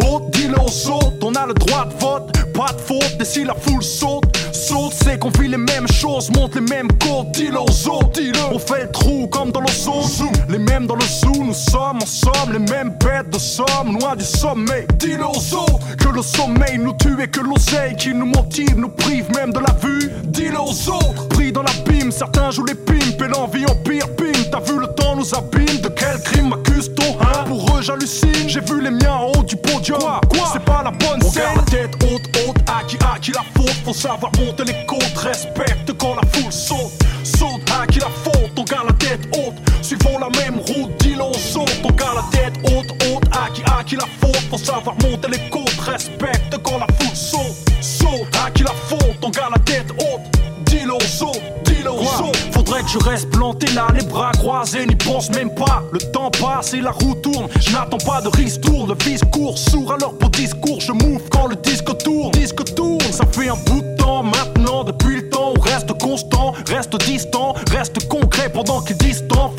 haute, 0.07 0.31
dis-le 0.31 0.59
aux 0.59 0.91
autres 0.91 1.16
On 1.22 1.35
a 1.35 1.47
le 1.47 1.55
droit 1.55 1.87
de 1.87 1.95
vote, 1.99 2.33
pas 2.55 2.72
de 2.72 2.81
faute 2.81 3.16
Et 3.20 3.24
si 3.24 3.45
la 3.45 3.55
foule 3.55 3.83
saute, 3.83 4.38
saute 4.53 4.92
C'est 5.03 5.18
qu'on 5.18 5.30
vit 5.30 5.49
les 5.49 5.57
mêmes 5.57 5.88
choses, 5.88 6.30
monte 6.30 6.55
les 6.55 6.61
mêmes 6.61 6.88
côtes 6.99 7.32
Dis-le 7.32 7.59
aux 7.59 7.88
autres, 7.88 8.11
dis-le 8.12 8.40
On 8.53 8.59
fait 8.59 8.84
le 8.84 8.90
trou 8.92 9.28
comme 9.28 9.51
dans 9.53 9.61
l'ozone 9.61 10.32
Les 10.49 10.59
mêmes 10.59 10.86
dans 10.86 10.94
le 10.94 11.05
zoo, 11.05 11.44
nous 11.44 11.55
sommes 11.55 11.99
en 12.03 12.07
somme 12.07 12.53
Les 12.53 12.59
mêmes 12.59 12.90
bêtes 12.90 13.30
de 13.30 13.38
somme, 13.38 13.99
loin 13.99 14.16
du 14.16 14.24
sommet. 14.24 14.86
Dis-le 14.99 15.24
aux 15.24 15.55
autres 15.55 15.96
que 15.96 16.09
le 16.09 16.22
sommeil 16.22 16.78
nous 16.78 16.94
tue 16.94 17.20
Et 17.22 17.28
que 17.28 17.40
l'oseille 17.40 17.96
qui 17.96 18.14
nous 18.14 18.26
motive 18.26 18.76
nous 18.76 18.90
prive 18.90 19.30
même 19.34 19.53
de 19.53 19.61
la 19.61 19.74
vue. 19.82 20.11
Dis-le 20.24 20.61
aux 20.61 20.90
autres, 20.90 21.28
pris 21.28 21.53
dans 21.53 21.62
l'abîme 21.62 22.11
Certains 22.11 22.51
jouent 22.51 22.66
les 22.66 22.74
pimps 22.74 23.22
et 23.24 23.28
l'envie 23.28 23.64
empire 23.66 24.09
pim 24.16 24.32
T'as 24.51 24.61
vu 24.61 24.78
le 24.78 24.86
temps 24.88 25.16
nous 25.16 25.34
abîme, 25.34 25.80
de 25.80 25.88
quel 25.88 26.20
crime 26.22 26.49
m'accuse-t-on 26.49 27.20
hein? 27.20 27.44
Pour 27.46 27.76
eux 27.76 27.82
j'hallucine, 27.82 28.49
j'ai 28.49 28.61
vu 28.61 28.80
les 28.80 28.90
miens 28.90 29.14
en 29.14 29.32
haut 29.32 29.42
du 29.42 29.57
podium. 29.57 29.99
Quoi, 29.99 30.20
Quoi 30.30 30.51
C'est 30.53 30.64
pas 30.64 30.82
la 30.82 30.90
bonne 30.90 31.20
scène. 31.22 31.42
On 31.51 31.55
garde 31.55 31.57
la 31.57 31.62
tête 31.78 31.90
haute, 32.05 32.46
haute, 32.46 32.57
à 32.68 32.84
qui 32.84 32.96
a 32.96 33.18
qui 33.18 33.32
la 33.32 33.42
faute? 33.55 33.74
Faut 33.84 33.92
savoir 33.92 34.30
monter 34.39 34.64
les 34.64 34.86
côtes, 34.86 35.16
respecte 35.16 35.93
quand 35.99 36.14
la 36.14 36.28
foule 36.32 36.53
saute. 36.53 36.93
Saute, 37.24 37.62
à 37.80 37.86
qui 37.86 37.99
la 37.99 38.09
faute, 38.09 38.53
on 38.57 38.64
garde 38.64 38.86
la 38.89 38.93
tête 38.95 39.28
haute. 39.34 39.55
Suivons 39.82 40.18
la 40.18 40.28
même 40.41 40.61
route, 40.61 40.97
dis-le 41.01 41.22
aux 41.22 41.59
autres 41.59 41.72
On 41.84 41.93
garde 41.93 42.16
la 42.16 42.39
tête 42.39 42.55
haute, 42.64 42.91
haute, 43.05 43.24
à 43.32 43.51
qui 43.51 43.62
a 43.62 43.84
qui 43.84 43.97
la 43.97 44.07
faute 44.20 44.43
Faut 44.51 44.59
savoir 44.59 44.97
monter 45.03 45.28
les 45.28 45.51
côtes, 45.51 45.80
respecte 45.80 46.57
quand 46.62 46.78
la 46.78 46.86
foule 46.99 47.16
saute. 47.16 47.57
Saute, 47.80 48.36
à 48.45 48.51
qui 48.51 48.62
la 48.62 48.72
faute, 48.89 49.18
on 49.22 49.30
garde 49.30 49.53
la 49.53 49.59
tête 49.61 49.91
haute. 49.93 50.20
Dis-le 50.66 50.95
aux 50.95 51.22
autres, 51.24 51.41
dis-le 51.64 51.91
aux 51.91 52.22
autres 52.22 52.47
Que 52.69 52.87
je 52.87 52.99
reste 52.99 53.31
planté 53.31 53.66
là, 53.75 53.87
les 53.95 54.05
bras 54.05 54.31
croisés 54.33 54.87
N'y 54.87 54.95
pense 54.95 55.31
même 55.31 55.53
pas, 55.55 55.83
le 55.91 55.99
temps 55.99 56.31
passe 56.31 56.75
et 56.75 56.81
la 56.81 56.91
roue 56.91 57.14
tourne. 57.16 57.49
Je 57.61 57.73
n'attends 57.73 57.99
pas 57.99 58.21
de 58.21 58.29
ristourne, 58.29 58.89
le 58.89 59.05
vice 59.05 59.23
court 59.33 59.59
Sourd 59.59 59.93
alors 59.93 60.16
pour 60.16 60.31
discours, 60.31 60.81
je 60.81 60.93
move 60.93 61.23
quand 61.31 61.49
le 61.49 61.57
disque 61.57 61.97
tourne. 61.99 62.31
Disque 62.33 62.75
tourne, 62.75 63.01
ça 63.11 63.27
fait 63.27 63.49
un 63.49 63.57
bout 63.66 63.81
de 63.81 63.97
temps 63.97 64.23
maintenant. 64.23 64.85
Depuis 64.85 65.16
le 65.16 65.29
temps, 65.29 65.55
on 65.57 65.61
reste 65.61 65.93
constant, 65.99 66.55
reste 66.69 66.97
distant 67.05 67.55
Reste 67.71 68.07
concret 68.09 68.49
pendant 68.49 68.81
qu'ils 68.81 68.97
distant 68.99 69.51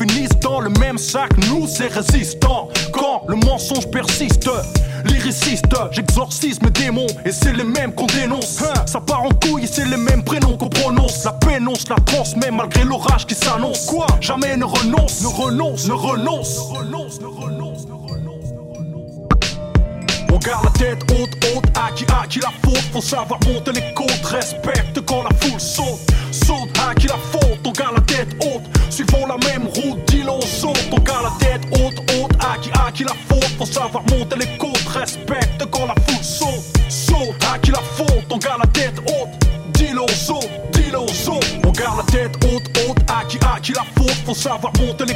le 0.60 0.70
même 0.78 0.98
sac, 0.98 1.30
nous 1.48 1.66
c'est 1.66 1.88
résistant. 1.88 2.68
Quand 2.92 3.24
le 3.28 3.36
mensonge 3.36 3.90
persiste 3.90 4.50
Lyriciste, 5.04 5.74
j'exorcise 5.92 6.60
mes 6.62 6.70
démons 6.70 7.06
Et 7.24 7.32
c'est 7.32 7.52
les 7.52 7.64
mêmes 7.64 7.94
qu'on 7.94 8.06
dénonce. 8.06 8.62
Ça 8.86 9.00
part 9.00 9.22
en 9.22 9.30
couille 9.30 9.64
et 9.64 9.66
c'est 9.66 9.86
les 9.86 9.96
mêmes 9.96 10.22
prénoms 10.22 10.56
qu'on 10.56 10.68
prononce. 10.68 11.24
La 11.24 11.32
pénonce 11.32 11.88
la 11.88 11.96
transmet 11.96 12.50
malgré 12.50 12.84
l'orage 12.84 13.26
qui 13.26 13.34
s'annonce. 13.34 13.86
Quoi? 13.86 14.06
Jamais 14.20 14.56
ne 14.56 14.64
renonce, 14.64 15.22
ne 15.22 15.28
renonce, 15.28 15.86
ne 15.86 15.92
renonce, 15.92 16.58
ne 16.58 16.78
renonce, 16.78 17.20
ne 17.20 17.26
renonce, 17.26 17.86
on 20.32 20.38
garde 20.38 20.64
la 20.64 20.70
tête 20.70 21.02
haute, 21.10 21.30
haute, 21.56 21.64
à 21.76 21.90
qui 21.92 22.04
a 22.04 22.26
qui 22.26 22.38
la 22.38 22.52
faute. 22.62 22.84
Faut 22.92 23.00
savoir 23.00 23.40
monter 23.46 23.72
les 23.72 23.94
côtes, 23.94 24.24
respecte 24.24 25.00
quand 25.06 25.22
la 25.22 25.30
foule 25.40 25.60
saute. 25.60 26.00
Saute, 26.30 26.70
à 26.88 26.94
qui 26.94 27.08
qui 33.00 33.04
la 33.04 33.14
faute 33.28 33.56
Faut 33.58 33.66
savoir 33.66 34.02
monter 34.10 34.36
les 34.36 34.58
côtes, 34.58 34.88
respecte 34.88 35.64
quand 35.70 35.86
la 35.86 35.94
foule 36.06 36.24
saute 36.24 36.64
Saute, 36.88 37.44
à 37.52 37.58
qui 37.58 37.70
la 37.70 37.80
faute, 37.96 38.26
on 38.30 38.38
garde 38.38 38.60
la 38.60 38.70
tête 38.70 38.98
haute. 39.06 39.28
Dis-le 39.74 40.00
aux 40.00 40.32
autres, 40.32 40.48
dis-le 40.72 40.98
aux 40.98 41.30
autres 41.30 41.48
On 41.64 41.70
garde 41.70 41.98
la 41.98 42.12
tête 42.12 42.36
haute, 42.44 42.68
haute, 42.78 42.98
à 43.08 43.24
qui 43.24 43.38
a 43.38 43.60
qui 43.60 43.72
la 43.72 43.84
faute 43.96 44.16
Faut 44.26 44.34
savoir 44.34 44.72
monter 44.78 45.04
les 45.06 45.09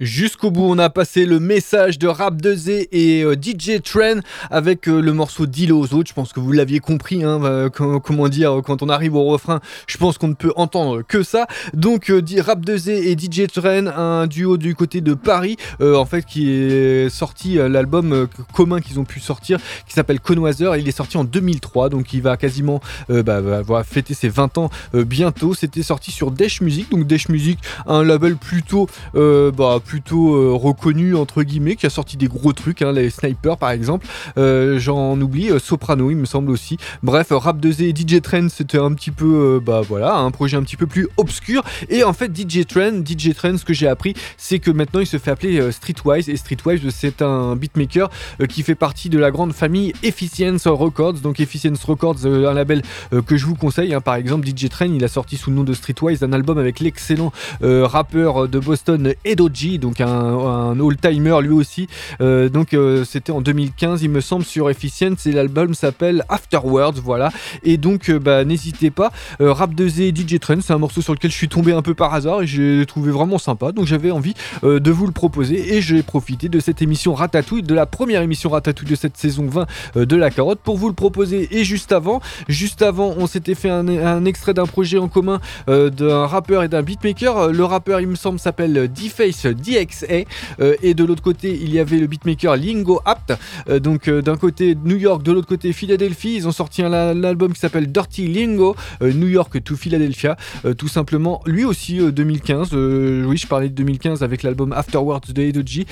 Jusqu'au 0.00 0.50
bout, 0.50 0.64
on 0.68 0.78
a 0.78 0.90
passé 0.90 1.24
le 1.24 1.40
message 1.40 1.98
de 1.98 2.06
Rap 2.06 2.34
2Z 2.36 2.88
et 2.92 3.22
euh, 3.22 3.34
DJ 3.34 3.80
Tren 3.82 4.20
avec 4.50 4.88
euh, 4.90 5.00
le 5.00 5.14
morceau 5.14 5.46
Deal 5.46 5.72
aux 5.72 5.94
autres. 5.94 6.08
Je 6.10 6.12
pense 6.12 6.34
que 6.34 6.40
vous 6.40 6.52
l'aviez 6.52 6.80
compris, 6.80 7.24
hein, 7.24 7.42
euh, 7.44 7.70
com- 7.70 7.98
comment 8.04 8.28
dire, 8.28 8.60
quand 8.62 8.82
on 8.82 8.90
arrive 8.90 9.14
au 9.14 9.24
refrain, 9.24 9.60
je 9.86 9.96
pense 9.96 10.18
qu'on 10.18 10.28
ne 10.28 10.34
peut 10.34 10.52
entendre 10.56 11.00
que 11.00 11.22
ça. 11.22 11.46
Donc, 11.72 12.12
Rap 12.38 12.60
2Z 12.60 12.90
et 12.90 13.16
DJ 13.16 13.46
Tren, 13.50 13.88
un 13.88 14.26
duo 14.26 14.58
du 14.58 14.74
côté 14.74 15.00
de 15.00 15.14
Paris, 15.14 15.56
en 15.80 16.04
fait, 16.04 16.24
qui 16.26 16.50
est 16.50 17.08
sorti 17.08 17.54
l'album 17.54 18.28
commun 18.52 18.80
qu'ils 18.80 19.00
ont 19.00 19.04
pu 19.04 19.20
sortir, 19.20 19.58
qui 19.86 19.94
s'appelle 19.94 20.20
Connoisseur. 20.20 20.76
Il 20.76 20.86
est 20.88 20.92
sorti 20.96 21.16
en 21.16 21.24
2003, 21.24 21.88
donc 21.88 22.12
il 22.12 22.20
va 22.20 22.36
quasiment 22.36 22.80
bah, 23.08 23.82
fêter 23.84 24.12
ses 24.12 24.28
20 24.28 24.58
ans 24.58 24.70
bientôt. 24.92 25.54
C'était 25.54 25.82
sorti 25.82 26.10
sur 26.10 26.30
Dash 26.30 26.60
Music, 26.60 26.90
donc 26.90 27.06
Dash 27.06 27.28
Music, 27.30 27.58
un 27.86 28.04
label 28.04 28.36
plutôt, 28.36 28.88
bah, 29.14 29.78
plutôt 29.86 30.34
euh, 30.34 30.52
reconnu 30.52 31.14
entre 31.14 31.42
guillemets, 31.42 31.76
qui 31.76 31.86
a 31.86 31.90
sorti 31.90 32.16
des 32.16 32.26
gros 32.26 32.52
trucs, 32.52 32.82
hein, 32.82 32.92
les 32.92 33.08
Snipers 33.10 33.56
par 33.56 33.70
exemple. 33.70 34.06
Euh, 34.36 34.78
J'en 34.78 35.18
oublie, 35.20 35.50
euh, 35.50 35.58
Soprano, 35.58 36.10
il 36.10 36.16
me 36.16 36.26
semble 36.26 36.50
aussi. 36.50 36.76
Bref, 37.02 37.28
Rap 37.30 37.58
2Z 37.60 37.82
et 37.84 37.94
DJ 37.94 38.20
Trend, 38.20 38.48
c'était 38.50 38.78
un 38.78 38.92
petit 38.92 39.10
peu, 39.12 39.60
bah 39.64 39.80
voilà, 39.86 40.16
un 40.16 40.30
projet 40.30 40.56
un 40.56 40.62
petit 40.62 40.76
peu 40.76 40.86
plus 40.86 41.08
obscur. 41.16 41.62
Et 41.88 42.02
en 42.04 42.12
fait, 42.12 42.32
DJ 42.36 42.66
Trend, 42.66 43.02
DJ 43.06 43.34
Trend, 43.34 43.56
ce 43.58 43.64
que 43.64 43.72
j'ai 43.72 43.86
appris, 43.86 44.14
c'est 44.36 44.58
que 44.58 44.70
maintenant 44.70 45.00
il 45.00 45.06
se 45.06 45.18
fait 45.18 45.30
appeler 45.30 45.70
Streetwise. 45.72 46.28
Et 46.28 46.36
Streetwise, 46.36 46.82
c'est 46.90 47.22
un 47.22 47.54
beatmaker 47.56 48.10
qui 48.48 48.62
fait 48.62 48.74
partie 48.74 49.08
de 49.08 49.18
la 49.18 49.30
grande 49.30 49.52
famille 49.52 49.92
Efficience 50.02 50.66
Records. 50.66 51.14
Donc 51.14 51.38
Efficience 51.40 51.82
Records, 51.84 52.26
un 52.26 52.54
label 52.54 52.82
que 53.26 53.36
je 53.36 53.46
vous 53.46 53.54
conseille. 53.54 53.94
hein. 53.94 54.00
Par 54.00 54.16
exemple, 54.16 54.46
DJ 54.46 54.68
Train, 54.68 54.86
il 54.86 55.04
a 55.04 55.08
sorti 55.08 55.36
sous 55.36 55.50
le 55.50 55.56
nom 55.56 55.64
de 55.64 55.72
Streetwise 55.72 56.22
un 56.22 56.32
album 56.32 56.58
avec 56.58 56.80
l'excellent 56.80 57.32
rappeur 57.62 58.48
de 58.48 58.58
Boston 58.58 59.14
Edoji, 59.24 59.75
donc 59.78 60.00
un, 60.00 60.08
un 60.08 60.80
all-timer 60.80 61.36
lui 61.42 61.50
aussi. 61.50 61.88
Euh, 62.20 62.48
donc 62.48 62.74
euh, 62.74 63.04
c'était 63.04 63.32
en 63.32 63.40
2015, 63.40 64.02
il 64.02 64.10
me 64.10 64.20
semble, 64.20 64.44
sur 64.44 64.70
Efficience 64.70 65.26
et 65.26 65.32
l'album 65.32 65.74
s'appelle 65.74 66.24
Afterwards, 66.28 66.94
voilà. 67.02 67.30
Et 67.62 67.76
donc 67.76 68.10
euh, 68.10 68.18
bah, 68.18 68.44
n'hésitez 68.44 68.90
pas. 68.90 69.12
Rap 69.40 69.74
2Z 69.74 70.02
et 70.02 70.14
DJ 70.14 70.38
Train, 70.38 70.60
c'est 70.60 70.72
un 70.72 70.78
morceau 70.78 71.00
sur 71.00 71.12
lequel 71.12 71.30
je 71.30 71.36
suis 71.36 71.48
tombé 71.48 71.72
un 71.72 71.82
peu 71.82 71.94
par 71.94 72.14
hasard 72.14 72.42
et 72.42 72.46
j'ai 72.46 72.84
trouvé 72.86 73.10
vraiment 73.10 73.38
sympa. 73.38 73.72
Donc 73.72 73.86
j'avais 73.86 74.10
envie 74.10 74.34
de 74.62 74.90
vous 74.90 75.06
le 75.06 75.12
proposer 75.12 75.74
et 75.74 75.80
j'ai 75.80 76.02
profité 76.02 76.48
de 76.48 76.60
cette 76.60 76.82
émission 76.82 77.14
Ratatouille, 77.14 77.62
de 77.62 77.74
la 77.74 77.86
première 77.86 78.22
émission 78.22 78.50
Ratatouille 78.50 78.88
de 78.88 78.94
cette 78.94 79.16
saison 79.16 79.46
20 79.46 79.66
euh, 79.96 80.06
de 80.06 80.16
la 80.16 80.30
carotte 80.30 80.60
pour 80.60 80.76
vous 80.76 80.88
le 80.88 80.94
proposer. 80.94 81.48
Et 81.50 81.64
juste 81.64 81.92
avant, 81.92 82.20
juste 82.48 82.82
avant, 82.82 83.14
on 83.18 83.26
s'était 83.26 83.54
fait 83.54 83.70
un, 83.70 84.24
extrait 84.24 84.54
d'un 84.54 84.66
projet 84.66 84.98
en 84.98 85.08
commun 85.08 85.40
d'un 85.66 86.26
rappeur 86.26 86.62
et 86.62 86.68
d'un 86.68 86.82
beatmaker. 86.82 87.52
Le 87.52 87.64
rappeur, 87.64 88.00
il 88.00 88.08
me 88.08 88.14
semble, 88.14 88.38
s'appelle 88.38 88.90
D-Face 88.92 89.46
DXA 89.66 90.24
euh, 90.60 90.76
et 90.82 90.94
de 90.94 91.04
l'autre 91.04 91.22
côté, 91.22 91.58
il 91.60 91.72
y 91.72 91.78
avait 91.78 91.98
le 91.98 92.06
beatmaker 92.06 92.56
Lingo 92.56 93.00
Apt. 93.04 93.34
Euh, 93.68 93.78
donc 93.80 94.08
euh, 94.08 94.22
d'un 94.22 94.36
côté 94.36 94.76
New 94.84 94.96
York, 94.96 95.22
de 95.22 95.32
l'autre 95.32 95.48
côté 95.48 95.72
Philadelphie. 95.72 96.34
Ils 96.36 96.48
ont 96.48 96.52
sorti 96.52 96.82
un, 96.82 96.92
album 97.24 97.52
qui 97.52 97.60
s'appelle 97.60 97.90
Dirty 97.90 98.28
Lingo, 98.28 98.76
New 99.00 99.28
York 99.28 99.62
to 99.64 99.76
Philadelphia, 99.76 100.36
tout 100.78 100.88
simplement. 100.88 101.42
Lui 101.46 101.64
aussi 101.64 102.00
euh, 102.00 102.10
2015. 102.10 102.70
euh, 102.72 103.24
oui, 103.24 103.36
je 103.36 103.46
parlais 103.46 103.68
de 103.68 103.74
2015 103.74 104.22
avec 104.22 104.42
l'album 104.42 104.72
Afterwards 104.72 105.20
de 105.28 105.42
Edoji, 105.42 105.86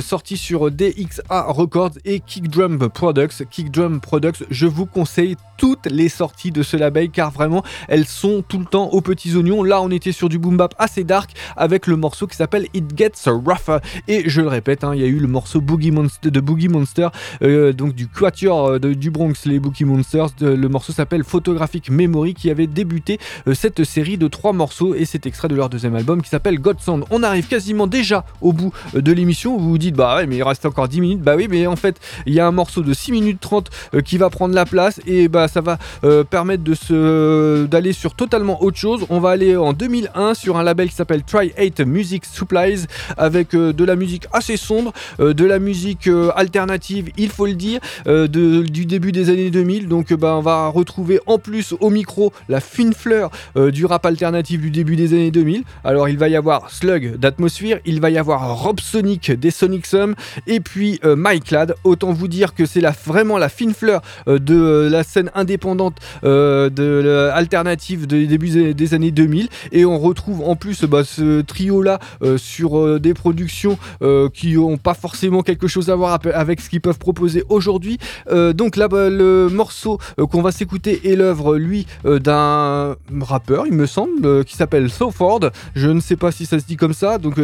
sorti 0.00 0.36
sur 0.36 0.70
DXA 0.70 1.46
Records 1.48 1.92
et 2.04 2.20
Kick 2.20 2.48
Drum 2.48 2.88
Products. 2.90 3.44
Kick 3.50 3.70
Drum 3.70 4.00
Products, 4.00 4.44
je 4.50 4.66
vous 4.66 4.86
conseille 4.86 5.36
toutes 5.60 5.86
les 5.90 6.08
sorties 6.08 6.52
de 6.52 6.62
ce 6.62 6.78
label 6.78 7.10
car 7.10 7.30
vraiment 7.30 7.62
elles 7.86 8.06
sont 8.06 8.42
tout 8.48 8.58
le 8.58 8.64
temps 8.64 8.88
aux 8.88 9.02
petits 9.02 9.36
oignons. 9.36 9.62
Là, 9.62 9.82
on 9.82 9.90
était 9.90 10.12
sur 10.12 10.30
du 10.30 10.38
boom 10.38 10.56
bap 10.56 10.74
assez 10.78 11.04
dark 11.04 11.32
avec 11.54 11.86
le 11.86 11.96
morceau 11.96 12.26
qui 12.26 12.34
s'appelle 12.34 12.66
It 12.72 12.96
Gets 12.96 13.28
Rougher. 13.28 13.80
Et 14.08 14.28
je 14.28 14.40
le 14.40 14.48
répète, 14.48 14.84
hein, 14.84 14.92
il 14.94 15.02
y 15.02 15.04
a 15.04 15.06
eu 15.06 15.18
le 15.18 15.28
morceau 15.28 15.60
Boogie 15.60 15.90
Monster 15.90 16.30
de 16.30 16.40
Boogie 16.40 16.68
Monster, 16.68 17.08
euh, 17.42 17.74
donc 17.74 17.94
du 17.94 18.08
Quatuor 18.08 18.68
euh, 18.68 18.78
du 18.78 19.10
Bronx, 19.10 19.34
les 19.44 19.60
Boogie 19.60 19.84
Monsters. 19.84 20.30
Le 20.40 20.68
morceau 20.68 20.94
s'appelle 20.94 21.24
Photographic 21.24 21.90
Memory 21.90 22.32
qui 22.32 22.50
avait 22.50 22.66
débuté 22.66 23.18
euh, 23.46 23.52
cette 23.52 23.84
série 23.84 24.16
de 24.16 24.28
trois 24.28 24.54
morceaux 24.54 24.94
et 24.94 25.04
c'est 25.04 25.26
extrait 25.26 25.48
de 25.48 25.54
leur 25.54 25.68
deuxième 25.68 25.94
album 25.94 26.22
qui 26.22 26.30
s'appelle 26.30 26.58
God 26.58 26.80
Sound. 26.80 27.04
On 27.10 27.22
arrive 27.22 27.48
quasiment 27.48 27.86
déjà 27.86 28.24
au 28.40 28.54
bout 28.54 28.72
de 28.94 29.12
l'émission. 29.12 29.58
Vous 29.58 29.68
vous 29.68 29.78
dites, 29.78 29.94
bah 29.94 30.16
ouais, 30.16 30.26
mais 30.26 30.36
il 30.36 30.42
reste 30.42 30.64
encore 30.64 30.88
10 30.88 31.02
minutes. 31.02 31.20
Bah 31.20 31.34
oui, 31.36 31.48
mais 31.50 31.66
en 31.66 31.76
fait, 31.76 32.00
il 32.24 32.32
y 32.32 32.40
a 32.40 32.46
un 32.46 32.52
morceau 32.52 32.80
de 32.80 32.94
6 32.94 33.12
minutes 33.12 33.40
30 33.40 33.70
euh, 33.94 34.00
qui 34.00 34.18
va 34.18 34.30
prendre 34.30 34.54
la 34.54 34.64
place 34.64 35.00
et 35.06 35.28
bah 35.28 35.48
ça 35.50 35.60
va 35.60 35.78
euh, 36.04 36.24
permettre 36.24 36.62
d'aller 37.66 37.92
sur 37.92 38.14
totalement 38.14 38.62
autre 38.62 38.78
chose. 38.78 39.04
On 39.10 39.20
va 39.20 39.30
aller 39.30 39.56
en 39.56 39.72
2001 39.72 40.34
sur 40.34 40.56
un 40.56 40.62
label 40.62 40.88
qui 40.88 40.94
s'appelle 40.94 41.22
Try 41.22 41.52
8 41.58 41.80
Music 41.80 42.24
Supplies 42.24 42.86
avec 43.16 43.54
euh, 43.54 43.72
de 43.72 43.84
la 43.84 43.96
musique 43.96 44.26
assez 44.32 44.56
sombre, 44.56 44.92
euh, 45.18 45.34
de 45.34 45.44
la 45.44 45.58
musique 45.58 46.08
alternative, 46.36 47.10
il 47.16 47.30
faut 47.30 47.46
le 47.46 47.54
dire, 47.54 47.80
du 48.06 48.86
début 48.86 49.12
des 49.12 49.30
années 49.30 49.50
2000. 49.50 49.88
Donc 49.88 50.12
bah, 50.12 50.36
on 50.36 50.40
va 50.40 50.68
retrouver 50.68 51.20
en 51.26 51.38
plus 51.38 51.74
au 51.80 51.90
micro 51.90 52.32
la 52.48 52.60
fine 52.60 52.92
fleur 52.92 53.30
du 53.56 53.86
rap 53.86 54.06
alternatif 54.06 54.60
du 54.60 54.70
début 54.70 54.96
des 54.96 55.12
années 55.12 55.30
2000. 55.30 55.64
Alors 55.84 56.08
il 56.08 56.18
va 56.18 56.28
y 56.28 56.36
avoir 56.36 56.70
Slug 56.70 57.16
d'Atmosphere, 57.16 57.78
il 57.84 58.00
va 58.00 58.10
y 58.10 58.18
avoir 58.18 58.56
Rob 58.62 58.80
Sonic 58.80 59.32
des 59.32 59.50
Sonic 59.50 59.86
Sum 59.86 60.14
et 60.46 60.60
puis 60.60 61.00
Ladd. 61.50 61.74
Autant 61.84 62.12
vous 62.12 62.28
dire 62.28 62.54
que 62.54 62.66
c'est 62.66 62.82
vraiment 63.06 63.38
la 63.38 63.48
fine 63.48 63.74
fleur 63.74 64.02
de 64.26 64.88
la 64.90 65.02
scène 65.02 65.30
indépendante 65.40 65.96
euh, 66.24 66.70
de 66.70 66.82
euh, 66.82 67.32
alternative 67.34 68.06
des 68.06 68.26
débuts 68.26 68.72
des- 68.74 68.94
années 68.94 69.10
2000 69.10 69.48
et 69.72 69.84
on 69.84 69.98
retrouve 69.98 70.40
en 70.48 70.56
plus 70.56 70.84
bah, 70.84 71.02
ce 71.04 71.40
trio 71.42 71.80
là 71.82 71.98
sur 72.36 72.78
euh, 72.78 72.98
des 72.98 73.14
productions 73.14 73.78
euh, 74.02 74.28
qui 74.28 74.56
ont 74.58 74.76
pas 74.78 74.94
forcément 74.94 75.42
quelque 75.42 75.68
chose 75.68 75.90
à 75.90 75.94
voir 75.96 76.18
avec 76.34 76.60
ce 76.60 76.68
qu'ils 76.68 76.80
peuvent 76.80 76.98
proposer 76.98 77.44
aujourd'hui. 77.48 77.98
Euh, 78.30 78.52
donc 78.52 78.76
là 78.76 78.88
bah, 78.88 79.08
le 79.10 79.48
morceau 79.48 79.98
euh, 80.18 80.26
qu'on 80.26 80.42
va 80.42 80.50
s'écouter 80.52 81.08
est 81.10 81.16
l'œuvre 81.16 81.56
lui 81.56 81.86
euh, 82.04 82.18
d'un 82.18 82.96
rappeur 83.20 83.66
il 83.66 83.72
me 83.74 83.86
semble 83.86 84.24
euh, 84.26 84.42
qui 84.42 84.56
s'appelle 84.56 84.90
Soford. 84.90 85.40
Je 85.74 85.88
ne 85.88 86.00
sais 86.00 86.16
pas 86.16 86.32
si 86.32 86.46
ça 86.46 86.58
se 86.58 86.64
dit 86.66 86.76
comme 86.76 86.94
ça. 86.94 87.18
Donc 87.18 87.36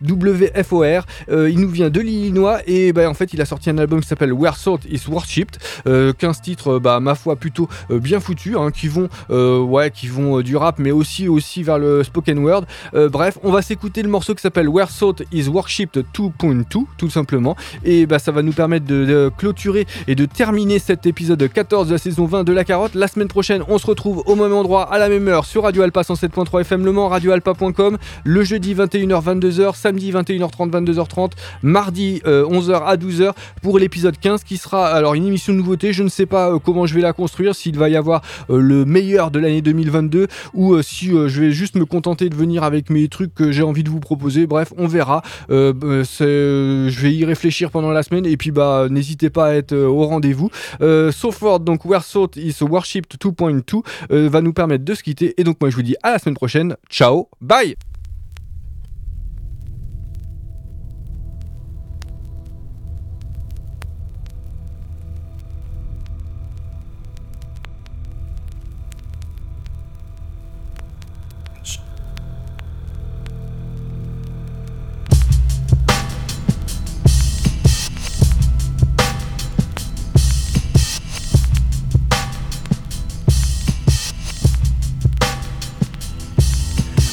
T-H-A-W-F-O-R 0.00 1.06
Euh, 1.28 1.50
il 1.50 1.58
nous 1.60 1.68
vient 1.70 1.90
de 1.90 2.00
l'Illinois. 2.00 2.60
Et 2.66 2.92
bah, 2.92 3.08
en 3.10 3.14
fait 3.14 3.32
il 3.32 3.40
a 3.40 3.44
sorti 3.44 3.70
un 3.70 3.78
album 3.78 4.00
qui 4.00 4.08
s'appelle 4.08 4.32
Where 4.32 4.56
Salt 4.56 4.80
is 4.88 5.02
Worshipped 5.08 5.58
euh, 5.86 6.12
15 6.12 6.40
titres 6.40 6.68
euh, 6.74 6.78
bah, 6.86 7.00
ma 7.00 7.16
foi 7.16 7.34
plutôt 7.34 7.68
euh, 7.90 7.98
bien 7.98 8.20
foutus 8.20 8.54
hein, 8.56 8.70
qui 8.70 8.86
vont 8.86 9.08
euh, 9.30 9.58
ouais 9.58 9.90
qui 9.90 10.06
vont 10.06 10.38
euh, 10.38 10.42
du 10.44 10.56
rap 10.56 10.78
mais 10.78 10.92
aussi 10.92 11.26
aussi 11.26 11.64
vers 11.64 11.80
le 11.80 12.04
spoken 12.04 12.38
word 12.38 12.62
bref 13.10 13.38
on 13.42 13.50
va 13.50 13.60
s'écouter 13.60 14.02
le 14.02 14.08
morceau 14.08 14.36
qui 14.36 14.42
s'appelle 14.42 14.68
Where 14.68 14.88
Salt 14.88 15.24
is 15.32 15.48
Worshipped 15.48 16.04
2.2, 16.14 16.84
tout 16.96 17.10
simplement. 17.10 17.56
Et 17.84 18.06
bah, 18.06 18.18
ça 18.18 18.32
va 18.32 18.42
nous 18.42 18.52
permettre 18.52 18.86
de, 18.86 19.30
clôturer 19.36 19.86
et 20.06 20.14
de 20.14 20.26
terminer 20.26 20.78
cet 20.78 21.06
épisode 21.06 21.50
14 21.52 21.88
de 21.88 21.92
la 21.92 21.98
saison 21.98 22.26
20 22.26 22.44
de 22.44 22.52
La 22.52 22.64
Carotte. 22.64 22.94
La 22.94 23.08
semaine 23.08 23.28
prochaine, 23.28 23.62
on 23.68 23.78
se 23.78 23.86
retrouve 23.86 24.22
au 24.26 24.34
même 24.34 24.52
endroit, 24.52 24.92
à 24.92 24.98
la 24.98 25.08
même 25.08 25.26
heure, 25.28 25.44
sur 25.44 25.64
Radio 25.64 25.82
Alpa 25.82 26.02
107.3 26.02 26.60
FM 26.60 26.84
Le 26.84 26.92
Mans, 26.92 27.08
radioalpa.com, 27.08 27.98
le 28.24 28.44
jeudi 28.44 28.74
21h, 28.74 29.22
22h, 29.22 29.74
samedi 29.74 30.12
21h30, 30.12 30.70
22h30, 30.70 31.32
mardi 31.62 32.22
euh, 32.26 32.44
11h 32.44 32.84
à 32.84 32.96
12h 32.96 33.32
pour 33.62 33.78
l'épisode 33.78 34.18
15 34.18 34.44
qui 34.44 34.56
sera 34.56 34.88
alors 34.88 35.14
une 35.14 35.26
émission 35.26 35.52
de 35.52 35.58
nouveauté. 35.58 35.92
Je 35.92 36.02
ne 36.02 36.08
sais 36.08 36.26
pas 36.26 36.58
comment 36.58 36.75
je 36.84 36.94
vais 36.94 37.00
la 37.00 37.14
construire, 37.14 37.54
s'il 37.54 37.78
va 37.78 37.88
y 37.88 37.96
avoir 37.96 38.20
euh, 38.50 38.60
le 38.60 38.84
meilleur 38.84 39.30
de 39.30 39.38
l'année 39.38 39.62
2022 39.62 40.26
ou 40.52 40.74
euh, 40.74 40.82
si 40.82 41.10
euh, 41.10 41.28
je 41.28 41.40
vais 41.40 41.52
juste 41.52 41.76
me 41.76 41.86
contenter 41.86 42.28
de 42.28 42.34
venir 42.34 42.62
avec 42.64 42.90
mes 42.90 43.08
trucs 43.08 43.34
que 43.34 43.50
j'ai 43.52 43.62
envie 43.62 43.84
de 43.84 43.88
vous 43.88 44.00
proposer. 44.00 44.46
Bref, 44.46 44.72
on 44.76 44.86
verra. 44.86 45.22
Je 45.48 47.00
vais 47.00 47.14
y 47.14 47.24
réfléchir 47.24 47.70
pendant 47.70 47.90
la 47.90 48.02
semaine 48.02 48.26
et 48.26 48.36
puis 48.36 48.50
bah 48.50 48.88
n'hésitez 48.90 49.30
pas 49.30 49.46
à 49.46 49.54
être 49.54 49.74
au 49.74 50.04
rendez-vous. 50.06 50.50
So 50.80 51.30
donc 51.58 51.84
Where 51.84 52.02
Salt 52.02 52.36
is 52.36 52.56
Worshipped 52.60 53.16
2.2 53.20 53.82
euh, 54.10 54.28
va 54.28 54.40
nous 54.40 54.52
permettre 54.52 54.84
de 54.84 54.94
se 54.94 55.02
quitter 55.02 55.34
et 55.38 55.44
donc 55.44 55.60
moi 55.60 55.70
je 55.70 55.76
vous 55.76 55.82
dis 55.82 55.96
à 56.02 56.10
la 56.10 56.18
semaine 56.18 56.34
prochaine. 56.36 56.76
Ciao, 56.90 57.28
bye. 57.40 57.76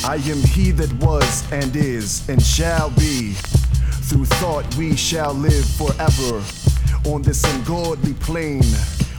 I 0.06 0.16
am 0.16 0.43
he 0.43 0.72
that 0.72 0.91
was 1.01 1.49
and 1.54 1.74
is 1.78 2.28
and 2.28 2.43
shall 2.43 2.89
be. 2.89 3.34
Through 4.04 4.26
thought 4.26 4.66
we 4.76 4.97
shall 4.97 5.34
live 5.34 5.66
forever 5.66 6.43
on 7.06 7.22
this 7.22 7.41
ungodly 7.56 8.14
plane 8.16 8.64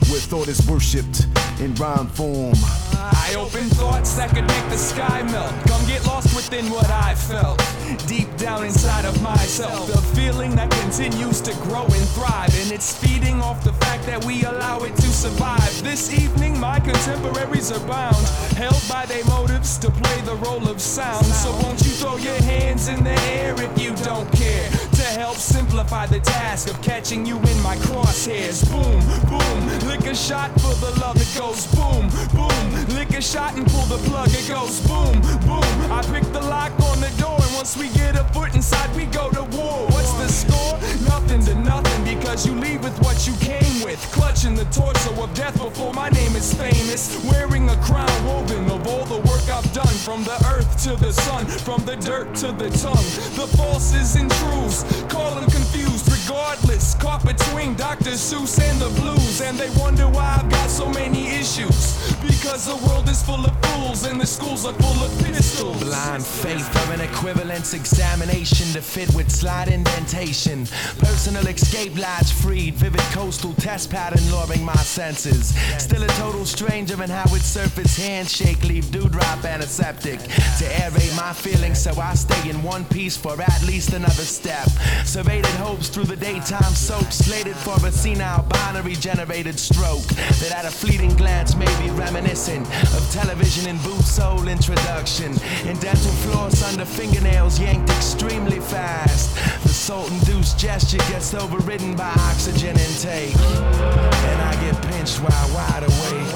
where 0.09 0.19
thought 0.19 0.47
is 0.47 0.65
worshipped 0.67 1.27
in 1.59 1.73
rhyme 1.75 2.07
form. 2.07 2.53
I 2.93 3.35
open 3.37 3.69
thoughts 3.69 4.15
that 4.15 4.29
could 4.29 4.47
make 4.47 4.69
the 4.69 4.77
sky 4.77 5.23
melt. 5.23 5.53
Come 5.67 5.85
get 5.87 6.05
lost 6.05 6.35
within 6.35 6.69
what 6.69 6.89
I 6.89 7.15
felt. 7.15 7.61
Deep 8.07 8.35
down 8.37 8.65
inside 8.65 9.05
of 9.05 9.19
myself. 9.21 9.87
The 9.87 10.01
feeling 10.19 10.55
that 10.55 10.69
continues 10.71 11.41
to 11.41 11.53
grow 11.63 11.85
and 11.85 12.07
thrive. 12.09 12.53
And 12.61 12.71
it's 12.71 12.95
feeding 12.95 13.41
off 13.41 13.63
the 13.63 13.73
fact 13.73 14.05
that 14.05 14.23
we 14.25 14.43
allow 14.43 14.83
it 14.83 14.95
to 14.95 15.07
survive. 15.07 15.83
This 15.83 16.13
evening, 16.13 16.59
my 16.59 16.79
contemporaries 16.79 17.71
are 17.71 17.87
bound. 17.87 18.25
Held 18.57 18.81
by 18.87 19.05
their 19.05 19.25
motives 19.25 19.77
to 19.79 19.89
play 19.89 20.21
the 20.21 20.35
role 20.35 20.67
of 20.67 20.79
sound. 20.81 21.25
So 21.25 21.51
won't 21.63 21.81
you 21.81 21.91
throw 21.91 22.17
your 22.17 22.39
hands 22.43 22.87
in 22.87 23.03
the 23.03 23.19
air 23.37 23.55
if 23.57 23.81
you 23.81 23.95
don't 24.03 24.31
care? 24.33 24.69
Help 25.15 25.37
simplify 25.37 26.05
the 26.05 26.19
task 26.19 26.69
of 26.69 26.81
catching 26.81 27.25
you 27.25 27.37
in 27.37 27.61
my 27.61 27.77
crosshairs. 27.77 28.69
Boom, 28.69 28.99
boom. 29.29 29.87
Lick 29.87 30.05
a 30.07 30.13
shot 30.13 30.51
for 30.59 30.75
the 30.83 30.91
love. 30.99 31.15
It 31.15 31.31
goes 31.39 31.65
boom, 31.67 32.09
boom. 32.35 32.95
Lick 32.97 33.11
a 33.17 33.21
shot 33.21 33.55
and 33.55 33.65
pull 33.65 33.85
the 33.85 33.97
plug. 34.09 34.27
It 34.31 34.45
goes 34.49 34.81
boom, 34.81 35.21
boom. 35.47 35.63
I 35.89 36.01
pick 36.11 36.23
the 36.33 36.41
lock 36.41 36.73
on 36.91 36.99
the 36.99 37.13
door, 37.17 37.37
and 37.39 37.55
once 37.55 37.77
we 37.77 37.87
get 37.89 38.17
a 38.17 38.25
foot 38.33 38.55
inside, 38.55 38.93
we 38.93 39.05
go 39.05 39.29
to 39.31 39.43
war. 39.55 39.87
What's 39.87 40.11
the 40.19 40.27
score? 40.27 40.73
Nothing 41.07 41.45
to 41.45 41.55
nothing 41.55 42.03
because 42.03 42.45
you 42.45 42.53
leave 42.53 42.83
with 42.83 42.99
what 42.99 43.25
you 43.25 43.33
came 43.35 43.83
with. 43.85 43.99
Clutching 44.11 44.55
the 44.55 44.65
torso 44.65 45.23
of 45.23 45.33
death 45.33 45.57
before 45.57 45.93
my 45.93 46.09
name 46.09 46.35
is 46.35 46.53
famous. 46.53 47.23
Wearing 47.23 47.69
a 47.69 47.77
crown 47.83 48.25
woven 48.25 48.69
of 48.69 48.85
all 48.85 49.05
the 49.05 49.21
work 49.29 49.47
I've 49.49 49.71
done 49.71 49.95
from 50.03 50.25
the 50.25 50.35
earth 50.53 50.83
to 50.83 50.97
the 50.97 51.13
sun, 51.13 51.45
from 51.45 51.85
the 51.85 51.95
dirt 51.95 52.35
to 52.35 52.51
the 52.51 52.69
tongue. 52.69 53.07
The 53.39 53.47
falses 53.55 54.19
and 54.19 54.29
truths, 54.29 54.83
call 55.09 55.35
them 55.35 55.49
confused. 55.49 56.04
Regardless, 56.27 56.95
caught 56.95 57.23
between 57.23 57.75
Dr. 57.75 58.11
Seuss 58.11 58.59
and 58.59 58.81
the 58.81 58.89
blues, 58.99 59.41
and 59.41 59.59
they 59.59 59.69
wonder 59.79 60.07
why 60.09 60.39
I've 60.39 60.49
got 60.49 60.69
so 60.71 60.89
many 60.89 61.27
issues. 61.27 62.15
Because 62.21 62.65
the 62.65 62.75
world 62.87 63.07
is 63.09 63.21
full 63.21 63.45
of 63.45 63.65
fools 63.65 64.05
and 64.05 64.19
the 64.19 64.25
schools 64.25 64.65
are 64.65 64.73
full 64.73 65.03
of 65.03 65.23
pistols. 65.23 65.83
Blind 65.83 66.25
faith 66.25 66.67
of 66.83 66.89
an 66.89 67.01
equivalence 67.01 67.73
examination 67.73 68.67
to 68.73 68.81
fit 68.81 69.13
with 69.13 69.29
slide 69.31 69.67
indentation. 69.67 70.65
Personal 70.97 71.45
escape 71.47 71.95
lodge 71.97 72.31
freed, 72.31 72.73
vivid 72.75 73.01
coastal 73.13 73.53
test 73.53 73.91
pattern 73.91 74.23
luring 74.31 74.63
my 74.63 74.75
senses. 74.75 75.53
Still 75.77 76.03
a 76.03 76.07
total 76.07 76.45
stranger 76.45 77.01
in 77.03 77.09
how 77.09 77.35
its 77.35 77.45
surface 77.45 77.97
handshake 77.97 78.63
leave 78.63 78.89
dewdrop 78.91 79.45
antiseptic. 79.45 80.19
To 80.19 80.65
aerate 80.81 81.15
my 81.15 81.33
feelings 81.33 81.81
so 81.81 81.91
I 81.99 82.15
stay 82.15 82.49
in 82.49 82.63
one 82.63 82.85
piece 82.85 83.15
for 83.15 83.39
at 83.39 83.63
least 83.63 83.93
another 83.93 84.23
step. 84.23 84.67
Surveyed 85.05 85.45
hopes 85.57 85.89
through 85.89 86.05
the 86.05 86.14
daytime 86.15 86.73
soap, 86.73 87.11
slated 87.11 87.55
for 87.55 87.75
a 87.85 87.91
senile 87.91 88.43
binary 88.43 88.95
generated 88.95 89.59
stroke. 89.59 90.05
That 90.39 90.51
at 90.55 90.65
a 90.65 90.71
fleeting 90.71 91.15
glance 91.15 91.55
may 91.55 91.65
be 91.81 91.89
reminiscent 91.91 92.67
of 92.95 93.09
television 93.11 93.69
and 93.69 93.81
boot 93.83 94.03
soul 94.03 94.47
introduction. 94.47 95.31
In 95.67 95.77
dental 95.79 96.11
floss 96.23 96.63
under 96.63 96.85
fingernails 96.85 97.59
yanked 97.59 97.89
extremely 97.89 98.59
fast. 98.59 99.35
The 99.63 99.69
salt 99.69 100.11
induced 100.11 100.57
gesture 100.59 100.99
gets 101.09 101.33
overridden 101.33 101.95
by 101.95 102.11
oxygen 102.29 102.77
intake. 102.77 103.35
And 103.35 104.41
I 104.41 104.55
get 104.61 104.81
pinched 104.87 105.19
while 105.19 105.49
wide 105.53 105.83
awake. 105.83 106.35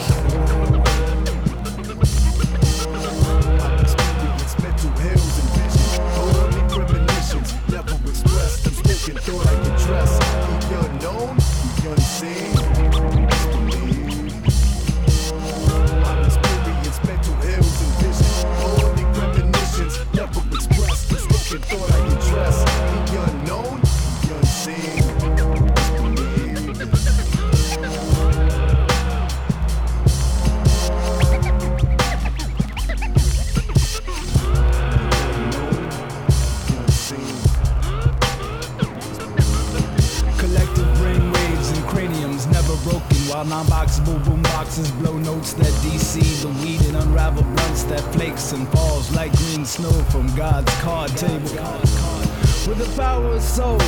Mental 4.61 4.91
hills 4.99 5.39
and 5.39 5.49
vision. 5.55 6.01
Only 6.19 6.63
premonitions, 6.73 7.53
never 7.69 7.95
expressed 8.09 8.78
spoken, 8.89 9.21
thought 9.21 9.47
I 9.47 9.55
could 9.63 9.77
dress. 9.85 10.19
Be 10.67 10.75
unknown, 10.75 11.35
be 11.81 11.87
unseen. 11.89 12.68
Non-boxable 44.09 44.25
boom 44.25 44.41
boxes 44.43 44.91
blow 44.91 45.17
notes 45.17 45.53
that 45.53 45.71
DC 45.83 46.41
the 46.41 46.47
weed 46.63 46.81
and 46.87 46.97
unravel 46.97 47.43
blunts 47.43 47.83
that 47.83 48.01
flakes 48.13 48.51
and 48.53 48.67
falls 48.69 49.13
like 49.15 49.31
green 49.37 49.65
snow 49.65 49.91
from 50.11 50.33
God's 50.35 50.73
card 50.81 51.09
table. 51.17 51.49
With 52.67 52.77
the 52.77 52.91
power 52.95 53.33
of 53.33 53.41
soul, 53.41 53.81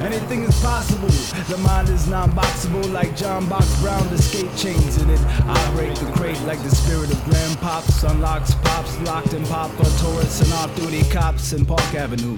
anything 0.00 0.42
is 0.42 0.60
possible. 0.60 1.08
The 1.48 1.58
mind 1.58 1.88
is 1.88 2.08
non-boxable 2.08 2.92
like 2.92 3.16
John 3.16 3.48
Box 3.48 3.80
Brown. 3.80 4.08
The 4.08 4.18
skate 4.18 4.54
chains 4.56 5.00
in 5.02 5.10
it. 5.10 5.20
I 5.20 5.74
break 5.74 5.94
the 5.94 6.10
crate 6.12 6.40
like 6.42 6.62
the 6.62 6.70
spirit 6.70 7.10
of 7.10 7.18
grandpops. 7.24 8.08
Unlocks 8.08 8.54
pops 8.56 8.98
locked 9.00 9.32
in 9.32 9.44
pop 9.46 9.70
for 9.72 9.90
tourists 10.02 10.40
and 10.40 10.52
off-duty 10.54 11.08
cops 11.10 11.52
in 11.52 11.64
Park 11.64 11.94
Avenue. 11.94 12.36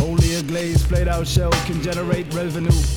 Only 0.00 0.34
a 0.34 0.42
glazed 0.42 0.88
played 0.88 1.08
out 1.08 1.26
shell 1.26 1.52
can 1.66 1.82
generate 1.82 2.32
revenue. 2.34 2.95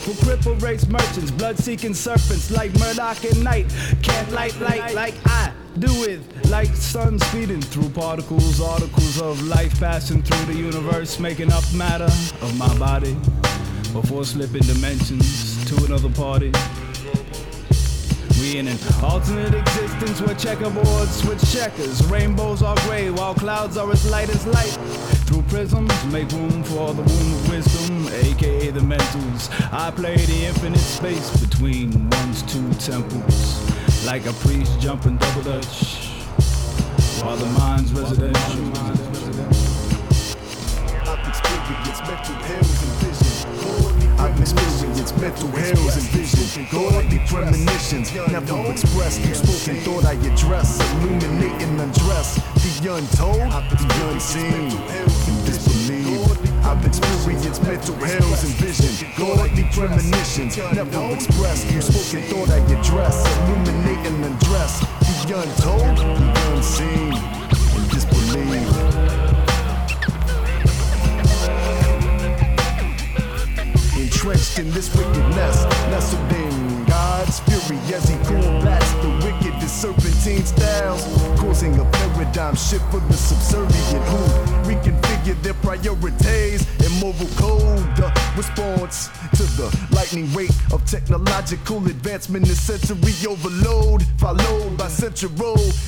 For 0.00 0.24
crippled 0.24 0.62
race 0.62 0.86
merchants, 0.88 1.30
blood 1.30 1.58
seeking 1.58 1.92
serpents 1.92 2.50
like 2.50 2.72
Murdoch 2.78 3.22
at 3.22 3.36
night. 3.36 3.66
Can't 4.02 4.32
light 4.32 4.58
light 4.58 4.94
like 4.94 5.14
I 5.26 5.52
do 5.78 5.88
with 6.00 6.50
like 6.50 6.74
sun 6.74 7.18
speeding 7.18 7.60
through 7.60 7.90
particles, 7.90 8.62
articles 8.62 9.20
of 9.20 9.42
life 9.42 9.78
passing 9.78 10.22
through 10.22 10.54
the 10.54 10.58
universe, 10.58 11.20
making 11.20 11.52
up 11.52 11.64
matter 11.74 12.04
of 12.40 12.56
my 12.56 12.78
body 12.78 13.14
before 13.92 14.24
slipping 14.24 14.62
dimensions 14.62 15.64
to 15.66 15.84
another 15.84 16.10
party. 16.10 16.50
We 18.40 18.56
in 18.56 18.68
an 18.68 18.78
alternate 19.02 19.54
existence 19.54 20.22
where 20.22 20.34
checkerboards 20.34 21.12
switch 21.22 21.52
checkers. 21.52 22.02
Rainbows 22.06 22.62
are 22.62 22.76
gray 22.86 23.10
while 23.10 23.34
clouds 23.34 23.76
are 23.76 23.90
as 23.92 24.10
light 24.10 24.30
as 24.30 24.46
light. 24.46 25.19
Prisms, 25.50 26.04
make 26.12 26.30
room 26.30 26.62
for 26.62 26.94
the 26.94 27.02
womb 27.02 27.34
of 27.34 27.50
wisdom, 27.50 28.06
aka 28.06 28.70
the 28.70 28.78
mentals. 28.78 29.50
I 29.72 29.90
play 29.90 30.14
the 30.14 30.46
infinite 30.46 30.78
space 30.78 31.36
between 31.40 32.08
one's 32.10 32.42
two 32.42 32.72
temples. 32.74 33.60
Like 34.06 34.26
a 34.26 34.32
priest 34.32 34.78
jumping 34.80 35.16
double 35.16 35.42
dutch. 35.42 36.06
While 37.20 37.36
the 37.36 37.46
mind's 37.58 37.92
residential. 37.92 38.70
experienced 41.26 42.04
mental 42.06 42.34
hills 42.46 42.82
and 42.84 42.92
vision. 43.02 43.89
I've 44.40 44.48
experienced 44.48 45.18
mental 45.20 45.48
hills 45.48 45.96
and 45.96 46.06
vision. 46.16 46.66
Godly 46.72 47.18
premonitions, 47.28 48.14
never 48.14 48.72
expressed. 48.72 49.20
You 49.20 49.34
spoken, 49.34 49.82
thought 49.82 50.06
I 50.06 50.14
address. 50.14 50.80
Illuminating 50.94 51.78
undress. 51.78 52.40
The 52.80 52.94
untold, 52.96 53.36
the 53.36 54.08
unseen. 54.08 54.70
You 54.70 55.36
disbelieve. 55.44 56.64
I've 56.64 56.82
experienced 56.86 57.62
mental 57.64 57.94
hills 57.96 58.44
and 58.44 58.54
vision. 58.54 59.08
Godly 59.18 59.64
premonitions, 59.72 60.56
never 60.56 61.12
expressed. 61.12 61.70
You 61.70 61.82
spoken, 61.82 62.22
thought 62.30 62.48
I 62.48 62.60
address. 62.80 63.20
Illuminating 63.44 64.24
undress. 64.24 64.80
The 65.26 65.36
untold, 65.36 65.98
the 65.98 66.52
unseen. 66.56 67.12
And 67.12 67.90
disbelieve. 67.90 68.59
In 74.58 74.70
this 74.72 74.94
wickedness, 74.96 75.64
nestled 75.90 76.86
God's 76.86 77.40
fury 77.40 77.78
as 77.94 78.08
he 78.08 78.16
combats 78.24 78.90
the 79.02 79.08
wicked, 79.22 79.60
serpentine 79.68 80.44
styles, 80.44 81.04
causing 81.40 81.78
a 81.78 81.84
paradigm 81.84 82.54
shift 82.56 82.84
for 82.90 83.00
the 83.00 83.14
subservient 83.14 84.04
who 84.08 84.18
reconfigure 84.68 85.40
their 85.42 85.54
priorities 85.54 86.66
and 86.80 86.92
moral 87.00 87.28
code. 87.36 87.96
The 87.96 88.19
response 88.36 89.08
to 89.36 89.42
the 89.56 89.68
lightning 89.92 90.32
rate 90.34 90.54
of 90.72 90.84
technological 90.86 91.78
advancement 91.86 92.48
is 92.48 92.60
sensory 92.60 93.12
overload, 93.28 94.02
followed 94.18 94.76
by 94.76 94.88
central 94.88 95.30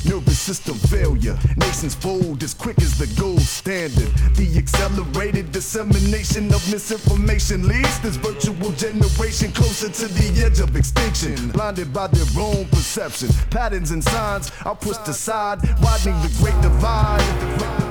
nervous 0.04 0.38
system 0.38 0.74
failure. 0.74 1.38
Nations 1.56 1.94
fold 1.94 2.42
as 2.42 2.54
quick 2.54 2.78
as 2.80 2.98
the 2.98 3.06
gold 3.20 3.40
standard. 3.40 4.08
The 4.36 4.56
accelerated 4.56 5.52
dissemination 5.52 6.46
of 6.54 6.62
misinformation 6.70 7.66
leads 7.68 7.98
this 8.00 8.16
virtual 8.16 8.72
generation 8.72 9.52
closer 9.52 9.88
to 9.88 10.08
the 10.08 10.44
edge 10.44 10.60
of 10.60 10.76
extinction. 10.76 11.50
Blinded 11.50 11.92
by 11.92 12.08
their 12.08 12.42
own 12.42 12.66
perception, 12.66 13.28
patterns 13.50 13.90
and 13.90 14.02
signs 14.02 14.50
are 14.64 14.76
pushed 14.76 15.06
aside, 15.08 15.60
widening 15.80 16.20
the 16.22 16.32
great 16.40 16.60
divide. 16.62 17.81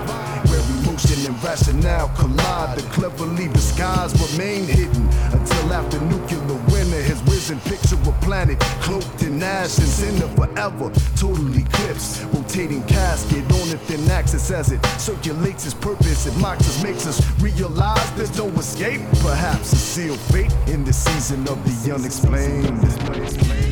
Emotion 1.02 1.34
and 1.34 1.44
rationale 1.44 2.10
collide, 2.10 2.78
the 2.78 2.84
cleverly 2.92 3.48
disguised 3.48 4.20
remain 4.32 4.66
hidden 4.66 5.08
until 5.32 5.74
after 5.74 6.00
nuclear 6.02 6.40
winter 6.70 7.02
has 7.02 7.22
risen. 7.24 7.60
Picture 7.62 7.96
a 7.96 8.12
planet 8.24 8.60
cloaked 8.82 9.24
in 9.24 9.42
ash 9.42 9.78
and 9.80 9.88
cinder 9.88 10.28
forever, 10.36 10.92
total 11.16 11.58
eclipse. 11.58 12.24
Rotating 12.34 12.84
casket 12.84 13.44
on 13.46 13.74
a 13.74 13.78
thin 13.88 14.08
axis 14.12 14.52
as 14.52 14.72
it 14.72 14.86
circulates 15.00 15.66
its 15.66 15.74
purpose. 15.74 16.28
It 16.28 16.38
mocks 16.38 16.68
us, 16.68 16.84
makes 16.84 17.08
us 17.08 17.20
realize 17.42 18.12
there's 18.12 18.38
no 18.38 18.48
escape. 18.60 19.02
Perhaps 19.22 19.74
a 19.74 19.78
sealed 19.78 20.20
fate 20.20 20.54
in 20.68 20.84
the 20.84 20.94
season 20.94 21.48
of 21.48 21.58
the 21.66 21.96
unexplained. 21.96 23.71